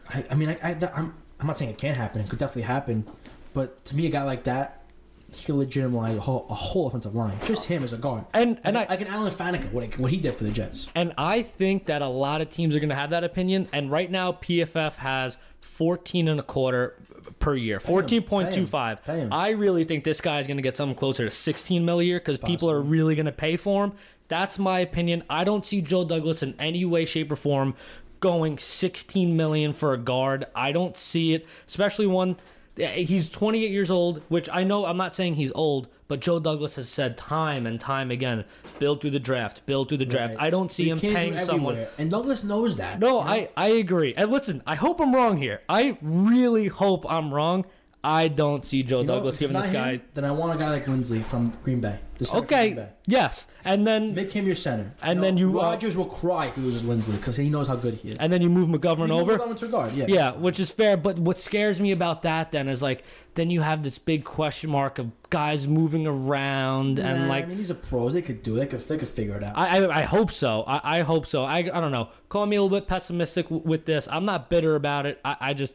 I, 0.08 0.24
I 0.30 0.34
mean, 0.34 0.50
I, 0.50 0.58
I, 0.62 0.70
I'm, 0.94 1.14
I'm 1.38 1.46
not 1.46 1.58
saying 1.58 1.70
it 1.70 1.78
can't 1.78 1.96
happen. 1.96 2.20
It 2.20 2.28
could 2.28 2.38
definitely 2.38 2.62
happen. 2.62 3.06
But 3.54 3.84
to 3.86 3.96
me, 3.96 4.06
a 4.06 4.10
guy 4.10 4.22
like 4.22 4.44
that, 4.44 4.84
he 5.32 5.44
could 5.44 5.54
legitimize 5.54 6.16
a 6.16 6.20
whole, 6.20 6.46
a 6.50 6.54
whole 6.54 6.88
offensive 6.88 7.14
line. 7.14 7.38
Just 7.44 7.66
him 7.66 7.84
as 7.84 7.92
a 7.92 7.96
guard. 7.96 8.24
And 8.32 8.60
and 8.64 8.76
I 8.76 8.86
like 8.86 9.00
an 9.00 9.06
Alan 9.06 9.32
Faneca, 9.32 9.70
what, 9.72 9.96
what 9.98 10.10
he 10.10 10.16
did 10.16 10.34
for 10.34 10.44
the 10.44 10.50
Jets. 10.50 10.88
and 10.94 11.12
I 11.16 11.42
think 11.42 11.86
that 11.86 12.02
a 12.02 12.08
lot 12.08 12.40
of 12.40 12.50
teams 12.50 12.74
are 12.74 12.80
going 12.80 12.88
to 12.90 12.96
have 12.96 13.10
that 13.10 13.22
opinion. 13.24 13.68
And 13.72 13.90
right 13.90 14.10
now, 14.10 14.32
PFF 14.32 14.94
has 14.96 15.38
14 15.60 16.28
and 16.28 16.40
a 16.40 16.42
quarter 16.42 16.96
per 17.38 17.54
year, 17.54 17.78
him, 17.78 18.06
pay 18.06 18.16
him, 18.16 18.66
14.25. 18.66 19.28
I 19.30 19.50
really 19.50 19.84
think 19.84 20.04
this 20.04 20.20
guy 20.20 20.40
is 20.40 20.46
going 20.46 20.56
to 20.56 20.62
get 20.62 20.76
something 20.76 20.96
closer 20.96 21.24
to 21.24 21.30
16 21.30 21.84
mil 21.84 22.00
a 22.00 22.02
year 22.02 22.18
because 22.18 22.38
people 22.38 22.70
are 22.70 22.80
really 22.80 23.14
going 23.14 23.26
to 23.26 23.32
pay 23.32 23.56
for 23.56 23.84
him. 23.84 23.92
That's 24.28 24.58
my 24.58 24.80
opinion. 24.80 25.24
I 25.30 25.44
don't 25.44 25.64
see 25.66 25.80
Joe 25.80 26.04
Douglas 26.04 26.42
in 26.42 26.54
any 26.58 26.84
way, 26.84 27.04
shape, 27.04 27.30
or 27.32 27.36
form 27.36 27.74
going 28.20 28.58
16 28.58 29.36
million 29.36 29.72
for 29.72 29.92
a 29.92 29.98
guard. 29.98 30.46
I 30.54 30.72
don't 30.72 30.96
see 30.96 31.34
it, 31.34 31.46
especially 31.66 32.06
one. 32.06 32.36
He's 32.80 33.28
28 33.28 33.70
years 33.70 33.90
old, 33.90 34.22
which 34.28 34.48
I 34.50 34.64
know 34.64 34.86
I'm 34.86 34.96
not 34.96 35.14
saying 35.14 35.34
he's 35.34 35.52
old, 35.52 35.88
but 36.08 36.20
Joe 36.20 36.40
Douglas 36.40 36.76
has 36.76 36.88
said 36.88 37.16
time 37.16 37.66
and 37.66 37.80
time 37.80 38.10
again, 38.10 38.44
build 38.78 39.00
through 39.00 39.10
the 39.10 39.20
draft, 39.20 39.64
build 39.66 39.88
through 39.88 39.98
the 39.98 40.06
draft. 40.06 40.34
Right. 40.34 40.44
I 40.46 40.50
don't 40.50 40.72
see 40.72 40.88
him 40.88 40.98
paying 40.98 41.38
someone. 41.38 41.86
And 41.98 42.10
Douglas 42.10 42.42
knows 42.42 42.76
that. 42.76 42.98
No, 42.98 43.18
you 43.18 43.24
know? 43.24 43.30
I, 43.30 43.48
I 43.56 43.68
agree. 43.68 44.14
And 44.16 44.30
listen, 44.30 44.62
I 44.66 44.74
hope 44.74 45.00
I'm 45.00 45.14
wrong 45.14 45.38
here. 45.38 45.60
I 45.68 45.98
really 46.00 46.66
hope 46.68 47.04
I'm 47.08 47.32
wrong. 47.32 47.64
I 48.02 48.28
don't 48.28 48.64
see 48.64 48.82
Joe 48.82 49.00
You 49.00 49.06
know, 49.06 49.16
Douglas 49.16 49.38
giving 49.38 49.56
this 49.60 49.68
guy. 49.70 49.92
him, 49.92 50.02
Then 50.14 50.24
I 50.24 50.30
want 50.30 50.54
a 50.54 50.58
guy 50.62 50.70
like 50.70 50.86
Linsley 50.86 51.22
from 51.22 51.50
Green 51.62 51.80
Bay. 51.80 51.98
From 52.16 52.26
Green 52.26 52.42
Okay, 52.44 52.72
Bay. 52.74 52.88
yes, 53.06 53.46
and 53.64 53.86
then 53.86 54.14
Make 54.14 54.32
him 54.32 54.46
your 54.46 54.54
center. 54.54 54.94
And 55.02 55.22
then 55.22 55.36
you, 55.38 55.58
uh, 55.58 55.64
Rodgers 55.64 55.96
will 55.96 56.06
cry 56.06 56.46
if 56.46 56.54
he 56.54 56.60
loses 56.62 56.82
Linsley 56.82 57.12
because 57.16 57.36
he 57.36 57.48
knows 57.50 57.66
how 57.68 57.76
good 57.76 57.94
he 57.94 58.10
is. 58.10 58.16
and 58.18 58.32
then 58.32 58.40
you 58.42 58.48
move 58.50 58.68
McGovern 58.68 59.08
You 59.08 59.14
over. 59.14 59.38
him 59.38 59.54
to 59.54 59.68
guard, 59.68 59.92
yeah. 59.92 60.06
Yeah, 60.08 60.32
which 60.32 60.58
is 60.60 60.70
fair. 60.70 60.96
But 60.96 61.18
what 61.18 61.38
scares 61.38 61.78
me 61.80 61.92
about 61.92 62.22
that 62.22 62.52
then 62.52 62.68
is 62.68 62.82
like 62.82 63.04
then 63.34 63.50
you 63.50 63.60
have 63.62 63.82
this 63.82 63.98
big 63.98 64.24
question 64.24 64.70
mark 64.70 64.98
of 64.98 65.10
guys 65.30 65.66
moving 65.68 66.06
around 66.06 66.98
and 66.98 67.28
like 67.28 67.44
I 67.44 67.48
mean, 67.48 67.58
these 67.58 67.70
are 67.70 67.74
pros. 67.74 68.12
They 68.14 68.22
could 68.22 68.42
do. 68.42 68.56
it. 68.56 68.60
They 68.60 68.66
could. 68.66 68.88
They 68.88 68.98
could 68.98 69.08
figure 69.08 69.36
it 69.36 69.44
out. 69.44 69.56
I, 69.58 69.84
I, 69.84 69.98
I 70.00 70.02
hope 70.02 70.30
so. 70.30 70.64
I, 70.66 70.98
I 70.98 71.00
hope 71.02 71.26
so. 71.26 71.44
I, 71.44 71.58
I 71.58 71.62
don't 71.80 71.92
know. 71.92 72.08
Call 72.28 72.46
me 72.46 72.56
a 72.56 72.62
little 72.62 72.78
bit 72.78 72.86
pessimistic 72.88 73.46
w- 73.46 73.62
with 73.66 73.84
this. 73.86 74.08
I'm 74.10 74.24
not 74.24 74.50
bitter 74.50 74.74
about 74.76 75.06
it. 75.06 75.20
I, 75.24 75.36
I 75.40 75.54
just 75.54 75.74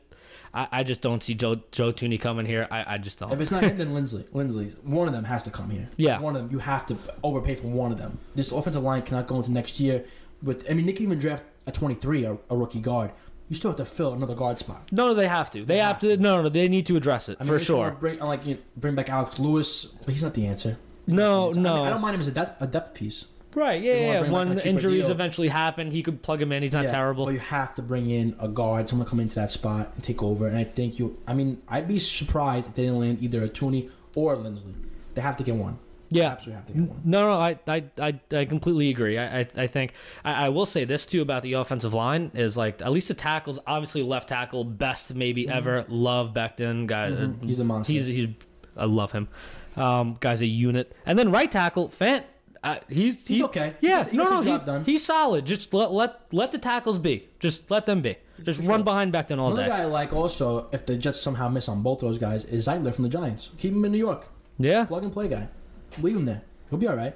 I, 0.55 0.67
I 0.71 0.83
just 0.83 1.01
don't 1.01 1.21
see 1.21 1.33
Joe 1.33 1.59
Joe 1.71 1.91
Thuney 1.91 2.19
coming 2.19 2.45
here. 2.45 2.67
I, 2.71 2.95
I 2.95 2.97
just 2.97 3.19
don't. 3.19 3.31
If 3.31 3.39
it's 3.41 3.51
not 3.51 3.63
him, 3.63 3.77
then 3.77 3.89
Linsley. 3.89 4.23
Linsley. 4.29 4.73
One 4.83 5.07
of 5.07 5.13
them 5.13 5.25
has 5.25 5.43
to 5.43 5.51
come 5.51 5.69
here. 5.69 5.89
Yeah. 5.97 6.19
One 6.19 6.35
of 6.35 6.43
them. 6.43 6.51
You 6.51 6.59
have 6.59 6.85
to 6.87 6.97
overpay 7.23 7.55
for 7.55 7.67
one 7.67 7.91
of 7.91 7.97
them. 7.97 8.17
This 8.35 8.51
offensive 8.51 8.81
line 8.81 9.01
cannot 9.01 9.27
go 9.27 9.35
into 9.35 9.51
next 9.51 9.79
year 9.79 10.05
with. 10.41 10.69
I 10.69 10.73
mean, 10.73 10.85
they 10.85 10.93
can 10.93 11.03
even 11.03 11.19
draft 11.19 11.43
a 11.67 11.71
23, 11.71 12.23
a, 12.23 12.37
a 12.49 12.55
rookie 12.55 12.79
guard. 12.79 13.11
You 13.49 13.55
still 13.55 13.69
have 13.71 13.77
to 13.77 13.85
fill 13.85 14.13
another 14.13 14.33
guard 14.33 14.57
spot. 14.57 14.91
No, 14.91 15.07
no, 15.07 15.13
they 15.13 15.27
have 15.27 15.51
to. 15.51 15.65
They 15.65 15.77
have 15.77 15.99
to. 15.99 16.17
No, 16.17 16.41
no, 16.41 16.49
they 16.49 16.67
need 16.67 16.87
to 16.87 16.95
address 16.95 17.29
it 17.29 17.37
I 17.39 17.43
mean, 17.43 17.53
for 17.53 17.59
sure. 17.59 17.91
Bring 17.91 18.19
like 18.19 18.45
you 18.45 18.55
know, 18.55 18.61
bring 18.77 18.95
back 18.95 19.09
Alex 19.09 19.37
Lewis, 19.37 19.85
but 20.05 20.13
he's 20.13 20.23
not 20.23 20.33
the 20.33 20.47
answer. 20.47 20.77
No, 21.05 21.49
I, 21.49 21.53
mean, 21.53 21.63
no. 21.63 21.83
I 21.83 21.89
don't 21.89 22.01
mind 22.01 22.15
him 22.15 22.21
as 22.21 22.27
a 22.27 22.31
depth, 22.31 22.61
a 22.61 22.65
depth 22.65 22.95
piece. 22.95 23.25
Right? 23.55 23.81
Yeah, 23.81 23.93
yeah. 23.93 24.21
back 24.23 24.31
When 24.31 24.59
injuries 24.59 25.09
eventually 25.09 25.47
happen, 25.47 25.89
he 25.89 26.03
could 26.03 26.21
plug 26.21 26.41
him 26.41 26.51
in. 26.51 26.61
He's 26.61 26.73
not 26.73 26.83
Yeah, 26.85 26.89
terrible. 26.91 27.25
But 27.25 27.33
you 27.35 27.39
have 27.39 27.73
to 27.75 27.81
bring 27.81 28.09
in 28.09 28.35
a 28.39 28.47
guard, 28.47 28.89
someone 28.89 29.05
to 29.05 29.09
come 29.09 29.19
into 29.21 29.35
that 29.35 29.51
spot 29.51 29.91
and 29.95 30.03
take 30.03 30.21
over. 30.21 30.47
And 30.47 30.57
I 30.57 30.65
think 30.65 30.99
you. 30.99 31.17
I 31.27 31.33
mean, 31.33 31.61
I'd 31.69 31.87
be 31.87 31.97
surprised 31.99 32.67
if 32.67 32.75
they 32.75 32.83
didn't 32.83 32.99
land 32.99 33.17
either 33.21 33.43
a 33.43 33.49
Thuney 33.49 33.89
or 34.13 34.33
a 34.33 34.37
Linsley. 34.37 34.73
They 35.13 35.21
have 35.21 35.37
to 35.37 35.43
get 35.43 35.55
one. 35.55 35.79
yeah. 36.09 36.31
Absolutely 36.31 36.53
have 36.55 36.65
to 36.67 36.73
get 36.73 36.81
one. 36.89 37.01
No, 37.05 37.27
no, 37.29 37.33
I, 37.39 37.59
I, 37.67 37.83
I, 37.99 38.19
I 38.37 38.45
completely 38.45 38.89
agree. 38.89 39.17
I, 39.17 39.39
I, 39.39 39.47
I 39.55 39.67
think 39.67 39.93
I, 40.25 40.45
I 40.45 40.49
will 40.49 40.65
say 40.65 40.83
this 40.85 41.05
too 41.05 41.21
about 41.21 41.41
the 41.41 41.53
offensive 41.53 41.93
line 41.93 42.31
is 42.33 42.57
like 42.57 42.81
at 42.81 42.91
least 42.91 43.07
the 43.07 43.13
tackles, 43.13 43.57
obviously 43.65 44.03
left 44.03 44.27
tackle, 44.29 44.63
best 44.65 45.15
maybe 45.15 45.47
ever. 45.47 45.85
Love 45.87 46.33
Becton, 46.33 46.85
guy. 46.87 47.05
uh, 47.07 47.11
Mhm. 47.15 47.43
He's 47.45 47.59
a 47.61 47.63
monster. 47.63 47.93
He's, 47.93 48.05
he's, 48.05 48.27
I 48.75 48.83
love 48.85 49.13
him. 49.13 49.29
Um, 49.77 50.17
guy's 50.19 50.41
a 50.41 50.45
unit. 50.45 50.93
And 51.05 51.17
then 51.17 51.31
right 51.31 51.51
tackle, 51.51 51.87
Fant. 51.89 52.23
Uh, 52.65 52.79
he's, 52.89 53.27
He's 53.27 53.43
okay. 53.43 53.75
Yeah, 53.79 53.99
gets- 53.99 54.11
he 54.11 54.17
no, 54.17 54.23
no, 54.41 54.41
he's, 54.41 54.59
done. 54.61 54.83
he's 54.85 55.05
solid. 55.05 55.45
Just 55.45 55.71
let 55.73 55.91
let 55.93 56.19
let 56.33 56.51
the 56.51 56.57
tackles 56.57 56.97
be. 56.99 57.27
Just 57.39 57.69
let 57.69 57.85
them 57.85 58.01
be. 58.01 58.15
Just 58.43 58.59
run 58.63 58.83
behind 58.83 59.13
Becton 59.13 59.37
all 59.39 59.47
Another 59.53 59.63
day. 59.63 59.69
guy 59.69 59.81
I 59.83 59.85
like 59.85 60.11
also, 60.11 60.67
if 60.73 60.85
the 60.85 60.97
Jets 60.97 61.21
somehow 61.21 61.47
miss 61.47 61.69
on 61.69 61.81
both 61.83 61.99
those 61.99 62.17
guys, 62.17 62.43
is 62.45 62.67
Zeitler 62.67 62.93
from 62.93 63.03
the 63.03 63.09
Giants. 63.09 63.51
Keep 63.57 63.73
him 63.73 63.85
in 63.85 63.91
New 63.91 63.97
York. 63.99 64.27
Yeah, 64.57 64.85
Plug 64.85 65.03
and 65.03 65.13
play 65.13 65.27
guy. 65.27 65.47
Leave 66.01 66.15
him 66.15 66.25
there. 66.25 66.41
He'll 66.69 66.79
be 66.79 66.87
all 66.87 66.95
right. 66.95 67.15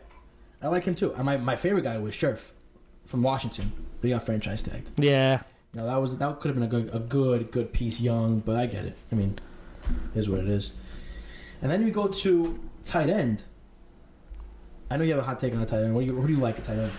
I 0.62 0.68
like 0.68 0.86
him 0.86 0.94
too. 0.96 1.14
And 1.14 1.26
my, 1.26 1.38
my 1.38 1.56
favorite 1.56 1.82
guy 1.84 1.98
was 1.98 2.14
Scherff 2.14 2.52
from 3.06 3.24
Washington, 3.24 3.72
but 4.00 4.08
he 4.08 4.14
got 4.14 4.24
franchise 4.24 4.62
tagged. 4.62 4.90
yeah. 4.98 5.42
Know, 5.74 5.86
that 5.86 5.98
was 5.98 6.18
that 6.18 6.40
could 6.40 6.50
have 6.50 6.56
been 6.56 6.64
a 6.64 6.68
good 6.68 6.90
a 6.96 7.00
good 7.00 7.52
good 7.52 7.72
piece 7.74 8.00
young, 8.00 8.40
but 8.40 8.56
I 8.56 8.66
get 8.66 8.86
it. 8.86 8.96
I 9.12 9.16
mean, 9.16 9.38
it 10.16 10.20
is 10.20 10.30
what 10.30 10.40
it 10.40 10.48
is. 10.50 10.72
And 11.62 11.72
then 11.72 11.84
we 11.86 11.92
go 11.92 12.08
to 12.08 12.60
tight 12.84 13.10
end. 13.10 13.44
I 14.92 14.98
know 14.98 15.04
you 15.04 15.12
have 15.12 15.20
a 15.20 15.24
hot 15.24 15.40
take 15.40 15.54
on 15.54 15.62
a 15.62 15.66
tight 15.66 15.84
end. 15.84 15.94
What 15.94 16.02
do 16.02 16.08
you 16.08 16.16
who 16.16 16.28
do 16.28 16.34
you 16.34 16.40
like 16.40 16.58
at 16.58 16.64
tight 16.64 16.78
end? 16.78 16.92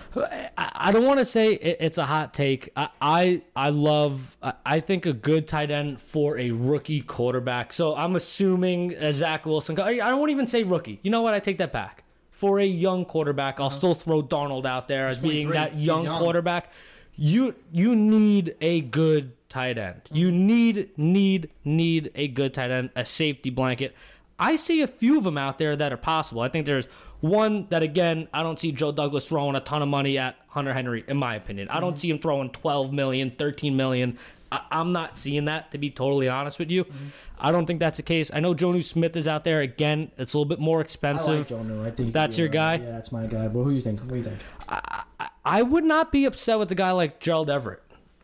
I, 0.57 0.71
I 0.75 0.91
don't 0.91 1.05
want 1.05 1.19
to 1.19 1.25
say 1.25 1.53
it, 1.53 1.77
it's 1.81 1.97
a 1.97 2.05
hot 2.05 2.33
take. 2.33 2.69
I 2.75 2.89
I, 3.01 3.41
I 3.55 3.69
love. 3.69 4.37
I, 4.41 4.53
I 4.65 4.79
think 4.79 5.05
a 5.05 5.13
good 5.13 5.47
tight 5.47 5.71
end 5.71 5.99
for 5.99 6.37
a 6.37 6.51
rookie 6.51 7.01
quarterback. 7.01 7.73
So 7.73 7.95
I'm 7.95 8.15
assuming 8.15 8.95
Zach 9.11 9.45
Wilson. 9.45 9.77
I 9.79 9.97
don't 9.97 10.29
even 10.29 10.47
say 10.47 10.63
rookie. 10.63 10.99
You 11.03 11.11
know 11.11 11.21
what? 11.21 11.33
I 11.33 11.39
take 11.39 11.57
that 11.57 11.73
back. 11.73 12.03
For 12.29 12.59
a 12.59 12.65
young 12.65 13.05
quarterback, 13.05 13.59
I'll 13.59 13.67
uh-huh. 13.67 13.75
still 13.75 13.93
throw 13.93 14.23
Darnold 14.23 14.65
out 14.65 14.87
there 14.87 15.07
as 15.07 15.19
being 15.19 15.49
that 15.51 15.77
young, 15.77 16.05
young. 16.05 16.19
quarterback. 16.19 16.71
You 17.15 17.55
you 17.71 17.95
need 17.95 18.55
a 18.61 18.81
good 18.81 19.33
tight 19.49 19.77
end. 19.77 20.01
You 20.11 20.29
mm-hmm. 20.29 20.47
need 20.47 20.89
need 20.97 21.49
need 21.65 22.11
a 22.15 22.29
good 22.29 22.53
tight 22.53 22.71
end, 22.71 22.89
a 22.95 23.03
safety 23.03 23.49
blanket. 23.49 23.93
I 24.39 24.55
see 24.55 24.81
a 24.81 24.87
few 24.87 25.19
of 25.19 25.23
them 25.23 25.37
out 25.37 25.59
there 25.59 25.75
that 25.75 25.93
are 25.93 25.97
possible. 25.97 26.41
I 26.41 26.49
think 26.49 26.65
there's 26.65 26.87
one 27.21 27.67
that 27.69 27.83
again, 27.83 28.27
I 28.33 28.43
don't 28.43 28.59
see 28.59 28.71
Joe 28.71 28.91
Douglas 28.91 29.25
throwing 29.25 29.55
a 29.55 29.59
ton 29.59 29.81
of 29.81 29.87
money 29.87 30.17
at 30.17 30.35
Hunter 30.49 30.73
Henry 30.73 31.03
in 31.07 31.17
my 31.17 31.35
opinion. 31.35 31.69
I 31.69 31.79
don't 31.79 31.91
mm-hmm. 31.91 31.99
see 31.99 32.09
him 32.09 32.19
throwing 32.19 32.49
12 32.49 32.91
million, 32.91 33.31
13 33.37 33.75
million. 33.77 34.17
I, 34.51 34.61
I'm 34.71 34.91
not 34.91 35.17
seeing 35.17 35.45
that 35.45 35.71
to 35.71 35.77
be 35.77 35.89
totally 35.89 36.27
honest 36.27 36.59
with 36.59 36.69
you. 36.69 36.83
Mm-hmm. 36.83 37.07
I 37.39 37.51
don't 37.51 37.65
think 37.65 37.79
that's 37.79 37.97
the 37.97 38.03
case. 38.03 38.31
I 38.33 38.39
know 38.39 38.53
Jonnu 38.53 38.83
Smith 38.83 39.15
is 39.15 39.27
out 39.27 39.43
there 39.43 39.61
again. 39.61 40.11
It's 40.17 40.33
a 40.33 40.37
little 40.37 40.49
bit 40.49 40.59
more 40.59 40.77
I 40.77 40.79
like 40.79 40.85
expensive. 40.85 41.51
I 41.51 41.91
think 41.91 42.13
That's 42.13 42.37
your 42.37 42.49
uh, 42.49 42.51
guy? 42.51 42.75
Yeah, 42.75 42.91
that's 42.91 43.11
my 43.11 43.25
guy. 43.25 43.47
But 43.47 43.63
who 43.63 43.69
do 43.69 43.75
you 43.75 43.81
think? 43.81 43.99
What 44.01 44.09
do 44.09 44.17
you 44.17 44.23
think? 44.23 44.39
I, 44.67 45.03
I 45.45 45.61
would 45.61 45.83
not 45.83 46.11
be 46.11 46.25
upset 46.25 46.59
with 46.59 46.71
a 46.71 46.75
guy 46.75 46.91
like 46.91 47.19
Gerald 47.19 47.49
Everett. 47.49 47.81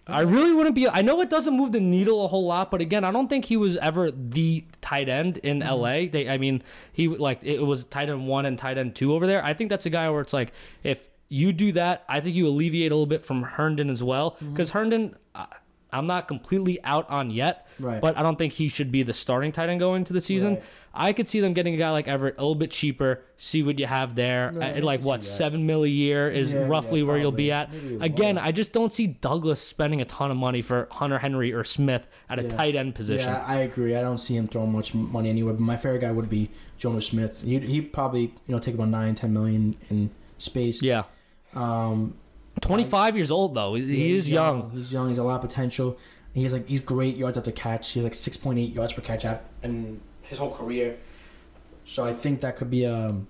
I 0.08 0.22
really 0.22 0.54
wouldn't 0.54 0.76
be. 0.76 0.88
I 0.88 1.02
know 1.02 1.22
it 1.22 1.30
doesn't 1.30 1.56
move 1.56 1.72
the 1.72 1.80
needle 1.80 2.24
a 2.24 2.28
whole 2.28 2.46
lot, 2.46 2.72
but 2.72 2.82
again, 2.82 3.04
I 3.04 3.12
don't 3.12 3.28
think 3.28 3.46
he 3.46 3.58
was 3.58 3.76
ever 3.78 4.12
the 4.12 4.63
tight 4.82 5.10
end 5.10 5.38
in 5.39 5.60
Mm-hmm. 5.60 5.82
LA. 5.82 6.12
They, 6.12 6.30
I 6.30 6.38
mean, 6.38 6.63
he 6.93 7.08
like 7.08 7.39
it 7.43 7.60
was 7.60 7.84
tight 7.86 8.10
end 8.10 8.28
one 8.28 8.46
and 8.46 8.58
tight 8.58 8.78
end 8.78 8.96
two 8.96 9.13
over 9.13 9.28
there. 9.28 9.43
I 9.43 9.54
think 9.54 9.70
that's 9.70 9.86
a 9.86 9.89
guy 9.89 10.10
where 10.10 10.22
it's 10.22 10.34
like 10.34 10.54
if 10.84 11.00
you 11.30 11.52
do 11.52 11.74
that, 11.74 12.06
I 12.08 12.22
think 12.22 12.36
you 12.36 12.48
alleviate 12.48 12.91
a 12.91 12.96
little 12.96 13.06
bit 13.06 13.26
from 13.26 13.43
Herndon 13.43 13.89
as 13.89 14.02
well 14.04 14.32
Mm-hmm. 14.32 14.54
because 14.54 14.72
Herndon. 14.72 15.15
I, 15.36 15.48
I'm 15.91 16.06
not 16.08 16.28
completely 16.28 16.84
out 16.84 17.10
on 17.10 17.32
yet, 17.32 17.65
Right. 17.80 18.02
but 18.02 18.17
I 18.17 18.21
don't 18.23 18.38
think 18.38 18.54
he 18.54 18.67
should 18.67 18.91
be 18.91 19.04
the 19.04 19.13
starting 19.13 19.52
tight 19.52 19.69
end 19.69 19.80
going 19.80 20.02
into 20.02 20.12
the 20.13 20.19
season. 20.21 20.56
Right. 20.56 20.63
I 21.00 21.13
could 21.13 21.30
see 21.30 21.39
them 21.41 21.54
getting 21.54 21.76
a 21.76 21.78
guy 21.78 21.91
like 21.91 22.08
Everett 22.08 22.36
a 22.38 22.41
little 22.41 22.56
bit 22.56 22.71
cheaper, 22.71 23.21
see 23.38 23.62
what 23.63 23.78
you 23.80 23.86
have 23.86 24.15
there. 24.15 24.52
I 24.60 24.69
at 24.69 24.84
like 24.84 25.04
what 25.04 25.23
seven 25.23 25.65
mil 25.65 25.84
a 25.84 25.88
year 25.88 26.28
is 26.30 26.52
Yeah, 26.52 26.67
roughly 26.67 27.02
yeah, 27.02 27.06
where 27.06 27.17
you'll 27.19 27.32
be 27.32 27.52
at. 27.52 27.69
Again. 28.02 28.38
I 28.38 28.52
just 28.52 28.73
don't 28.73 28.91
see 28.91 29.08
Douglas 29.08 29.62
spending 29.62 30.02
a 30.02 30.06
ton 30.06 30.32
of 30.32 30.38
money 30.38 30.62
for 30.63 30.88
Hunter 30.91 31.19
Henry 31.19 31.54
or 31.54 31.63
Smith 31.63 32.08
at 32.30 32.39
a 32.39 32.43
Yeah. 32.43 32.50
tight 32.50 32.76
end 32.76 32.95
position. 32.95 33.30
Yeah, 33.30 33.43
I 33.45 33.58
agree. 33.58 33.95
I 33.95 34.02
don't 34.02 34.17
see 34.17 34.36
him 34.36 34.47
throwing 34.47 34.71
much 34.71 34.93
money 34.95 35.30
anywhere. 35.30 35.54
But 35.54 35.62
my 35.62 35.78
favorite 35.78 36.00
guy 36.02 36.12
would 36.12 36.30
be 36.30 36.50
Jonnu 36.80 37.02
Smith. 37.04 37.43
He'd, 37.43 37.67
he'd 37.67 37.93
probably 37.93 38.21
you 38.23 38.32
know 38.47 38.60
take 38.60 38.73
about 38.73 38.89
nine, 38.89 39.13
ten 39.15 39.32
million 39.34 39.76
in 39.89 40.10
space. 40.39 40.82
Yeah. 40.82 41.04
Um, 41.54 42.15
25 42.67 43.15
years 43.15 43.32
old 43.32 43.53
though. 43.53 43.75
He 43.75 43.84
he's 43.84 44.25
is 44.25 44.32
young. 44.32 44.71
He's 44.71 44.91
young. 44.91 45.10
He's 45.10 45.17
a 45.17 45.23
lot 45.23 45.36
of 45.36 45.41
potential. 45.41 45.97
He 46.34 46.43
has 46.43 46.53
like 46.53 46.67
he's 46.69 46.82
great 46.82 47.17
yards 47.17 47.38
after 47.38 47.51
catch. 47.51 47.91
He 47.91 47.99
has 47.99 48.03
like 48.06 48.13
six 48.13 48.38
point 48.38 48.60
eight 48.60 48.73
yards 48.73 48.93
per 48.93 49.01
catch 49.01 49.25
af- 49.25 49.41
in 49.63 49.99
his 50.21 50.38
whole 50.38 50.53
career. 50.53 50.97
So 51.86 52.06
I 52.06 52.13
think 52.13 52.41
that 52.41 52.58
could 52.58 52.69
be 52.69 52.86
um, 52.86 53.27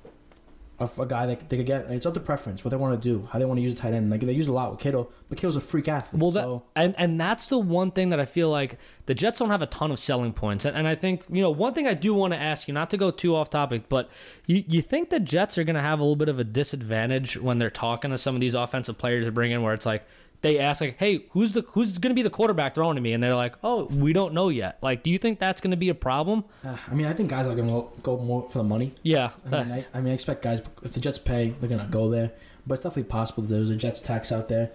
a, 0.79 0.89
a 0.99 1.05
guy 1.05 1.25
that 1.25 1.49
they 1.49 1.57
could 1.57 1.65
get. 1.65 1.89
It's 1.89 2.05
up 2.05 2.13
to 2.13 2.19
preference 2.19 2.63
what 2.63 2.71
they 2.71 2.77
want 2.77 3.01
to 3.01 3.09
do, 3.09 3.27
how 3.31 3.39
they 3.39 3.45
want 3.45 3.57
to 3.57 3.61
use 3.61 3.73
a 3.73 3.75
tight 3.75 3.93
end. 3.93 4.09
Like 4.09 4.21
they 4.21 4.31
use 4.31 4.47
a 4.47 4.53
lot 4.53 4.71
with 4.71 4.79
Kittle, 4.79 5.11
but 5.29 5.37
Kittle's 5.37 5.55
a 5.55 5.61
freak 5.61 5.87
athlete. 5.87 6.21
Well, 6.21 6.31
that 6.31 6.43
so 6.43 6.63
and 6.75 6.93
and 6.97 7.19
that's 7.19 7.47
the 7.47 7.57
one 7.57 7.91
thing 7.91 8.09
that 8.09 8.19
I 8.19 8.25
feel 8.25 8.49
like 8.49 8.77
the 9.05 9.13
Jets 9.13 9.39
don't 9.39 9.49
have 9.49 9.61
a 9.61 9.67
ton 9.67 9.91
of 9.91 9.99
selling 9.99 10.33
points, 10.33 10.65
and, 10.65 10.77
and 10.77 10.87
I 10.87 10.95
think 10.95 11.23
you 11.29 11.41
know 11.41 11.49
one 11.49 11.73
thing 11.73 11.87
I 11.87 11.93
do 11.93 12.13
want 12.13 12.33
to 12.33 12.39
ask 12.39 12.67
you, 12.67 12.73
not 12.73 12.89
to 12.91 12.97
go 12.97 13.11
too 13.11 13.35
off 13.35 13.49
topic, 13.49 13.89
but 13.89 14.09
you 14.45 14.63
you 14.67 14.81
think 14.81 15.09
the 15.09 15.19
Jets 15.19 15.57
are 15.57 15.63
going 15.63 15.75
to 15.75 15.81
have 15.81 15.99
a 15.99 16.03
little 16.03 16.15
bit 16.15 16.29
of 16.29 16.39
a 16.39 16.43
disadvantage 16.43 17.37
when 17.37 17.57
they're 17.57 17.69
talking 17.69 18.11
to 18.11 18.17
some 18.17 18.35
of 18.35 18.41
these 18.41 18.53
offensive 18.53 18.97
players 18.97 19.25
to 19.25 19.31
bring 19.31 19.51
in, 19.51 19.63
where 19.63 19.73
it's 19.73 19.85
like 19.85 20.05
they 20.41 20.59
ask 20.59 20.81
like, 20.81 20.97
hey, 20.97 21.25
who's 21.31 21.51
the 21.51 21.65
who's 21.69 21.97
going 21.97 22.11
to 22.11 22.15
be 22.15 22.21
the 22.21 22.29
quarterback 22.29 22.75
throwing 22.75 22.95
to 22.95 23.01
me, 23.01 23.13
and 23.13 23.23
they're 23.23 23.35
like, 23.35 23.55
oh, 23.63 23.85
we 23.85 24.13
don't 24.13 24.33
know 24.33 24.49
yet. 24.49 24.77
Like, 24.81 25.03
do 25.03 25.09
you 25.09 25.17
think 25.17 25.39
that's 25.39 25.61
going 25.61 25.71
to 25.71 25.77
be 25.77 25.89
a 25.89 25.95
problem? 25.95 26.43
uh, 26.63 26.77
I 26.89 26.93
mean, 26.93 27.07
I 27.07 27.13
think 27.13 27.29
guys 27.29 27.47
are 27.47 27.55
gonna 27.55 27.83
go 28.03 28.17
more 28.17 28.49
for 28.49 28.59
the 28.59 28.63
money. 28.63 28.93
Yeah, 29.03 29.31
I 29.45 29.63
mean, 29.63 29.71
I, 29.71 29.85
I 29.93 30.01
mean, 30.01 30.11
I 30.11 30.13
expect 30.13 30.43
guys 30.43 30.61
if 30.83 30.93
the 30.93 30.99
Jets 30.99 31.17
pay, 31.17 31.55
they're 31.59 31.69
gonna 31.69 31.87
go 31.89 32.09
there. 32.09 32.31
But 32.65 32.75
it's 32.75 32.83
definitely 32.83 33.09
possible 33.09 33.43
that 33.43 33.53
there's 33.53 33.69
a 33.69 33.75
Jets 33.75 34.01
tax 34.01 34.31
out 34.31 34.49
there. 34.49 34.71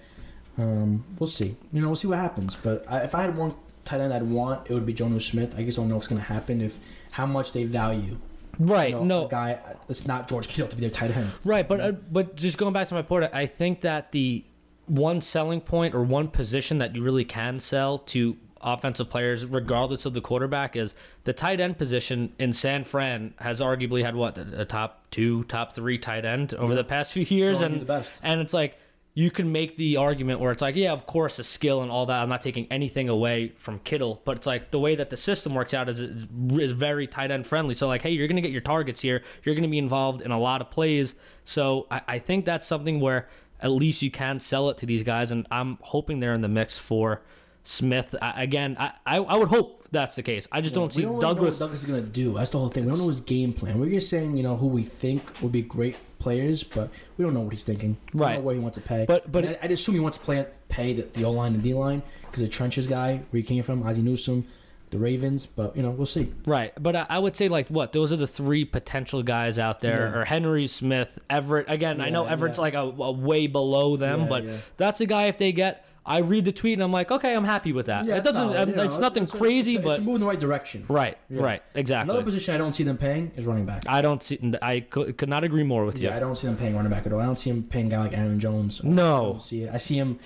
Um, 0.58 1.04
we'll 1.18 1.28
see. 1.28 1.56
You 1.72 1.80
know, 1.80 1.88
we'll 1.88 1.96
see 1.96 2.08
what 2.08 2.18
happens. 2.18 2.56
But 2.56 2.84
I, 2.88 3.00
if 3.00 3.14
I 3.14 3.22
had 3.22 3.36
one 3.36 3.54
tight 3.84 4.00
end 4.00 4.12
I'd 4.12 4.22
want, 4.22 4.68
it 4.68 4.74
would 4.74 4.86
be 4.86 4.94
Jonnu 4.94 5.20
Smith. 5.20 5.54
I 5.56 5.62
just 5.62 5.76
don't 5.76 5.88
know 5.88 5.96
if 5.96 6.02
it's 6.02 6.08
gonna 6.08 6.22
happen. 6.22 6.60
If 6.60 6.76
how 7.12 7.26
much 7.26 7.52
they 7.52 7.64
value, 7.64 8.18
right. 8.58 8.90
you 8.90 8.96
know, 8.96 9.04
no, 9.04 9.26
a 9.26 9.28
guy. 9.28 9.58
It's 9.88 10.06
not 10.06 10.28
George 10.28 10.48
Kittle 10.48 10.68
to 10.68 10.76
be 10.76 10.80
their 10.80 10.90
tight 10.90 11.16
end. 11.16 11.30
Right, 11.44 11.68
but 11.68 11.80
uh, 11.80 11.92
but 11.92 12.36
just 12.36 12.58
going 12.58 12.72
back 12.72 12.88
to 12.88 12.94
my 12.94 13.02
point, 13.02 13.30
I 13.32 13.46
think 13.46 13.82
that 13.82 14.12
the 14.12 14.44
one 14.86 15.20
selling 15.20 15.60
point 15.60 15.94
or 15.94 16.02
one 16.02 16.28
position 16.28 16.78
that 16.78 16.94
you 16.94 17.02
really 17.02 17.24
can 17.24 17.58
sell 17.58 17.98
to 17.98 18.36
offensive 18.62 19.10
players, 19.10 19.44
regardless 19.44 20.06
of 20.06 20.14
the 20.14 20.20
quarterback, 20.20 20.76
is 20.76 20.94
the 21.24 21.32
tight 21.32 21.60
end 21.60 21.78
position 21.78 22.32
in 22.38 22.52
San 22.52 22.84
Fran 22.84 23.34
has 23.38 23.60
arguably 23.60 24.04
had 24.04 24.14
what 24.14 24.38
a 24.38 24.64
top 24.64 25.04
two, 25.10 25.44
top 25.44 25.74
three 25.74 25.98
tight 25.98 26.24
end 26.24 26.54
over 26.54 26.74
the 26.74 26.84
past 26.84 27.12
few 27.12 27.24
years, 27.24 27.60
and 27.60 27.80
the 27.82 27.84
best. 27.84 28.14
and 28.22 28.40
it's 28.40 28.54
like 28.54 28.78
you 29.14 29.30
can 29.30 29.52
make 29.52 29.76
the 29.76 29.98
argument 29.98 30.40
where 30.40 30.50
it's 30.50 30.62
like, 30.62 30.74
yeah, 30.74 30.90
of 30.90 31.06
course, 31.06 31.38
a 31.38 31.44
skill 31.44 31.82
and 31.82 31.90
all 31.90 32.06
that. 32.06 32.22
I'm 32.22 32.30
not 32.30 32.40
taking 32.40 32.66
anything 32.70 33.10
away 33.10 33.52
from 33.58 33.78
Kittle, 33.80 34.22
but 34.24 34.38
it's 34.38 34.46
like 34.46 34.70
the 34.70 34.78
way 34.78 34.94
that 34.94 35.10
the 35.10 35.18
system 35.18 35.54
works 35.54 35.74
out 35.74 35.88
is 35.90 36.00
is 36.00 36.72
very 36.72 37.06
tight 37.06 37.30
end 37.30 37.46
friendly. 37.46 37.74
So 37.74 37.88
like, 37.88 38.02
hey, 38.02 38.10
you're 38.10 38.28
gonna 38.28 38.40
get 38.40 38.52
your 38.52 38.62
targets 38.62 39.00
here. 39.00 39.22
You're 39.44 39.54
gonna 39.54 39.68
be 39.68 39.78
involved 39.78 40.22
in 40.22 40.30
a 40.30 40.40
lot 40.40 40.60
of 40.62 40.70
plays. 40.70 41.14
So 41.44 41.86
I, 41.90 42.00
I 42.08 42.18
think 42.20 42.46
that's 42.46 42.66
something 42.66 43.00
where 43.00 43.28
at 43.62 43.70
least 43.70 44.02
you 44.02 44.10
can 44.10 44.40
sell 44.40 44.68
it 44.70 44.76
to 44.78 44.86
these 44.86 45.02
guys, 45.02 45.30
and 45.30 45.46
I'm 45.50 45.78
hoping 45.80 46.20
they're 46.20 46.34
in 46.34 46.40
the 46.42 46.48
mix 46.48 46.76
for 46.76 47.22
Smith. 47.64 48.14
I, 48.20 48.42
again, 48.42 48.76
I, 48.78 48.92
I 49.06 49.16
I 49.18 49.36
would 49.36 49.48
hope 49.48 49.86
that's 49.92 50.16
the 50.16 50.22
case. 50.22 50.48
I 50.50 50.60
just 50.60 50.74
don't 50.74 50.88
we 50.88 50.92
see 50.94 51.02
don't 51.02 51.12
really 51.12 51.20
Douglas. 51.22 51.58
Douglas 51.58 51.80
is 51.80 51.86
gonna 51.86 52.00
do. 52.02 52.34
That's 52.34 52.50
the 52.50 52.58
whole 52.58 52.68
thing. 52.68 52.84
We 52.84 52.90
don't 52.90 52.98
know 53.00 53.08
his 53.08 53.20
game 53.20 53.52
plan. 53.52 53.78
We're 53.78 53.90
just 53.90 54.08
saying, 54.10 54.36
you 54.36 54.42
know, 54.42 54.56
who 54.56 54.66
we 54.66 54.82
think 54.82 55.40
would 55.42 55.52
be 55.52 55.62
great 55.62 55.96
players, 56.18 56.64
but 56.64 56.90
we 57.16 57.24
don't 57.24 57.34
know 57.34 57.40
what 57.40 57.52
he's 57.52 57.62
thinking. 57.62 57.96
We 58.12 58.18
don't 58.18 58.26
Right. 58.28 58.34
know 58.38 58.40
where 58.44 58.54
he 58.54 58.60
wants 58.60 58.76
to 58.76 58.82
pay. 58.82 59.04
But- 59.06 59.30
but 59.30 59.44
And 59.44 59.56
I, 59.56 59.64
I'd 59.64 59.72
assume 59.72 59.94
he 59.94 60.00
wants 60.00 60.18
to 60.18 60.24
play 60.24 60.46
pay 60.68 60.92
the, 60.94 61.02
the 61.12 61.24
O 61.24 61.30
line 61.30 61.54
and 61.54 61.62
D 61.62 61.74
line 61.74 62.02
because 62.26 62.42
the 62.42 62.48
trenches 62.48 62.86
guy 62.86 63.16
where 63.30 63.40
he 63.40 63.42
came 63.42 63.62
from, 63.62 63.82
Ozzie 63.86 64.02
Newsome, 64.02 64.46
the 64.92 64.98
Ravens. 64.98 65.46
But 65.46 65.76
you 65.76 65.82
know, 65.82 65.90
we'll 65.90 66.06
see. 66.06 66.32
Right, 66.46 66.72
but 66.80 66.94
I, 66.94 67.06
I 67.10 67.18
would 67.18 67.36
say 67.36 67.48
like 67.48 67.66
what 67.68 67.92
those 67.92 68.12
are 68.12 68.16
the 68.16 68.26
three 68.28 68.64
potential 68.64 69.22
guys 69.24 69.58
out 69.58 69.80
there, 69.80 70.10
Yeah. 70.14 70.20
or 70.20 70.24
Henry 70.24 70.68
Smith, 70.68 71.18
Everett. 71.28 71.66
Again, 71.68 72.00
I 72.00 72.10
know 72.10 72.24
Everett's 72.26 72.58
yeah. 72.58 72.62
like 72.62 72.74
a, 72.74 72.78
a 72.80 73.10
way 73.12 73.48
below 73.48 73.96
them, 73.96 74.20
Yeah, 74.22 74.28
but 74.28 74.44
yeah. 74.44 74.56
that's 74.76 75.00
a 75.00 75.06
guy 75.06 75.24
if 75.24 75.36
they 75.38 75.50
get. 75.50 75.84
I 76.04 76.18
read 76.18 76.44
the 76.44 76.50
tweet 76.50 76.72
and 76.72 76.82
I'm 76.82 76.90
like, 76.90 77.12
okay, 77.12 77.32
I'm 77.32 77.44
happy 77.44 77.72
with 77.72 77.86
that. 77.86 78.06
Yeah, 78.06 78.16
it 78.16 78.24
doesn't. 78.24 78.52
solid, 78.52 78.68
you 78.70 78.74
know, 78.74 78.82
it's 78.82 78.98
nothing 78.98 79.22
it's 79.22 79.32
crazy, 79.32 79.76
it's 79.76 79.84
but 79.84 80.00
it's 80.00 80.06
in 80.08 80.18
the 80.18 80.26
right 80.26 80.40
direction. 80.40 80.84
right, 80.88 81.16
Yeah. 81.30 81.42
right, 81.42 81.62
exactly. 81.76 82.10
Another 82.12 82.24
position 82.24 82.56
I 82.56 82.58
don't 82.58 82.72
see 82.72 82.82
them 82.82 82.98
paying 82.98 83.30
is 83.36 83.46
running 83.46 83.66
back. 83.66 83.84
I 83.86 84.02
don't 84.02 84.20
see. 84.20 84.52
I 84.60 84.80
could, 84.80 85.16
could 85.16 85.28
not 85.28 85.44
agree 85.44 85.62
more 85.62 85.84
with 85.84 86.00
you. 86.00 86.08
Yeah, 86.08 86.16
I 86.16 86.18
don't 86.18 86.34
see 86.36 86.48
them 86.48 86.56
paying 86.56 86.74
running 86.74 86.90
back 86.90 87.06
at 87.06 87.12
all. 87.12 87.20
I 87.20 87.24
don't 87.24 87.38
see 87.38 87.50
him 87.50 87.62
paying 87.62 87.86
a 87.86 87.90
guy 87.90 87.98
like 88.00 88.18
Aaron 88.18 88.40
Jones. 88.40 88.82
No. 88.82 89.34
don't 89.34 89.42
see 89.42 89.62
it. 89.62 89.70
I 89.72 89.76
see 89.76 89.96
him. 89.96 90.18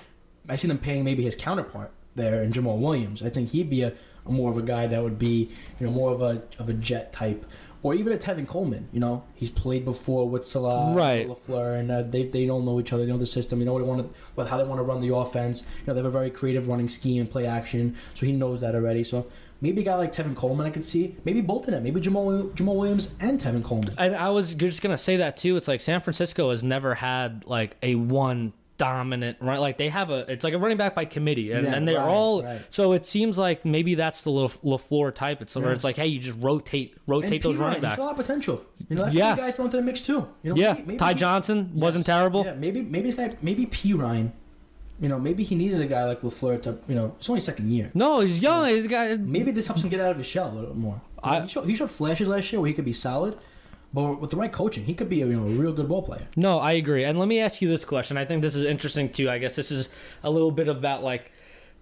I 0.48 0.56
see 0.56 0.66
them 0.66 0.78
paying 0.78 1.04
maybe 1.04 1.22
his 1.24 1.36
counterpart 1.36 1.90
there 2.14 2.42
in 2.42 2.52
Jamaal 2.52 2.78
Williams. 2.80 3.22
I 3.22 3.28
think 3.28 3.50
he'd 3.50 3.68
be 3.68 3.82
a 3.82 3.92
more 4.28 4.50
of 4.50 4.56
a 4.58 4.62
guy 4.62 4.86
that 4.86 5.02
would 5.02 5.18
be 5.18 5.50
you 5.80 5.86
know 5.86 5.92
more 5.92 6.12
of 6.12 6.22
a 6.22 6.42
of 6.58 6.68
a 6.68 6.72
jet 6.72 7.12
type, 7.12 7.44
or 7.82 7.94
even 7.94 8.12
a 8.12 8.16
Tevin 8.16 8.46
Coleman. 8.46 8.88
You 8.92 9.00
know, 9.00 9.24
he's 9.34 9.50
played 9.50 9.84
before 9.84 10.28
with 10.28 10.46
Saleh, 10.46 10.96
Right. 10.96 11.28
Lafleur, 11.28 11.78
and 11.78 11.90
uh, 11.90 12.02
they 12.02 12.24
they 12.24 12.46
don't 12.46 12.64
know 12.64 12.80
each 12.80 12.92
other. 12.92 13.04
They 13.04 13.12
know 13.12 13.18
the 13.18 13.26
system. 13.26 13.58
They 13.58 13.64
know 13.64 13.72
what 13.74 13.80
they 13.80 13.88
want 13.88 14.02
to, 14.12 14.18
well, 14.34 14.46
how 14.46 14.56
they 14.58 14.64
want 14.64 14.78
to 14.78 14.82
run 14.82 15.00
the 15.00 15.14
offense. 15.14 15.62
You 15.62 15.86
know, 15.88 15.94
they 15.94 15.98
have 16.00 16.06
a 16.06 16.10
very 16.10 16.30
creative 16.30 16.68
running 16.68 16.88
scheme 16.88 17.20
and 17.20 17.30
play 17.30 17.46
action, 17.46 17.96
so 18.14 18.26
he 18.26 18.32
knows 18.32 18.60
that 18.62 18.74
already. 18.74 19.04
So. 19.04 19.26
Maybe 19.62 19.80
a 19.80 19.84
guy 19.84 19.94
like 19.94 20.12
Tevin 20.12 20.36
Coleman, 20.36 20.66
I 20.66 20.70
could 20.70 20.84
see. 20.84 21.16
Maybe 21.24 21.40
both 21.40 21.64
of 21.66 21.70
them. 21.70 21.82
Maybe 21.82 21.98
Jamal 21.98 22.50
Jamal 22.54 22.76
Williams 22.76 23.14
and 23.20 23.40
Tevin 23.40 23.64
Coleman. 23.64 23.94
And 23.96 24.14
I 24.14 24.28
was 24.28 24.54
just 24.54 24.82
gonna 24.82 24.98
say 24.98 25.16
that 25.16 25.38
too. 25.38 25.56
It's 25.56 25.66
like 25.66 25.80
San 25.80 26.00
Francisco 26.02 26.50
has 26.50 26.62
never 26.62 26.94
had 26.94 27.42
like 27.46 27.74
a 27.82 27.94
one 27.94 28.52
dominant 28.78 29.38
right 29.40 29.58
Like 29.58 29.78
they 29.78 29.88
have 29.88 30.10
a, 30.10 30.30
it's 30.30 30.44
like 30.44 30.54
a 30.54 30.58
running 30.58 30.76
back 30.76 30.94
by 30.94 31.04
committee, 31.04 31.52
and, 31.52 31.64
Yeah, 31.66 31.74
and 31.74 31.86
they're 31.88 31.96
right, 31.96 32.06
all. 32.06 32.42
right. 32.42 32.60
So 32.70 32.92
it 32.92 33.06
seems 33.06 33.38
like 33.38 33.64
maybe 33.64 33.94
that's 33.94 34.22
the 34.22 34.30
La- 34.30 34.48
Lafleur 34.48 35.14
type. 35.14 35.40
It's 35.42 35.54
where 35.56 35.66
Yeah. 35.66 35.72
it's 35.72 35.84
like, 35.84 35.96
hey, 35.96 36.06
you 36.08 36.18
just 36.20 36.36
rotate, 36.40 36.96
rotate 37.06 37.32
And 37.32 37.42
those 37.42 37.56
P. 37.56 37.62
running 37.62 37.80
backs. 37.80 37.98
a 37.98 38.02
lot 38.02 38.10
of 38.12 38.16
potential. 38.16 38.62
You 38.88 38.96
know, 38.96 39.04
that 39.04 39.12
Yes. 39.14 39.30
could 39.34 39.36
be 39.36 39.42
a 39.42 39.46
guy 39.46 39.52
thrown 39.52 39.66
into 39.66 39.76
the 39.78 39.82
mix 39.82 40.00
too. 40.02 40.28
You 40.42 40.50
know, 40.50 40.56
yeah, 40.56 40.72
maybe- 40.74 40.86
maybe 40.86 40.98
Ty 40.98 41.08
he- 41.12 41.14
Johnson 41.18 41.70
wasn't 41.74 42.02
Yes. 42.06 42.14
terrible. 42.16 42.44
Yeah, 42.44 42.54
maybe 42.54 42.82
maybe 42.82 43.10
this 43.10 43.14
guy 43.14 43.36
maybe 43.42 43.66
Perine. 43.66 44.32
You 44.98 45.10
know, 45.10 45.18
maybe 45.18 45.44
he 45.44 45.54
needed 45.54 45.80
a 45.80 45.86
guy 45.86 46.04
like 46.04 46.22
Lafleur 46.22 46.60
to. 46.62 46.78
You 46.88 46.94
know, 46.94 47.14
it's 47.18 47.28
only 47.28 47.42
second 47.42 47.70
year. 47.70 47.90
No, 47.94 48.20
he's 48.20 48.40
young. 48.40 48.66
He's 48.68 48.86
got 48.86 49.18
Maybe 49.20 49.50
this 49.50 49.66
helps 49.66 49.82
him 49.82 49.90
get 49.90 50.00
out 50.00 50.10
of 50.12 50.16
his 50.18 50.26
shell 50.26 50.50
a 50.50 50.54
little 50.54 50.74
more. 50.76 51.00
I- 51.22 51.40
he, 51.42 51.48
showed, 51.48 51.64
he 51.66 51.74
showed 51.74 51.90
flashes 51.90 52.28
last 52.28 52.50
year 52.52 52.60
where 52.60 52.68
he 52.68 52.74
could 52.74 52.84
be 52.84 52.92
solid, 52.94 53.36
but 53.96 54.20
with 54.20 54.28
the 54.28 54.36
right 54.36 54.52
coaching, 54.52 54.84
he 54.84 54.92
could 54.92 55.08
be 55.08 55.22
a, 55.22 55.26
you 55.26 55.40
know, 55.40 55.46
a 55.46 55.58
real 55.58 55.72
good 55.72 55.88
ball 55.88 56.02
player. 56.02 56.28
No, 56.36 56.58
I 56.58 56.72
agree. 56.72 57.04
And 57.04 57.18
let 57.18 57.28
me 57.28 57.40
ask 57.40 57.62
you 57.62 57.68
this 57.68 57.82
question. 57.82 58.18
I 58.18 58.26
think 58.26 58.42
this 58.42 58.54
is 58.54 58.62
interesting 58.62 59.08
too. 59.08 59.30
I 59.30 59.38
guess 59.38 59.56
this 59.56 59.72
is 59.72 59.88
a 60.22 60.28
little 60.28 60.50
bit 60.50 60.68
about 60.68 61.02
like 61.02 61.32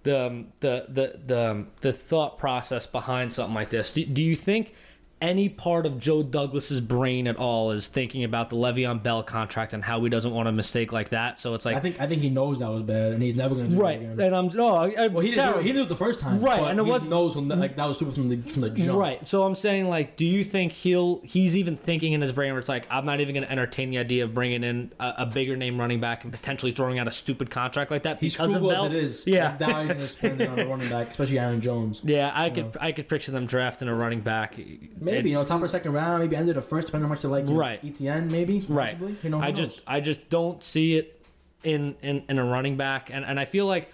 the 0.04 0.26
um, 0.26 0.52
the 0.60 0.86
the 0.88 1.20
the 1.26 1.50
um, 1.50 1.68
the 1.80 1.92
thought 1.92 2.38
process 2.38 2.86
behind 2.86 3.32
something 3.32 3.56
like 3.56 3.70
this. 3.70 3.90
Do, 3.90 4.06
do 4.06 4.22
you 4.22 4.36
think 4.36 4.74
any 5.20 5.48
part 5.48 5.86
of 5.86 5.98
Joe 5.98 6.22
Douglas's 6.22 6.80
brain 6.80 7.26
at 7.26 7.36
all 7.36 7.70
is 7.70 7.86
thinking 7.86 8.24
about 8.24 8.50
the 8.50 8.56
Le'Veon 8.56 9.02
Bell 9.02 9.22
contract 9.22 9.72
and 9.72 9.82
how 9.82 10.02
he 10.02 10.10
doesn't 10.10 10.32
want 10.32 10.48
a 10.48 10.52
mistake 10.52 10.92
like 10.92 11.10
that? 11.10 11.38
So 11.40 11.54
it's 11.54 11.64
like 11.64 11.76
I 11.76 11.80
think 11.80 12.00
I 12.00 12.06
think 12.06 12.20
he 12.20 12.28
knows 12.30 12.58
that 12.58 12.68
was 12.68 12.82
bad, 12.82 13.12
and 13.12 13.22
he's 13.22 13.34
never 13.36 13.54
going 13.54 13.70
to 13.70 13.74
do 13.76 13.80
right. 13.80 14.00
it 14.00 14.12
again. 14.12 14.20
And 14.26 14.36
I'm 14.36 14.46
no, 14.48 14.74
I, 14.76 14.90
I, 14.98 15.06
Well, 15.08 15.20
he 15.20 15.30
didn't, 15.30 15.52
do 15.54 15.58
it, 15.60 15.62
he 15.62 15.68
didn't 15.68 15.76
do 15.76 15.82
it 15.84 15.88
the 15.88 15.96
first 15.96 16.20
time, 16.20 16.40
Right, 16.40 16.60
and 16.70 16.78
it 16.78 16.84
he 16.84 16.90
was- 16.90 17.08
knows 17.08 17.34
from 17.34 17.48
the, 17.48 17.56
like 17.56 17.76
that 17.76 17.86
was 17.86 17.96
stupid 17.96 18.14
from 18.14 18.28
the 18.28 18.36
from 18.50 18.62
the 18.62 18.70
jump. 18.70 18.98
Right. 18.98 19.26
So 19.28 19.44
I'm 19.44 19.54
saying, 19.54 19.88
like, 19.88 20.16
do 20.16 20.24
you 20.24 20.44
think 20.44 20.72
he'll 20.72 21.20
he's 21.22 21.56
even 21.56 21.76
thinking 21.76 22.12
in 22.12 22.20
his 22.20 22.32
brain 22.32 22.52
where 22.52 22.58
it's 22.60 22.68
like, 22.68 22.86
I'm 22.90 23.06
not 23.06 23.20
even 23.20 23.34
going 23.34 23.44
to 23.46 23.50
entertain 23.52 23.90
the 23.90 23.98
idea 23.98 24.24
of 24.24 24.34
bringing 24.34 24.62
in 24.64 24.92
a, 25.00 25.14
a 25.18 25.26
bigger 25.26 25.56
name 25.56 25.78
running 25.80 26.00
back 26.00 26.24
and 26.24 26.32
potentially 26.32 26.72
throwing 26.72 26.98
out 26.98 27.08
a 27.08 27.12
stupid 27.12 27.50
contract 27.50 27.90
like 27.90 28.02
that 28.02 28.18
He's 28.20 28.34
because 28.34 28.54
of 28.54 28.62
Bell? 28.62 28.86
as 28.86 28.92
it 28.92 28.94
is. 28.96 29.26
Yeah. 29.26 29.56
Doubt 29.56 29.80
he's 29.84 29.88
going 29.88 30.00
to 30.00 30.08
spend 30.08 30.42
on 30.42 30.58
a 30.58 30.66
running 30.66 30.88
back, 30.88 31.08
especially 31.10 31.38
Aaron 31.38 31.60
Jones. 31.60 32.02
Yeah, 32.14 32.30
I 32.34 32.50
could 32.50 32.76
uh, 32.76 32.80
I 32.80 32.92
could 32.92 33.08
picture 33.08 33.32
them 33.32 33.46
drafting 33.46 33.88
a 33.88 33.94
running 33.94 34.20
back. 34.20 34.56
Maybe 35.04 35.28
It- 35.28 35.32
you 35.32 35.38
know 35.38 35.44
top 35.44 35.60
the 35.60 35.68
second 35.68 35.92
round, 35.92 36.22
maybe 36.22 36.36
end 36.36 36.48
of 36.48 36.54
the 36.54 36.62
first, 36.62 36.86
depending 36.86 37.04
on 37.04 37.10
how 37.10 37.14
much 37.14 37.22
they 37.22 37.28
like. 37.28 37.44
Right. 37.46 37.80
Etienne 37.84 38.28
maybe. 38.28 38.64
right. 38.68 38.90
Possibly. 38.98 39.16
You 39.22 39.30
know, 39.30 39.40
I 39.40 39.50
knows? 39.50 39.58
just 39.58 39.82
I 39.86 40.00
just 40.00 40.28
don't 40.30 40.62
see 40.64 40.96
it 40.96 41.20
in 41.62 41.96
in, 42.02 42.24
in 42.28 42.38
a 42.38 42.44
running 42.44 42.76
back, 42.76 43.10
and 43.12 43.24
and 43.24 43.38
I 43.38 43.44
feel 43.44 43.66
like. 43.66 43.90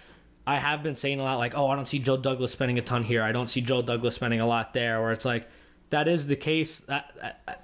I 0.47 0.55
have 0.57 0.81
been 0.81 0.95
saying 0.95 1.19
a 1.19 1.23
lot 1.23 1.37
like, 1.37 1.55
oh, 1.55 1.67
I 1.69 1.75
don't 1.75 1.87
see 1.87 1.99
Joe 1.99 2.17
Douglas 2.17 2.51
spending 2.51 2.79
a 2.79 2.81
ton 2.81 3.03
here. 3.03 3.21
I 3.21 3.31
don't 3.31 3.47
see 3.47 3.61
Joe 3.61 3.83
Douglas 3.83 4.15
spending 4.15 4.41
a 4.41 4.47
lot 4.47 4.73
there. 4.73 4.99
Where 4.99 5.11
it's 5.11 5.23
like, 5.23 5.47
that 5.91 6.07
is 6.07 6.25
the 6.25 6.35
case. 6.35 6.79
That, 6.79 7.61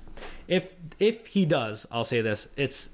if 0.48 0.76
if 1.00 1.26
he 1.26 1.48
does, 1.48 1.88
I'll 1.92 2.04
say 2.04 2.22
this: 2.22 2.48
it's 2.56 2.90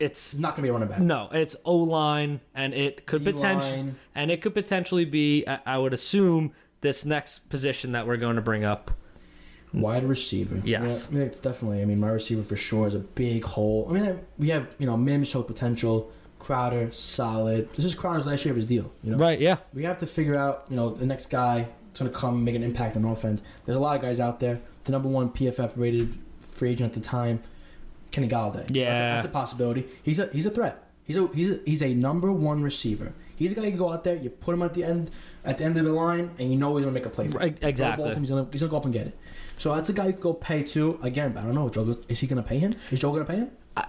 it's 0.00 0.34
not 0.34 0.56
going 0.56 0.56
to 0.56 0.62
be 0.62 0.68
a 0.68 0.72
running 0.72 0.88
back. 0.88 0.98
No, 0.98 1.28
it's 1.30 1.54
O 1.64 1.76
line, 1.76 2.40
and 2.56 2.74
it 2.74 3.06
could 3.06 3.24
potentially 3.24 3.94
and 4.16 4.30
it 4.32 4.42
could 4.42 4.52
potentially 4.52 5.04
be. 5.04 5.46
I 5.46 5.60
I 5.64 5.78
would 5.78 5.94
assume 5.94 6.52
this 6.80 7.04
next 7.04 7.48
position 7.48 7.92
that 7.92 8.08
we're 8.08 8.16
going 8.16 8.36
to 8.36 8.42
bring 8.42 8.64
up. 8.64 8.90
Wide 9.74 10.04
receiver. 10.04 10.60
Yes. 10.64 11.08
Yeah, 11.12 11.22
it's 11.22 11.40
definitely. 11.40 11.82
I 11.82 11.84
mean, 11.84 11.98
my 12.00 12.08
receiver 12.10 12.42
for 12.42 12.56
sure 12.56 12.86
is 12.86 12.94
a 12.94 13.00
big 13.00 13.44
hole. 13.44 13.86
I 13.90 13.92
mean, 13.92 14.04
I- 14.04 14.16
we 14.38 14.48
have 14.50 14.68
you 14.78 14.86
know 14.86 14.96
Mims 14.96 15.28
showed 15.28 15.46
potential. 15.46 16.10
Crowder 16.38 16.92
solid. 16.92 17.72
This 17.74 17.86
is 17.86 17.94
Crowder's 17.94 18.26
last 18.26 18.44
year 18.44 18.52
of 18.52 18.56
his 18.56 18.66
deal. 18.66 18.92
You 19.02 19.12
know, 19.12 19.16
Right? 19.16 19.40
Yeah. 19.40 19.56
we 19.72 19.82
have 19.84 19.98
to 20.00 20.06
figure 20.06 20.36
out 20.36 20.66
you 20.68 20.76
know 20.76 20.90
the 20.90 21.06
next 21.06 21.30
guy 21.30 21.66
that's 21.88 22.00
going 22.00 22.10
to 22.10 22.16
come 22.16 22.44
make 22.44 22.54
an 22.54 22.62
impact 22.62 22.96
on 22.96 23.04
offense. 23.06 23.40
There's 23.64 23.76
a 23.76 23.80
lot 23.80 23.96
of 23.96 24.02
guys 24.02 24.20
out 24.20 24.40
there. 24.40 24.60
The 24.84 24.92
number 24.92 25.08
one 25.08 25.30
PFF 25.30 25.72
rated 25.76 26.14
free 26.52 26.70
agent 26.70 26.94
at 26.94 27.02
the 27.02 27.08
time, 27.08 27.40
Kenny 28.10 28.28
Golladay. 28.28 28.66
Yeah. 28.74 28.84
that's 28.84 29.00
a, 29.00 29.14
that's 29.14 29.24
a 29.26 29.28
possibility. 29.28 29.86
He's 30.02 30.18
a 30.18 30.28
he's 30.32 30.44
a 30.46 30.50
threat. 30.50 30.82
He's 31.04 31.16
a 31.16 31.28
he's 31.28 31.50
a, 31.52 31.60
he's 31.64 31.82
a 31.82 31.94
number 31.94 32.30
one 32.30 32.62
receiver. 32.62 33.12
He's 33.36 33.50
a 33.52 33.54
guy 33.54 33.62
you 33.64 33.70
can 33.70 33.78
go 33.78 33.90
out 33.90 34.04
there, 34.04 34.14
you 34.16 34.30
put 34.30 34.54
him 34.54 34.62
at 34.62 34.74
the 34.74 34.84
end 34.84 35.10
at 35.44 35.58
the 35.58 35.64
end 35.64 35.76
of 35.78 35.84
the 35.84 35.92
line, 35.92 36.30
and 36.38 36.50
you 36.52 36.56
know 36.58 36.76
he's 36.76 36.84
gonna 36.84 36.94
make 36.94 37.06
a 37.06 37.10
play. 37.10 37.28
For. 37.28 37.38
Right, 37.38 37.58
Throw 37.58 37.70
the 37.70 37.76
ball 37.82 38.06
exactly. 38.06 38.14
He's 38.20 38.28
gonna 38.28 38.46
he's 38.52 38.60
gonna 38.60 38.70
go 38.70 38.76
up 38.76 38.84
and 38.84 38.92
get 38.92 39.06
it. 39.08 39.18
So 39.56 39.74
that's 39.74 39.88
a 39.88 39.92
guy 39.92 40.06
you 40.08 40.12
could 40.12 40.22
go 40.22 40.34
pay 40.34 40.62
to. 40.64 40.98
Again, 41.02 41.32
But 41.32 41.40
I 41.42 41.46
don't 41.46 41.54
know. 41.54 41.68
Joe, 41.68 41.96
is 42.08 42.20
he 42.20 42.26
gonna 42.26 42.42
pay 42.42 42.58
him? 42.58 42.74
Is 42.90 43.00
Joe 43.00 43.12
gonna 43.12 43.24
pay 43.24 43.36
him? 43.36 43.50
I 43.76 43.86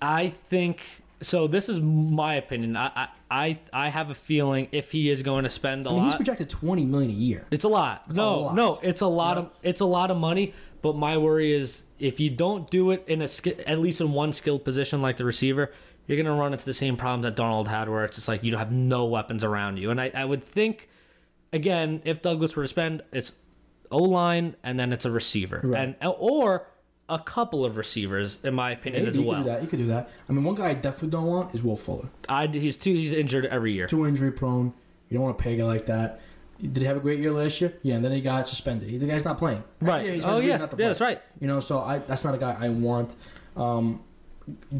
I 0.00 0.28
think 0.28 0.82
so. 1.20 1.46
This 1.46 1.68
is 1.68 1.80
my 1.80 2.34
opinion. 2.36 2.76
I 2.76 3.08
I 3.30 3.58
I, 3.72 3.88
have 3.88 4.10
a 4.10 4.14
feeling 4.14 4.68
if 4.72 4.92
he 4.92 5.10
is 5.10 5.22
going 5.22 5.44
to 5.44 5.50
spend 5.50 5.86
a 5.86 5.90
I 5.90 5.94
mean, 5.94 6.04
he's 6.04 6.14
projected 6.14 6.48
twenty 6.48 6.84
million 6.84 7.10
a 7.10 7.14
year. 7.14 7.46
it's 7.50 7.64
a 7.64 7.68
lot. 7.68 8.04
a 8.08 8.12
no, 8.12 8.40
lot. 8.40 8.54
no, 8.54 8.78
it's 8.82 9.00
a 9.00 9.06
lot 9.06 9.36
Yeah. 9.36 9.42
of 9.44 9.50
it's 9.62 9.80
a 9.80 9.86
lot 9.86 10.10
of 10.10 10.16
money. 10.16 10.54
But 10.82 10.96
my 10.96 11.16
worry 11.16 11.52
is 11.52 11.82
if 11.98 12.20
you 12.20 12.28
don't 12.30 12.70
do 12.70 12.90
it 12.90 13.04
in 13.08 13.22
a 13.22 13.28
at 13.66 13.78
least 13.80 14.00
in 14.00 14.12
one 14.12 14.32
skilled 14.32 14.64
position 14.64 15.00
like 15.00 15.16
the 15.16 15.24
receiver, 15.24 15.72
you're 16.06 16.22
gonna 16.22 16.38
run 16.38 16.52
into 16.52 16.66
the 16.66 16.74
same 16.74 16.96
problem 16.96 17.22
that 17.22 17.34
Darnold 17.40 17.66
had, 17.68 17.88
where 17.88 18.04
it's 18.04 18.16
just 18.16 18.28
like 18.28 18.44
you 18.44 18.50
don't 18.50 18.58
have 18.58 18.70
no 18.72 19.06
weapons 19.06 19.42
around 19.42 19.78
you. 19.78 19.90
And 19.90 19.98
I, 20.00 20.12
I 20.14 20.24
would 20.26 20.44
think, 20.44 20.88
again, 21.52 22.02
if 22.04 22.20
Douglas 22.20 22.54
were 22.54 22.64
to 22.64 22.68
spend, 22.68 23.02
it's 23.12 23.32
O 23.94 23.98
line 23.98 24.56
and 24.62 24.78
then 24.78 24.92
it's 24.92 25.04
a 25.04 25.10
receiver, 25.10 25.60
Right. 25.62 25.96
and 26.00 26.14
or 26.18 26.66
a 27.08 27.18
couple 27.18 27.64
of 27.64 27.76
receivers, 27.76 28.38
in 28.42 28.54
my 28.54 28.70
opinion, 28.72 29.02
Maybe 29.04 29.10
as 29.10 29.16
he 29.16 29.24
could 29.30 29.36
do 29.38 29.44
that. 29.44 29.60
He 29.60 29.66
could 29.66 29.78
do 29.78 29.86
that. 29.86 30.08
I 30.28 30.32
mean, 30.32 30.42
one 30.44 30.54
guy 30.54 30.68
I 30.70 30.74
definitely 30.74 31.10
don't 31.10 31.26
want 31.26 31.54
is 31.54 31.62
Will 31.62 31.76
Fuller. 31.76 32.08
I, 32.28 32.46
he's 32.46 32.76
too 32.76 32.92
he's 32.94 33.12
injured 33.12 33.44
every 33.46 33.72
year. 33.72 33.86
Too 33.86 34.06
injury 34.06 34.32
prone. 34.32 34.72
You 35.08 35.18
don't 35.18 35.22
want 35.24 35.36
to 35.38 35.44
pay 35.44 35.54
a 35.54 35.56
guy 35.58 35.64
like 35.64 35.86
that. 35.86 36.20
Did 36.60 36.76
he 36.78 36.84
have 36.84 36.96
a 36.96 37.00
great 37.00 37.18
year 37.20 37.32
last 37.32 37.60
year? 37.60 37.74
Yeah, 37.82 37.96
and 37.96 38.04
then 38.04 38.12
he 38.12 38.20
got 38.20 38.48
suspended. 38.48 38.88
He, 38.88 38.96
the 38.96 39.06
guy's 39.06 39.24
not 39.24 39.38
playing. 39.38 39.62
Right. 39.80 40.06
Yeah, 40.06 40.12
he's 40.12 40.24
oh 40.24 40.38
yeah. 40.38 40.58
Yeah, 40.58 40.66
that's 40.88 41.00
right. 41.00 41.20
You 41.40 41.46
know, 41.46 41.60
so 41.60 41.80
I 41.80 41.98
that's 41.98 42.24
not 42.24 42.34
a 42.34 42.38
guy 42.38 42.56
I 42.58 42.68
want. 42.70 43.16
Um, 43.56 44.02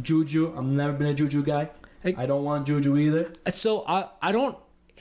Juju, 0.02 0.54
I've 0.56 0.64
never 0.64 0.92
been 0.92 1.08
a 1.08 1.14
Juju 1.14 1.42
guy. 1.42 1.70
Hey. 2.02 2.14
I 2.16 2.26
don't 2.26 2.44
want 2.44 2.66
Juju 2.66 2.96
either. 2.96 3.32
So 3.50 3.84
I 3.86 4.08
I 4.22 4.32
don't 4.32 4.56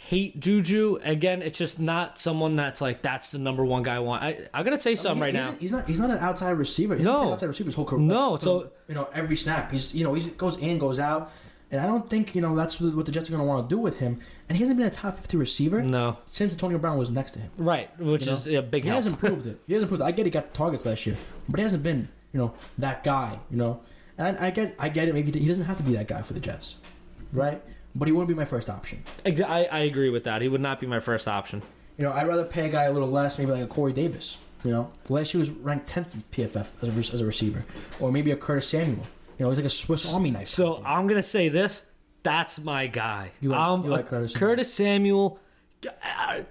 hate 0.08 0.40
Juju. 0.40 1.00
Again, 1.04 1.42
it's 1.42 1.58
just 1.58 1.80
not 1.80 2.18
someone 2.20 2.56
that's 2.56 2.82
like 2.82 3.02
that's 3.02 3.30
the 3.30 3.38
number 3.40 3.64
one 3.66 3.84
guy 3.84 3.96
I 3.96 4.00
want. 4.00 4.24
I 4.24 4.48
I'm 4.54 4.64
gonna 4.64 4.80
say 4.80 4.96
something 4.96 5.18
He- 5.18 5.22
right 5.22 5.36
he's, 5.36 5.46
now. 5.46 5.56
He's 5.60 5.72
not. 5.72 5.88
He's 5.88 6.00
not 6.00 6.12
an 6.12 6.18
outside 6.20 6.52
receiver. 6.52 6.96
He's 6.96 7.06
No. 7.06 7.14
not 7.14 7.28
an 7.28 7.34
outside 7.34 7.48
receiver 7.48 7.68
his 7.68 7.76
whole 7.76 7.86
career. 7.86 8.02
No, 8.02 8.36
so- 8.38 8.70
you 8.88 8.96
know 8.96 9.08
every 9.14 9.36
snap. 9.36 9.72
He's 9.72 9.94
you 9.96 10.04
know 10.04 10.14
he 10.14 10.30
goes 10.32 10.58
in, 10.58 10.78
goes 10.78 11.00
out, 11.00 11.32
and 11.72 11.80
I 11.82 11.86
don't 11.88 12.10
think 12.10 12.36
you 12.36 12.42
know 12.42 12.56
that's 12.56 12.80
what 12.82 13.06
the 13.06 13.12
Jets 13.12 13.30
are 13.30 13.32
going 13.32 13.42
to 13.44 13.48
want 13.48 13.70
to 13.70 13.76
do 13.76 13.80
with 13.80 14.00
him. 14.00 14.20
And 14.50 14.58
he 14.58 14.64
hasn't 14.64 14.78
been 14.78 14.88
a 14.88 14.92
top 14.92 15.18
fifty 15.20 15.38
receiver 15.38 15.82
No. 15.82 16.18
since 16.26 16.54
Antonio 16.54 16.78
Brown 16.78 16.98
was 16.98 17.10
next 17.10 17.32
to 17.32 17.40
him. 17.40 17.52
Right, 17.58 17.90
which 18.00 18.26
You 18.26 18.32
know? 18.32 18.38
is 18.38 18.48
a 18.48 18.62
big 18.62 18.84
He 18.84 18.90
help. 18.90 18.98
hasn't 18.98 19.20
proved 19.20 19.48
it. 19.48 19.60
He 19.68 19.74
hasn't 19.74 19.90
proved 19.90 20.02
it. 20.02 20.06
I 20.06 20.12
get 20.12 20.26
he 20.26 20.32
got 20.32 20.54
targets 20.54 20.86
last 20.86 21.06
year, 21.06 21.16
but 21.50 21.60
he 21.60 21.64
hasn't 21.64 21.82
been 21.84 22.10
you 22.34 22.40
know 22.40 22.54
that 22.78 23.04
guy. 23.04 23.40
You 23.50 23.58
know, 23.58 23.80
and 24.18 24.38
I, 24.38 24.48
I 24.48 24.50
get 24.52 24.76
I 24.78 24.90
get 24.90 25.08
it. 25.08 25.14
Maybe 25.14 25.32
he 25.40 25.48
doesn't 25.48 25.66
have 25.66 25.78
to 25.78 25.84
be 25.84 25.94
that 25.94 26.08
guy 26.08 26.22
for 26.22 26.34
the 26.34 26.40
Jets, 26.42 26.76
right? 27.32 27.64
But 27.96 28.08
he 28.08 28.12
wouldn't 28.12 28.28
be 28.30 28.34
my 28.34 28.46
first 28.46 28.70
option. 28.70 29.04
I, 29.26 29.66
I 29.72 29.80
agree 29.80 30.10
with 30.10 30.24
that. 30.24 30.42
He 30.42 30.48
would 30.48 30.62
not 30.62 30.80
be 30.80 30.88
my 30.88 31.00
first 31.00 31.28
option. 31.28 31.62
You 31.98 32.06
know, 32.06 32.12
I'd 32.12 32.28
rather 32.28 32.44
pay 32.44 32.66
a 32.66 32.70
guy 32.70 32.84
a 32.86 32.92
little 32.92 33.10
less, 33.10 33.38
maybe 33.38 33.52
like 33.52 33.64
a 33.64 33.68
Corey 33.68 33.94
Davis. 33.94 34.38
You 34.64 34.72
know, 34.72 34.92
last 35.10 35.34
year 35.34 35.44
he 35.44 35.50
was 35.50 35.52
ranked 35.52 35.90
10th 35.94 36.14
in 36.14 36.24
PFF 36.32 36.68
as 36.82 36.90
a, 37.10 37.14
as 37.14 37.22
a 37.22 37.26
receiver, 37.26 37.66
or 38.00 38.12
maybe 38.12 38.32
a 38.32 38.36
Curtis 38.38 38.68
Samuel. 38.68 39.06
You 39.38 39.46
know, 39.46 39.50
he's 39.50 39.58
like 39.60 39.66
a 39.66 39.70
Swiss 39.70 40.12
Army 40.12 40.32
knife. 40.32 40.48
So 40.48 40.82
I'm 40.86 41.06
gonna 41.08 41.22
say 41.22 41.50
this. 41.50 41.84
That's 42.24 42.60
my 42.60 42.88
guy. 42.88 43.32
You 43.42 43.50
like- 43.50 43.84
you 43.84 43.90
like 43.92 44.08
Curtis 44.08 44.34
Curtis 44.34 44.74
Samuel. 44.74 45.40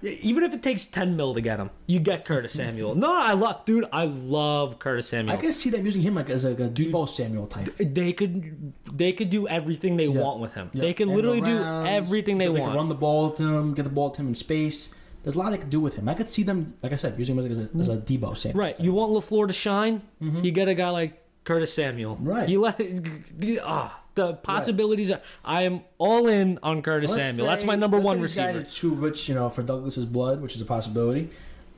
Even 0.01 0.43
if 0.43 0.53
it 0.53 0.61
takes 0.63 0.85
ten 0.85 1.15
mil 1.15 1.33
to 1.33 1.41
get 1.41 1.59
him, 1.59 1.69
you 1.87 1.99
get 1.99 2.25
Curtis 2.25 2.53
Samuel. 2.53 2.95
no, 3.05 3.11
I 3.11 3.33
love, 3.33 3.65
dude. 3.65 3.85
I 3.91 4.05
love 4.05 4.79
Curtis 4.79 5.07
Samuel. 5.07 5.35
I 5.35 5.39
can 5.39 5.51
see 5.51 5.69
them 5.69 5.85
using 5.85 6.01
him 6.01 6.15
like 6.15 6.29
as 6.29 6.45
like 6.45 6.59
a 6.59 6.69
Deebo 6.69 7.07
Samuel 7.07 7.47
type. 7.47 7.75
they 7.77 8.13
could, 8.13 8.73
they 8.91 9.11
could 9.13 9.29
do 9.29 9.47
everything 9.47 9.97
they 9.97 10.07
want 10.07 10.39
with 10.39 10.53
him. 10.53 10.69
They 10.73 10.93
could 10.93 11.07
End 11.07 11.15
literally 11.15 11.41
do 11.41 11.63
everything 11.63 12.37
they, 12.37 12.45
They 12.45 12.59
want. 12.59 12.71
can 12.71 12.75
run 12.75 12.87
the 12.89 12.95
ball 12.95 13.31
to 13.31 13.43
him, 13.57 13.73
get 13.73 13.83
the 13.83 13.89
ball 13.89 14.09
to 14.11 14.21
him 14.21 14.27
in 14.29 14.35
space. 14.35 14.89
There's 15.23 15.35
a 15.35 15.39
lot 15.39 15.51
they 15.51 15.57
could 15.57 15.69
do 15.69 15.79
with 15.79 15.95
him. 15.95 16.09
I 16.09 16.15
could 16.15 16.29
see 16.29 16.43
them, 16.43 16.73
like 16.83 16.91
I 16.91 16.97
said, 16.97 17.17
using 17.17 17.37
him 17.37 17.49
as 17.51 17.57
a, 17.57 17.69
as 17.79 17.89
a 17.89 17.97
Deebo 17.97 18.35
Samuel. 18.37 18.59
Right. 18.59 18.79
You 18.79 18.91
want 18.91 19.13
LaFleur 19.13 19.47
to 19.47 19.53
shine? 19.53 20.01
You 20.19 20.51
get 20.51 20.67
a 20.67 20.73
guy 20.73 20.89
like 20.89 21.23
Curtis 21.45 21.73
Samuel. 21.73 22.15
Mm-hmm. 22.15 22.27
Right. 22.27 22.49
You 22.49 22.61
let 22.61 22.81
ah 23.63 24.02
the 24.15 24.33
possibilities. 24.33 25.11
Are, 25.11 25.21
I 25.43 25.63
am 25.63 25.81
all 25.97 26.27
in 26.27 26.59
on 26.63 26.81
Curtis 26.81 27.11
Let's 27.11 27.27
Samuel. 27.27 27.47
That's 27.47 27.63
my 27.63 27.75
number 27.75 27.99
one 27.99 28.17
say 28.27 28.43
guys 28.43 28.55
receiver. 28.55 28.59
are 28.59 28.63
too 28.63 28.93
rich, 29.01 29.29
you 29.29 29.35
know, 29.35 29.49
for 29.49 29.63
Douglas's 29.63 30.05
blood, 30.05 30.41
which 30.41 30.55
is 30.55 30.61
a 30.61 30.65
possibility. 30.65 31.29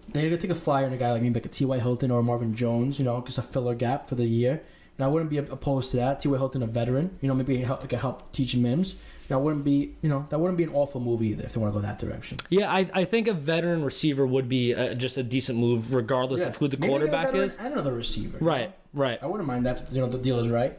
They're 0.09 0.23
gonna 0.23 0.37
take 0.37 0.51
a 0.51 0.55
flyer 0.55 0.85
on 0.85 0.93
a 0.93 0.97
guy 0.97 1.11
like 1.11 1.21
maybe 1.21 1.35
like 1.35 1.45
a 1.45 1.49
T.Y. 1.49 1.79
Hilton 1.79 2.11
or 2.11 2.21
Marvin 2.21 2.53
Jones, 2.53 2.99
you 2.99 3.05
know, 3.05 3.21
just 3.25 3.37
a 3.37 3.41
filler 3.41 3.73
gap 3.75 4.07
for 4.07 4.15
the 4.15 4.25
year. 4.25 4.61
And 4.97 5.03
I 5.03 5.07
wouldn't 5.09 5.29
be 5.29 5.37
opposed 5.39 5.91
to 5.91 5.97
that. 5.97 6.21
T.Y. 6.21 6.37
Hilton, 6.37 6.63
a 6.63 6.67
veteran, 6.67 7.17
you 7.21 7.27
know, 7.27 7.33
maybe 7.33 7.57
help, 7.57 7.81
like 7.81 7.91
a 7.91 7.97
help 7.97 8.31
teach 8.31 8.55
Mims. 8.55 8.95
That 9.27 9.39
wouldn't 9.39 9.63
be, 9.65 9.95
you 10.01 10.07
know, 10.09 10.25
that 10.29 10.39
wouldn't 10.39 10.57
be 10.57 10.63
an 10.63 10.69
awful 10.73 11.01
move 11.01 11.23
either 11.23 11.43
if 11.43 11.53
they 11.53 11.59
want 11.59 11.73
to 11.73 11.79
go 11.79 11.85
that 11.85 11.97
direction. 11.99 12.37
Yeah, 12.49 12.71
I, 12.71 12.87
I 12.93 13.03
think 13.05 13.27
a 13.27 13.33
veteran 13.33 13.83
receiver 13.83 14.25
would 14.25 14.47
be 14.47 14.73
uh, 14.75 14.93
just 14.93 15.17
a 15.17 15.23
decent 15.23 15.57
move, 15.57 15.93
regardless 15.93 16.45
of 16.45 16.55
who 16.57 16.67
the 16.67 16.77
Maybe 16.77 16.89
quarterback 16.91 17.33
is. 17.33 17.55
and 17.55 17.73
another 17.73 17.93
receiver. 17.93 18.37
you 18.37 18.45
know? 18.45 18.51
Right. 18.51 18.75
Right. 18.93 19.19
I 19.21 19.25
wouldn't 19.25 19.47
mind 19.47 19.65
that. 19.65 19.81
if, 19.81 19.91
You 19.91 20.01
know, 20.01 20.07
the 20.07 20.19
deal 20.19 20.39
is 20.39 20.47
right. 20.49 20.77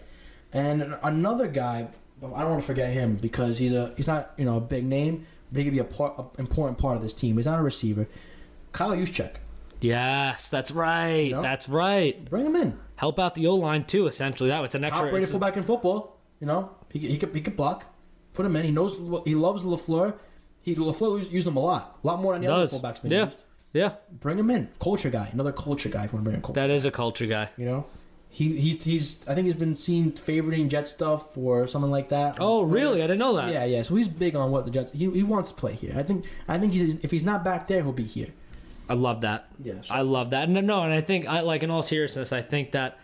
And 0.53 0.97
another 1.03 1.49
guy, 1.49 1.89
I 2.19 2.21
don't 2.21 2.33
want 2.51 2.61
to 2.61 2.67
forget 2.67 2.91
him 2.93 3.17
because 3.17 3.59
he's 3.59 3.73
a 3.73 3.93
he's 3.97 4.07
not 4.07 4.33
you 4.37 4.45
know 4.45 4.57
a 4.57 4.61
big 4.61 4.85
name, 4.85 5.27
but 5.53 5.59
he 5.59 5.65
could 5.65 5.73
be 5.73 5.79
a 5.81 5.85
part, 5.85 6.15
a 6.19 6.41
important 6.41 6.79
part 6.79 6.97
of 6.97 7.03
this 7.03 7.13
team. 7.13 7.37
He's 7.37 7.47
not 7.47 7.59
a 7.59 7.63
receiver. 7.63 8.07
Kyle 8.73 8.97
Juszczyk, 8.97 9.35
Yes, 9.81 10.49
that's 10.49 10.71
right. 10.71 11.31
know? 11.31 11.43
That's 11.43 11.69
right. 11.69 12.25
bring 12.29 12.47
him 12.47 12.57
in. 12.57 12.79
Help 12.97 13.19
out 13.19 13.35
the 13.35 13.47
O 13.47 13.55
line 13.55 13.85
too. 13.85 14.07
Essentially, 14.07 14.49
that 14.51 14.61
was 14.61 14.75
an 14.75 14.85
extra. 14.85 15.07
Top 15.07 15.13
rated 15.13 15.23
it's- 15.23 15.31
fullback 15.31 15.57
in 15.57 15.65
football. 15.65 16.17
You 16.41 16.47
know, 16.47 16.71
he 16.91 17.01
could- 17.01 17.11
he 17.11 17.19
could 17.19 17.35
he 17.35 17.41
could 17.41 17.57
block. 17.57 17.85
Put 18.35 18.45
him 18.47 18.57
in. 18.57 18.65
He 18.65 18.71
knows 18.71 18.95
he 19.25 19.35
loves 19.35 19.63
Lafleur. 19.63 20.15
He 20.63 20.75
Lafleur 20.75 21.31
used, 21.31 21.47
him 21.47 21.57
a 21.57 21.61
lot, 21.61 21.99
a 22.03 22.07
lot 22.07 22.21
more 22.21 22.33
than 22.35 22.43
the 22.43 22.49
does. 22.49 22.75
other 22.75 22.83
fullbacks 22.89 23.01
been 23.03 23.13
Yeah. 23.13 23.25
used. 23.27 23.39
Yeah, 23.73 23.93
Bring 24.21 24.39
him 24.39 24.51
in. 24.51 24.69
Culture 24.81 25.11
guy. 25.11 25.29
Another 25.33 25.53
culture 25.53 25.89
guy. 25.91 26.05
If 26.05 26.13
you 26.13 26.17
want 26.17 26.25
to 26.25 26.31
bring 26.31 26.37
in 26.37 26.43
culture. 26.43 26.61
that 26.61 26.71
is 26.71 26.87
a 26.87 26.91
culture 26.91 27.27
guy. 27.27 27.51
You 27.59 27.67
know, 27.67 27.85
He, 28.29 28.61
he 28.61 28.77
he's 28.77 29.27
I 29.27 29.35
think 29.35 29.47
he's 29.47 29.55
been 29.55 29.75
seen 29.75 30.13
favoriting 30.13 30.69
Jet 30.69 30.87
stuff 30.87 31.37
or 31.39 31.67
something 31.67 31.91
like 31.91 32.11
that. 32.11 32.37
Oh, 32.39 32.65
really? 32.65 33.03
I 33.03 33.07
didn't 33.07 33.21
know 33.21 33.37
that. 33.37 33.51
Yeah, 33.51 33.65
yeah. 33.65 33.83
So 33.83 33.95
he's 33.95 34.09
big 34.09 34.37
on 34.37 34.51
what 34.51 34.67
the 34.67 34.71
Jets. 34.71 34.93
He, 34.93 35.11
he 35.11 35.23
wants 35.23 35.51
to 35.51 35.57
play 35.57 35.73
here. 35.73 35.95
I 35.97 36.03
think 36.03 36.27
I 36.47 36.59
think 36.59 36.75
he's, 36.75 36.97
if 36.97 37.11
he's 37.11 37.25
not 37.25 37.45
back 37.45 37.67
there, 37.67 37.83
he'll 37.83 37.93
be 37.93 38.05
here. 38.05 38.29
I 38.89 38.95
love 38.95 39.23
that. 39.23 39.49
Yeah. 39.63 39.75
I 39.91 40.03
love 40.03 40.31
that. 40.31 40.49
No, 40.49 40.61
no, 40.61 40.83
and 40.83 40.93
I 40.93 41.01
think 41.01 41.27
I 41.27 41.41
like 41.41 41.63
in 41.63 41.71
all 41.71 41.83
seriousness, 41.83 42.33
I 42.33 42.43
think 42.43 42.73
that 42.73 42.99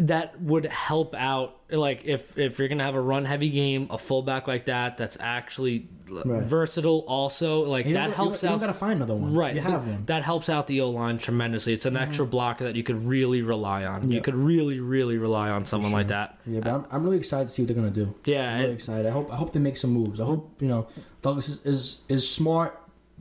that 0.00 0.40
would 0.40 0.66
help 0.66 1.14
out. 1.14 1.60
Like 1.70 2.04
if 2.04 2.38
if 2.38 2.58
you're 2.58 2.68
gonna 2.68 2.84
have 2.84 2.94
a 2.94 3.00
run 3.00 3.24
heavy 3.24 3.50
game, 3.50 3.88
a 3.90 3.98
fullback 3.98 4.46
like 4.46 4.66
that, 4.66 4.96
that's 4.96 5.16
actually 5.20 5.88
Right. 6.06 6.42
versatile. 6.42 7.04
Also, 7.08 7.62
like 7.62 7.86
that 7.86 8.12
helps 8.12 8.42
you 8.42 8.48
out. 8.48 8.54
You 8.54 8.60
gotta 8.60 8.74
find 8.74 8.94
another 8.94 9.14
one. 9.14 9.34
Right, 9.34 9.54
You 9.54 9.62
have 9.62 9.86
one. 9.86 10.04
That 10.06 10.22
helps 10.22 10.48
out 10.48 10.66
the 10.66 10.82
O 10.82 10.90
line 10.90 11.18
tremendously. 11.18 11.72
It's 11.72 11.86
an 11.86 11.96
extra 11.96 12.24
mm-hmm. 12.24 12.30
blocker 12.30 12.64
that 12.64 12.76
you 12.76 12.82
could 12.82 13.04
really 13.04 13.42
rely 13.42 13.84
on. 13.84 14.10
You 14.10 14.20
could 14.20 14.34
really, 14.34 14.80
really 14.80 15.16
rely 15.16 15.50
on 15.50 15.64
someone 15.64 15.92
like 15.92 16.08
that. 16.08 16.38
Yeah, 16.46 16.60
but 16.60 16.70
I'm, 16.70 16.86
I'm 16.90 17.02
really 17.04 17.16
excited 17.16 17.48
to 17.48 17.54
see 17.54 17.62
what 17.62 17.68
they're 17.68 17.76
gonna 17.76 17.90
do. 17.90 18.14
Yeah, 18.26 18.50
I'm 18.52 18.60
really 18.60 18.72
it- 18.72 18.74
excited. 18.74 19.06
I 19.06 19.10
hope 19.10 19.32
I 19.32 19.36
hope 19.36 19.52
they 19.52 19.60
make 19.60 19.76
some 19.76 19.90
moves. 19.90 20.20
I 20.20 20.24
hope 20.24 20.60
you 20.60 20.68
know 20.68 20.86
Douglas 21.22 21.48
is 21.48 21.60
is, 21.64 21.98
is 22.08 22.30
smart, 22.30 22.80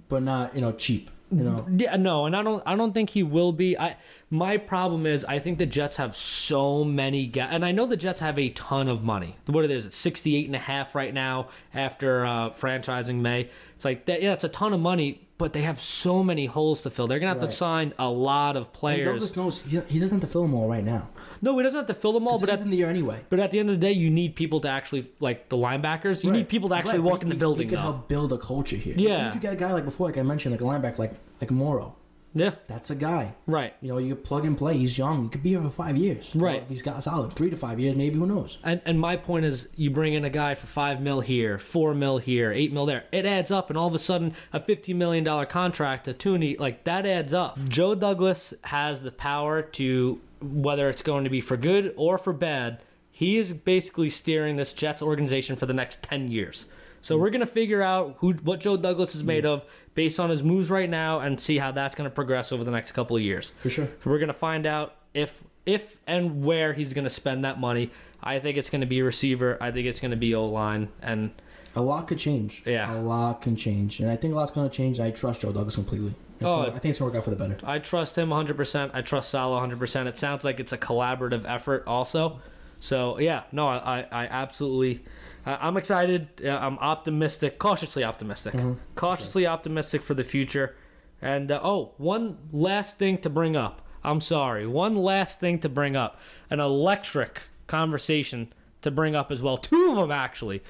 but 0.10 0.22
not 0.22 0.54
you 0.54 0.62
know 0.62 0.74
cheap. 0.74 1.10
You 1.38 1.44
know. 1.44 1.66
Yeah, 1.78 1.96
no, 1.98 2.26
and 2.26 2.36
I 2.36 2.44
don't 2.44 2.62
I 2.66 2.76
don't 2.76 2.94
think 2.94 3.10
he 3.12 3.24
will 3.24 3.52
be. 3.52 3.78
I 3.78 3.98
my 4.30 4.58
problem 4.58 5.06
is 5.06 5.24
I 5.26 5.40
think 5.40 5.58
the 5.58 5.66
Jets 5.66 5.98
have 5.98 6.16
so 6.16 6.84
many 6.84 7.28
guys 7.28 7.50
and 7.52 7.64
I 7.64 7.72
know 7.72 7.86
the 7.86 7.98
Jets 7.98 8.20
have 8.20 8.40
a 8.40 8.50
ton 8.50 8.88
of 8.88 9.04
money. 9.04 9.36
What 9.46 9.64
it 9.66 9.72
is, 9.72 9.86
it's 9.86 9.98
68 9.98 10.48
and 10.48 10.56
a 10.56 10.60
half 10.60 10.96
right 10.96 11.14
now 11.14 11.50
after 11.74 12.26
uh, 12.26 12.50
franchising 12.52 13.22
Maye. 13.22 13.50
It's 13.76 13.86
like 13.86 14.06
that 14.06 14.22
yeah, 14.22 14.34
it's 14.34 14.44
a 14.44 14.50
ton 14.50 14.74
of 14.74 14.80
money, 14.80 15.28
but 15.38 15.54
they 15.54 15.62
have 15.62 15.80
so 15.80 16.24
many 16.24 16.46
holes 16.46 16.82
to 16.82 16.90
fill. 16.90 17.08
They're 17.08 17.20
going 17.20 17.28
to 17.32 17.36
have 17.36 17.42
Right. 17.44 17.50
to 17.52 17.56
sign 17.56 17.94
a 18.00 18.10
lot 18.10 18.56
of 18.56 18.64
And 18.66 18.74
players. 18.74 19.06
Douglas 19.08 19.36
knows 19.36 19.62
he, 19.62 19.80
he 19.82 20.00
doesn't 20.00 20.22
have 20.22 20.28
to 20.30 20.32
fill 20.32 20.44
them 20.44 20.54
all 20.54 20.68
right 20.68 20.84
now. 20.84 21.10
No, 21.44 21.58
he 21.58 21.64
doesn't 21.64 21.78
have 21.78 21.88
to 21.88 21.94
fill 21.94 22.14
them 22.14 22.28
all, 22.28 22.40
but 22.40 22.50
at, 22.50 22.62
in 22.62 22.70
the 22.70 22.78
year 22.78 22.90
anyway. 22.90 23.20
but 23.30 23.40
at 23.40 23.52
the 23.52 23.60
end 23.60 23.70
of 23.70 23.76
the 23.80 23.86
day, 23.86 23.92
you 23.92 24.10
need 24.10 24.36
people 24.36 24.60
to 24.62 24.70
actually 24.70 25.12
like 25.20 25.50
the 25.50 25.58
linebackers. 25.58 26.24
You 26.24 26.32
need 26.32 26.48
people 26.50 26.70
to 26.70 26.76
actually 26.76 27.00
Right, 27.00 27.04
walk 27.04 27.20
but 27.20 27.24
in 27.24 27.30
the 27.30 27.36
he- 27.36 27.40
building. 27.40 27.68
He 27.68 27.70
could 27.70 27.80
though. 27.80 27.82
help 27.82 28.08
build 28.08 28.32
a 28.34 28.38
culture 28.38 28.78
here. 28.78 28.96
Yeah. 28.98 29.34
You 29.34 29.40
get 29.40 29.54
a 29.54 29.58
guy 29.58 29.74
like 29.74 29.86
before, 29.86 30.08
like 30.08 30.18
I 30.18 30.24
mentioned, 30.24 30.54
like 30.54 30.62
a 30.62 30.64
linebacker, 30.64 31.00
like 31.00 31.14
like 31.42 31.52
Morrow. 31.52 31.96
Yeah, 32.36 32.56
That's 32.66 32.90
a 32.90 32.96
guy. 32.96 33.36
right. 33.46 33.76
You 33.82 33.90
know, 33.90 34.00
you 34.00 34.16
plug 34.16 34.44
and 34.44 34.58
play. 34.58 34.76
He's 34.76 34.98
young. 34.98 35.26
He 35.26 35.30
could 35.30 35.44
be 35.44 35.50
here 35.50 35.62
for 35.62 35.70
five 35.70 35.96
years. 35.98 36.32
Right. 36.34 36.64
if 36.64 36.68
he's 36.68 36.82
got 36.82 37.04
solid 37.04 37.34
three 37.36 37.52
to 37.52 37.56
five 37.58 37.80
years, 37.80 37.96
maybe 37.96 38.18
who 38.18 38.26
knows? 38.26 38.58
And 38.64 38.82
and 38.86 39.00
my 39.00 39.18
point 39.18 39.46
is, 39.46 39.68
you 39.76 39.92
bring 39.92 40.16
in 40.16 40.26
a 40.26 40.32
guy 40.32 40.56
for 40.56 40.66
five 40.66 41.00
mil 41.00 41.22
here, 41.22 41.60
four 41.60 41.94
mil 41.94 42.18
here, 42.18 42.52
eight 42.52 42.74
mil 42.74 42.88
there. 42.88 43.04
It 43.12 43.28
adds 43.28 43.52
up, 43.52 43.70
and 43.70 43.78
all 43.78 43.88
of 43.88 43.94
a 43.94 44.00
sudden, 44.00 44.34
a 44.52 44.60
fifteen 44.60 44.98
million 44.98 45.24
dollar 45.24 45.46
contract 45.46 46.06
to 46.06 46.14
Thuney, 46.16 46.60
like 46.60 46.86
that 46.86 47.06
adds 47.06 47.36
up. 47.36 47.60
Joe 47.70 47.94
Douglas 47.94 48.54
has 48.64 49.04
the 49.04 49.12
power 49.12 49.62
to 49.62 50.20
whether 50.44 50.90
it's 50.90 51.02
going 51.02 51.24
to 51.24 51.30
be 51.30 51.42
for 51.42 51.58
good 51.58 51.94
or 51.98 52.18
for 52.18 52.34
bad. 52.34 52.82
He 53.12 53.38
is 53.38 53.54
basically 53.54 54.10
steering 54.10 54.58
this 54.58 54.74
Jets 54.74 55.02
organization 55.02 55.56
for 55.56 55.66
the 55.66 55.74
next 55.74 56.04
ten 56.04 56.30
years. 56.30 56.66
So 57.02 57.16
mm. 57.16 57.22
we're 57.22 57.30
gonna 57.30 57.46
figure 57.46 57.82
out 57.82 58.16
who 58.20 58.34
what 58.34 58.60
Joe 58.60 58.78
Douglas 58.78 59.14
is 59.14 59.24
made 59.24 59.44
mm. 59.44 59.50
of 59.50 59.66
based 59.94 60.20
on 60.20 60.30
his 60.30 60.42
moves 60.42 60.70
right 60.70 60.90
now, 60.90 61.20
and 61.20 61.40
see 61.40 61.58
how 61.58 61.72
that's 61.72 61.96
gonna 61.96 62.10
progress 62.10 62.52
over 62.52 62.64
the 62.64 62.72
next 62.72 62.94
couple 62.94 63.16
of 63.16 63.22
years. 63.22 63.54
For 63.60 63.70
sure. 63.70 63.88
We're 64.04 64.20
gonna 64.20 64.34
find 64.34 64.66
out 64.66 64.96
if 65.14 65.44
if 65.66 65.98
and 66.08 66.44
where 66.44 66.74
he's 66.74 66.94
gonna 66.94 67.10
spend 67.10 67.46
that 67.46 67.60
money. 67.60 67.92
I 68.24 68.40
think 68.40 68.58
it's 68.58 68.70
gonna 68.70 68.86
be 68.86 69.02
receiver. 69.02 69.58
I 69.62 69.72
think 69.72 69.86
it's 69.86 70.00
gonna 70.00 70.16
be 70.16 70.34
O 70.34 70.46
line, 70.46 70.90
and 71.02 71.32
A 71.76 71.82
lot 71.82 72.08
could 72.08 72.20
change. 72.20 72.64
Yeah. 72.66 72.94
A 72.94 73.02
lot 73.02 73.42
can 73.42 73.56
change. 73.56 74.00
And 74.00 74.10
I 74.10 74.16
think 74.16 74.34
a 74.34 74.36
lot's 74.36 74.52
going 74.52 74.70
to 74.70 74.76
change. 74.76 75.00
And 75.00 75.08
I 75.08 75.12
trust 75.12 75.42
Joe 75.42 75.52
Douglas 75.52 75.76
completely. 75.76 76.14
Oh. 76.46 76.62
I 76.62 76.70
think 76.72 76.86
it's 76.86 77.00
going 77.00 77.12
to 77.12 77.16
work 77.16 77.16
out 77.16 77.24
for 77.24 77.30
the 77.30 77.36
better. 77.36 77.58
I 77.64 77.80
trust 77.80 78.18
him 78.18 78.30
100%. 78.30 78.92
I 78.94 79.02
trust 79.02 79.30
Saleh 79.30 79.62
100%. 79.72 80.08
It 80.08 80.18
sounds 80.18 80.44
like 80.44 80.60
it's 80.60 80.74
a 80.74 80.78
collaborative 80.78 81.46
effort, 81.48 81.84
also. 81.88 82.40
So 82.80 83.18
yeah, 83.20 83.44
no, 83.54 83.68
I 83.68 83.78
I, 84.02 84.24
I 84.24 84.26
absolutely. 84.28 85.06
I- 85.46 85.68
I'm 85.68 85.78
excited. 85.78 86.46
I'm 86.46 86.78
optimistic, 86.80 87.58
cautiously 87.58 88.04
optimistic, 88.04 88.54
cautiously 88.96 89.48
optimistic 89.48 90.02
for 90.02 90.14
the 90.14 90.24
future. 90.24 90.76
And 91.22 91.50
uh, 91.52 91.62
oh, 91.64 91.94
one 91.98 92.38
last 92.52 92.98
thing 93.00 93.18
to 93.20 93.30
bring 93.30 93.56
up. 93.56 93.82
I'm 94.04 94.20
sorry. 94.20 94.68
One 94.68 94.96
last 94.98 95.40
thing 95.40 95.60
to 95.60 95.70
bring 95.70 95.96
up. 95.96 96.20
An 96.50 96.60
electric 96.60 97.44
conversation 97.68 98.52
to 98.82 98.92
bring 98.92 99.16
up 99.16 99.32
as 99.32 99.42
well. 99.42 99.58
Two 99.58 99.92
of 99.92 99.96
them 99.96 100.12
actually. 100.12 100.62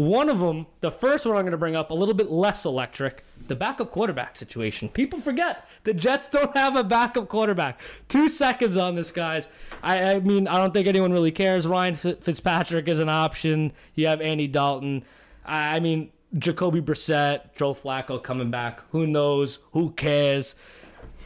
One 0.00 0.30
of 0.30 0.38
them, 0.38 0.66
the 0.80 0.90
first 0.90 1.26
one 1.26 1.36
I'm 1.36 1.42
going 1.42 1.52
to 1.52 1.58
bring 1.58 1.76
up, 1.76 1.90
a 1.90 1.94
little 1.94 2.14
bit 2.14 2.30
less 2.30 2.64
electric, 2.64 3.22
the 3.48 3.54
backup 3.54 3.90
quarterback 3.90 4.34
situation. 4.34 4.88
People 4.88 5.20
forget 5.20 5.68
the 5.84 5.92
Jets 5.92 6.26
don't 6.26 6.56
have 6.56 6.74
a 6.74 6.82
backup 6.82 7.28
quarterback. 7.28 7.78
Two 8.08 8.26
seconds 8.26 8.78
on 8.78 8.94
this, 8.94 9.12
guys. 9.12 9.50
I, 9.82 10.14
I 10.14 10.20
mean, 10.20 10.48
I 10.48 10.56
don't 10.56 10.72
think 10.72 10.86
anyone 10.86 11.12
really 11.12 11.32
cares. 11.32 11.66
Ryan 11.66 11.96
Fitzpatrick 11.96 12.88
is 12.88 12.98
an 12.98 13.10
option. 13.10 13.72
You 13.94 14.06
have 14.06 14.22
Andy 14.22 14.46
Dalton. 14.46 15.04
I 15.44 15.76
I 15.76 15.80
mean, 15.80 16.12
Jacoby 16.38 16.80
Brissett, 16.80 17.54
Joe 17.54 17.74
Flacco 17.74 18.22
coming 18.22 18.50
back. 18.50 18.80
Who 18.92 19.06
knows? 19.06 19.58
Who 19.72 19.90
cares? 19.90 20.54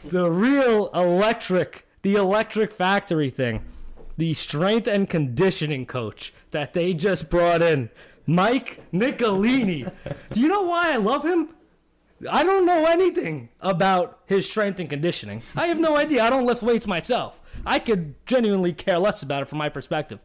The 0.03 0.29
real 0.29 0.89
electric, 0.93 1.87
the 2.01 2.15
electric 2.15 2.73
factory 2.73 3.29
thing 3.29 3.63
the 4.17 4.33
strength 4.33 4.87
and 4.87 5.09
conditioning 5.09 5.85
coach 5.85 6.33
that 6.51 6.73
they 6.73 6.93
just 6.93 7.29
brought 7.29 7.61
in, 7.61 7.89
Mike 8.27 8.79
Nicolini. 8.91 9.85
Do 10.31 10.39
you 10.41 10.47
know 10.47 10.63
why 10.63 10.91
I 10.93 10.97
love 10.97 11.23
him? 11.25 11.49
I 12.31 12.43
don't 12.43 12.65
know 12.65 12.85
anything 12.85 13.49
about 13.59 14.19
his 14.25 14.49
strength 14.49 14.79
and 14.79 14.89
conditioning. 14.89 15.41
I 15.55 15.67
have 15.67 15.79
no 15.79 15.97
idea. 15.97 16.23
I 16.23 16.29
don't 16.29 16.45
lift 16.45 16.63
weights 16.63 16.87
myself. 16.87 17.39
I 17.65 17.77
could 17.79 18.15
genuinely 18.25 18.73
care 18.73 18.97
less 18.99 19.21
about 19.21 19.41
it 19.41 19.45
from 19.45 19.57
my 19.59 19.69
perspective. 19.69 20.19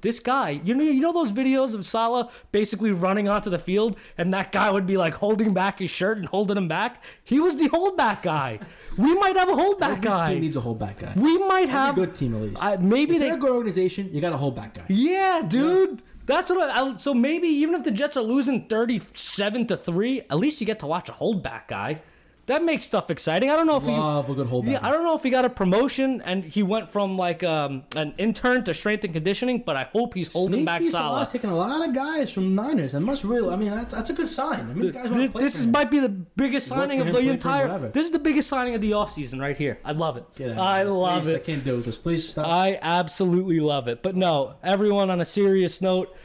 This 0.00 0.18
guy, 0.18 0.60
you 0.64 0.74
know, 0.74 0.82
you 0.84 1.00
know 1.00 1.12
those 1.12 1.30
videos 1.32 1.74
of 1.74 1.86
Saleh 1.86 2.32
basically 2.52 2.90
running 2.90 3.28
onto 3.28 3.48
the 3.50 3.58
field, 3.58 3.96
and 4.18 4.34
that 4.34 4.50
guy 4.50 4.70
would 4.70 4.86
be 4.86 4.96
like 4.96 5.14
holding 5.14 5.54
back 5.54 5.78
his 5.78 5.90
shirt 5.90 6.18
and 6.18 6.26
holding 6.26 6.56
him 6.56 6.68
back. 6.68 7.04
He 7.24 7.38
was 7.38 7.56
the 7.56 7.68
holdback 7.68 8.22
guy. 8.22 8.58
We 8.96 9.14
might 9.14 9.36
have 9.36 9.48
a 9.48 9.52
holdback 9.52 9.82
Every 9.90 10.00
guy. 10.00 10.32
team 10.32 10.40
needs 10.42 10.56
a 10.56 10.60
holdback 10.60 10.98
guy. 10.98 11.12
we 11.16 11.38
might 11.38 11.62
Every 11.62 11.72
have 11.74 11.96
a 11.98 12.00
good 12.06 12.14
team 12.14 12.34
at 12.34 12.42
least. 12.42 12.62
Maybe 12.80 13.14
if 13.16 13.20
they 13.20 13.26
you're 13.28 13.36
a 13.36 13.40
good 13.40 13.50
organization, 13.52 14.10
you 14.12 14.20
got 14.20 14.32
a 14.32 14.36
holdback 14.36 14.74
guy. 14.74 14.84
yeah, 14.88 15.42
dude. 15.46 16.02
That's 16.26 16.50
what 16.50 16.70
I, 16.70 16.80
I. 16.80 16.96
So 16.98 17.14
maybe 17.14 17.48
even 17.48 17.74
if 17.74 17.84
the 17.84 17.90
Jets 17.90 18.16
are 18.16 18.22
losing 18.22 18.66
thirty-seven 18.66 19.68
to 19.68 19.76
three, 19.76 20.22
at 20.22 20.36
least 20.36 20.60
you 20.60 20.66
get 20.66 20.80
to 20.80 20.86
watch 20.86 21.08
a 21.08 21.12
holdback 21.12 21.68
guy. 21.68 22.02
That 22.46 22.62
makes 22.62 22.84
stuff 22.84 23.10
exciting. 23.10 23.50
I 23.50 23.56
don't 23.56 23.66
know 23.66 23.76
if 23.76 23.82
he. 23.82 23.90
Love 23.90 24.30
a 24.30 24.34
good 24.34 24.46
holdback. 24.46 24.72
Yeah, 24.72 24.78
I 24.80 24.92
don't 24.92 25.02
know 25.02 25.16
if 25.16 25.24
he 25.24 25.30
got 25.30 25.44
a 25.44 25.50
promotion 25.50 26.22
and 26.22 26.44
he 26.44 26.62
went 26.62 26.88
from 26.90 27.18
like 27.18 27.42
um, 27.42 27.82
an 27.96 28.14
intern 28.18 28.62
to 28.64 28.74
strength 28.74 29.02
and 29.02 29.12
conditioning, 29.12 29.64
but 29.66 29.74
I 29.74 29.84
hope 29.84 30.14
he's 30.14 30.32
holding 30.32 30.64
back 30.64 30.78
Sneaky 30.80 30.92
Saleh. 30.92 31.16
Saleh's 31.16 31.30
taking 31.32 31.50
a 31.50 31.56
lot 31.56 31.88
of 31.88 31.92
guys 31.92 32.30
from 32.32 32.54
Niners. 32.54 32.94
and 32.94 33.04
must 33.04 33.24
really. 33.24 33.52
I 33.52 33.56
mean, 33.56 33.72
that's, 33.72 33.92
that's 33.92 34.10
a 34.10 34.12
good 34.12 34.28
sign. 34.28 34.70
I 34.70 34.74
mean, 34.74 34.90
guys 34.90 35.10
want 35.10 35.14
This, 35.16 35.26
to 35.26 35.32
play 35.32 35.42
this 35.42 35.58
is, 35.58 35.66
might 35.66 35.90
be 35.90 35.98
the 35.98 36.08
biggest 36.08 36.70
Work 36.70 36.78
signing 36.78 37.00
of 37.00 37.06
the 37.06 37.12
play 37.12 37.22
for 37.22 37.28
him, 37.28 37.34
entire. 37.34 37.78
This 37.90 38.06
is 38.06 38.12
the 38.12 38.20
biggest 38.20 38.48
signing 38.48 38.76
of 38.76 38.80
the 38.80 38.92
offseason 38.92 39.40
right 39.40 39.56
here. 39.56 39.80
I 39.84 39.90
love 39.92 40.16
it. 40.16 40.24
Get 40.36 40.52
out 40.52 40.58
I 40.58 40.82
love 40.84 41.24
Please, 41.24 41.32
it. 41.32 41.36
I 41.36 41.44
can't 41.44 41.64
do 41.64 41.80
this. 41.82 41.98
Please 41.98 42.28
stop. 42.28 42.46
I 42.46 42.78
absolutely 42.80 43.58
love 43.58 43.88
it. 43.88 44.04
But 44.04 44.14
no, 44.14 44.54
everyone 44.62 45.10
on 45.10 45.20
a 45.20 45.24
serious 45.24 45.80
note, 45.80 46.16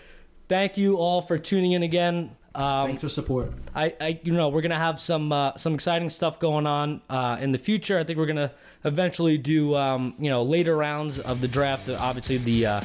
thank 0.47 0.77
you 0.77 0.97
all 0.97 1.23
for 1.23 1.39
tuning 1.39 1.71
in 1.71 1.81
again. 1.81 2.35
Um, 2.53 2.87
Thanks 2.87 3.01
for 3.01 3.09
support. 3.09 3.51
I, 3.73 3.93
I, 4.01 4.19
you 4.23 4.33
know, 4.33 4.49
we're 4.49 4.61
gonna 4.61 4.75
have 4.75 4.99
some 4.99 5.31
uh, 5.31 5.55
some 5.55 5.73
exciting 5.73 6.09
stuff 6.09 6.39
going 6.39 6.67
on 6.67 7.01
uh, 7.09 7.37
in 7.39 7.51
the 7.51 7.57
future. 7.57 7.97
I 7.97 8.03
think 8.03 8.17
we're 8.19 8.25
gonna 8.25 8.51
eventually 8.83 9.37
do, 9.37 9.75
um, 9.75 10.15
you 10.19 10.29
know, 10.29 10.43
later 10.43 10.75
rounds 10.75 11.19
of 11.19 11.39
the 11.39 11.47
draft. 11.47 11.89
Obviously, 11.89 12.37
the 12.37 12.65
uh, 12.65 12.81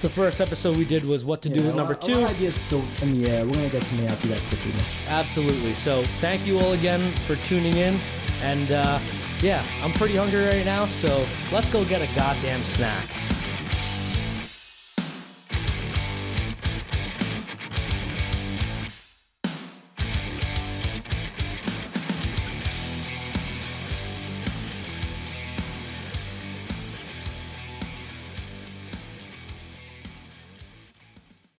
the 0.00 0.08
first 0.08 0.40
episode 0.40 0.76
we 0.76 0.84
did 0.84 1.04
was 1.04 1.24
what 1.24 1.42
to 1.42 1.48
do 1.48 1.62
with 1.62 1.76
number 1.76 1.94
two. 1.94 2.24
ideas 2.24 2.54
still 2.54 2.84
in 3.02 3.22
the 3.22 3.30
air. 3.30 3.44
We're 3.44 3.54
gonna 3.54 3.70
get 3.70 3.84
something 3.84 4.06
out 4.06 4.18
to 4.18 4.28
you 4.28 4.34
guys 4.34 4.48
quickly. 4.48 4.72
Absolutely. 5.08 5.74
So 5.74 6.04
thank 6.20 6.46
you 6.46 6.58
all 6.60 6.72
again 6.72 7.12
for 7.26 7.36
tuning 7.46 7.76
in. 7.76 7.98
And 8.42 8.72
uh, 8.72 8.98
yeah, 9.40 9.62
I'm 9.82 9.92
pretty 9.92 10.16
hungry 10.16 10.44
right 10.44 10.64
now, 10.64 10.86
so 10.86 11.26
let's 11.52 11.68
go 11.70 11.84
get 11.84 12.02
a 12.02 12.14
goddamn 12.16 12.62
snack. 12.64 13.06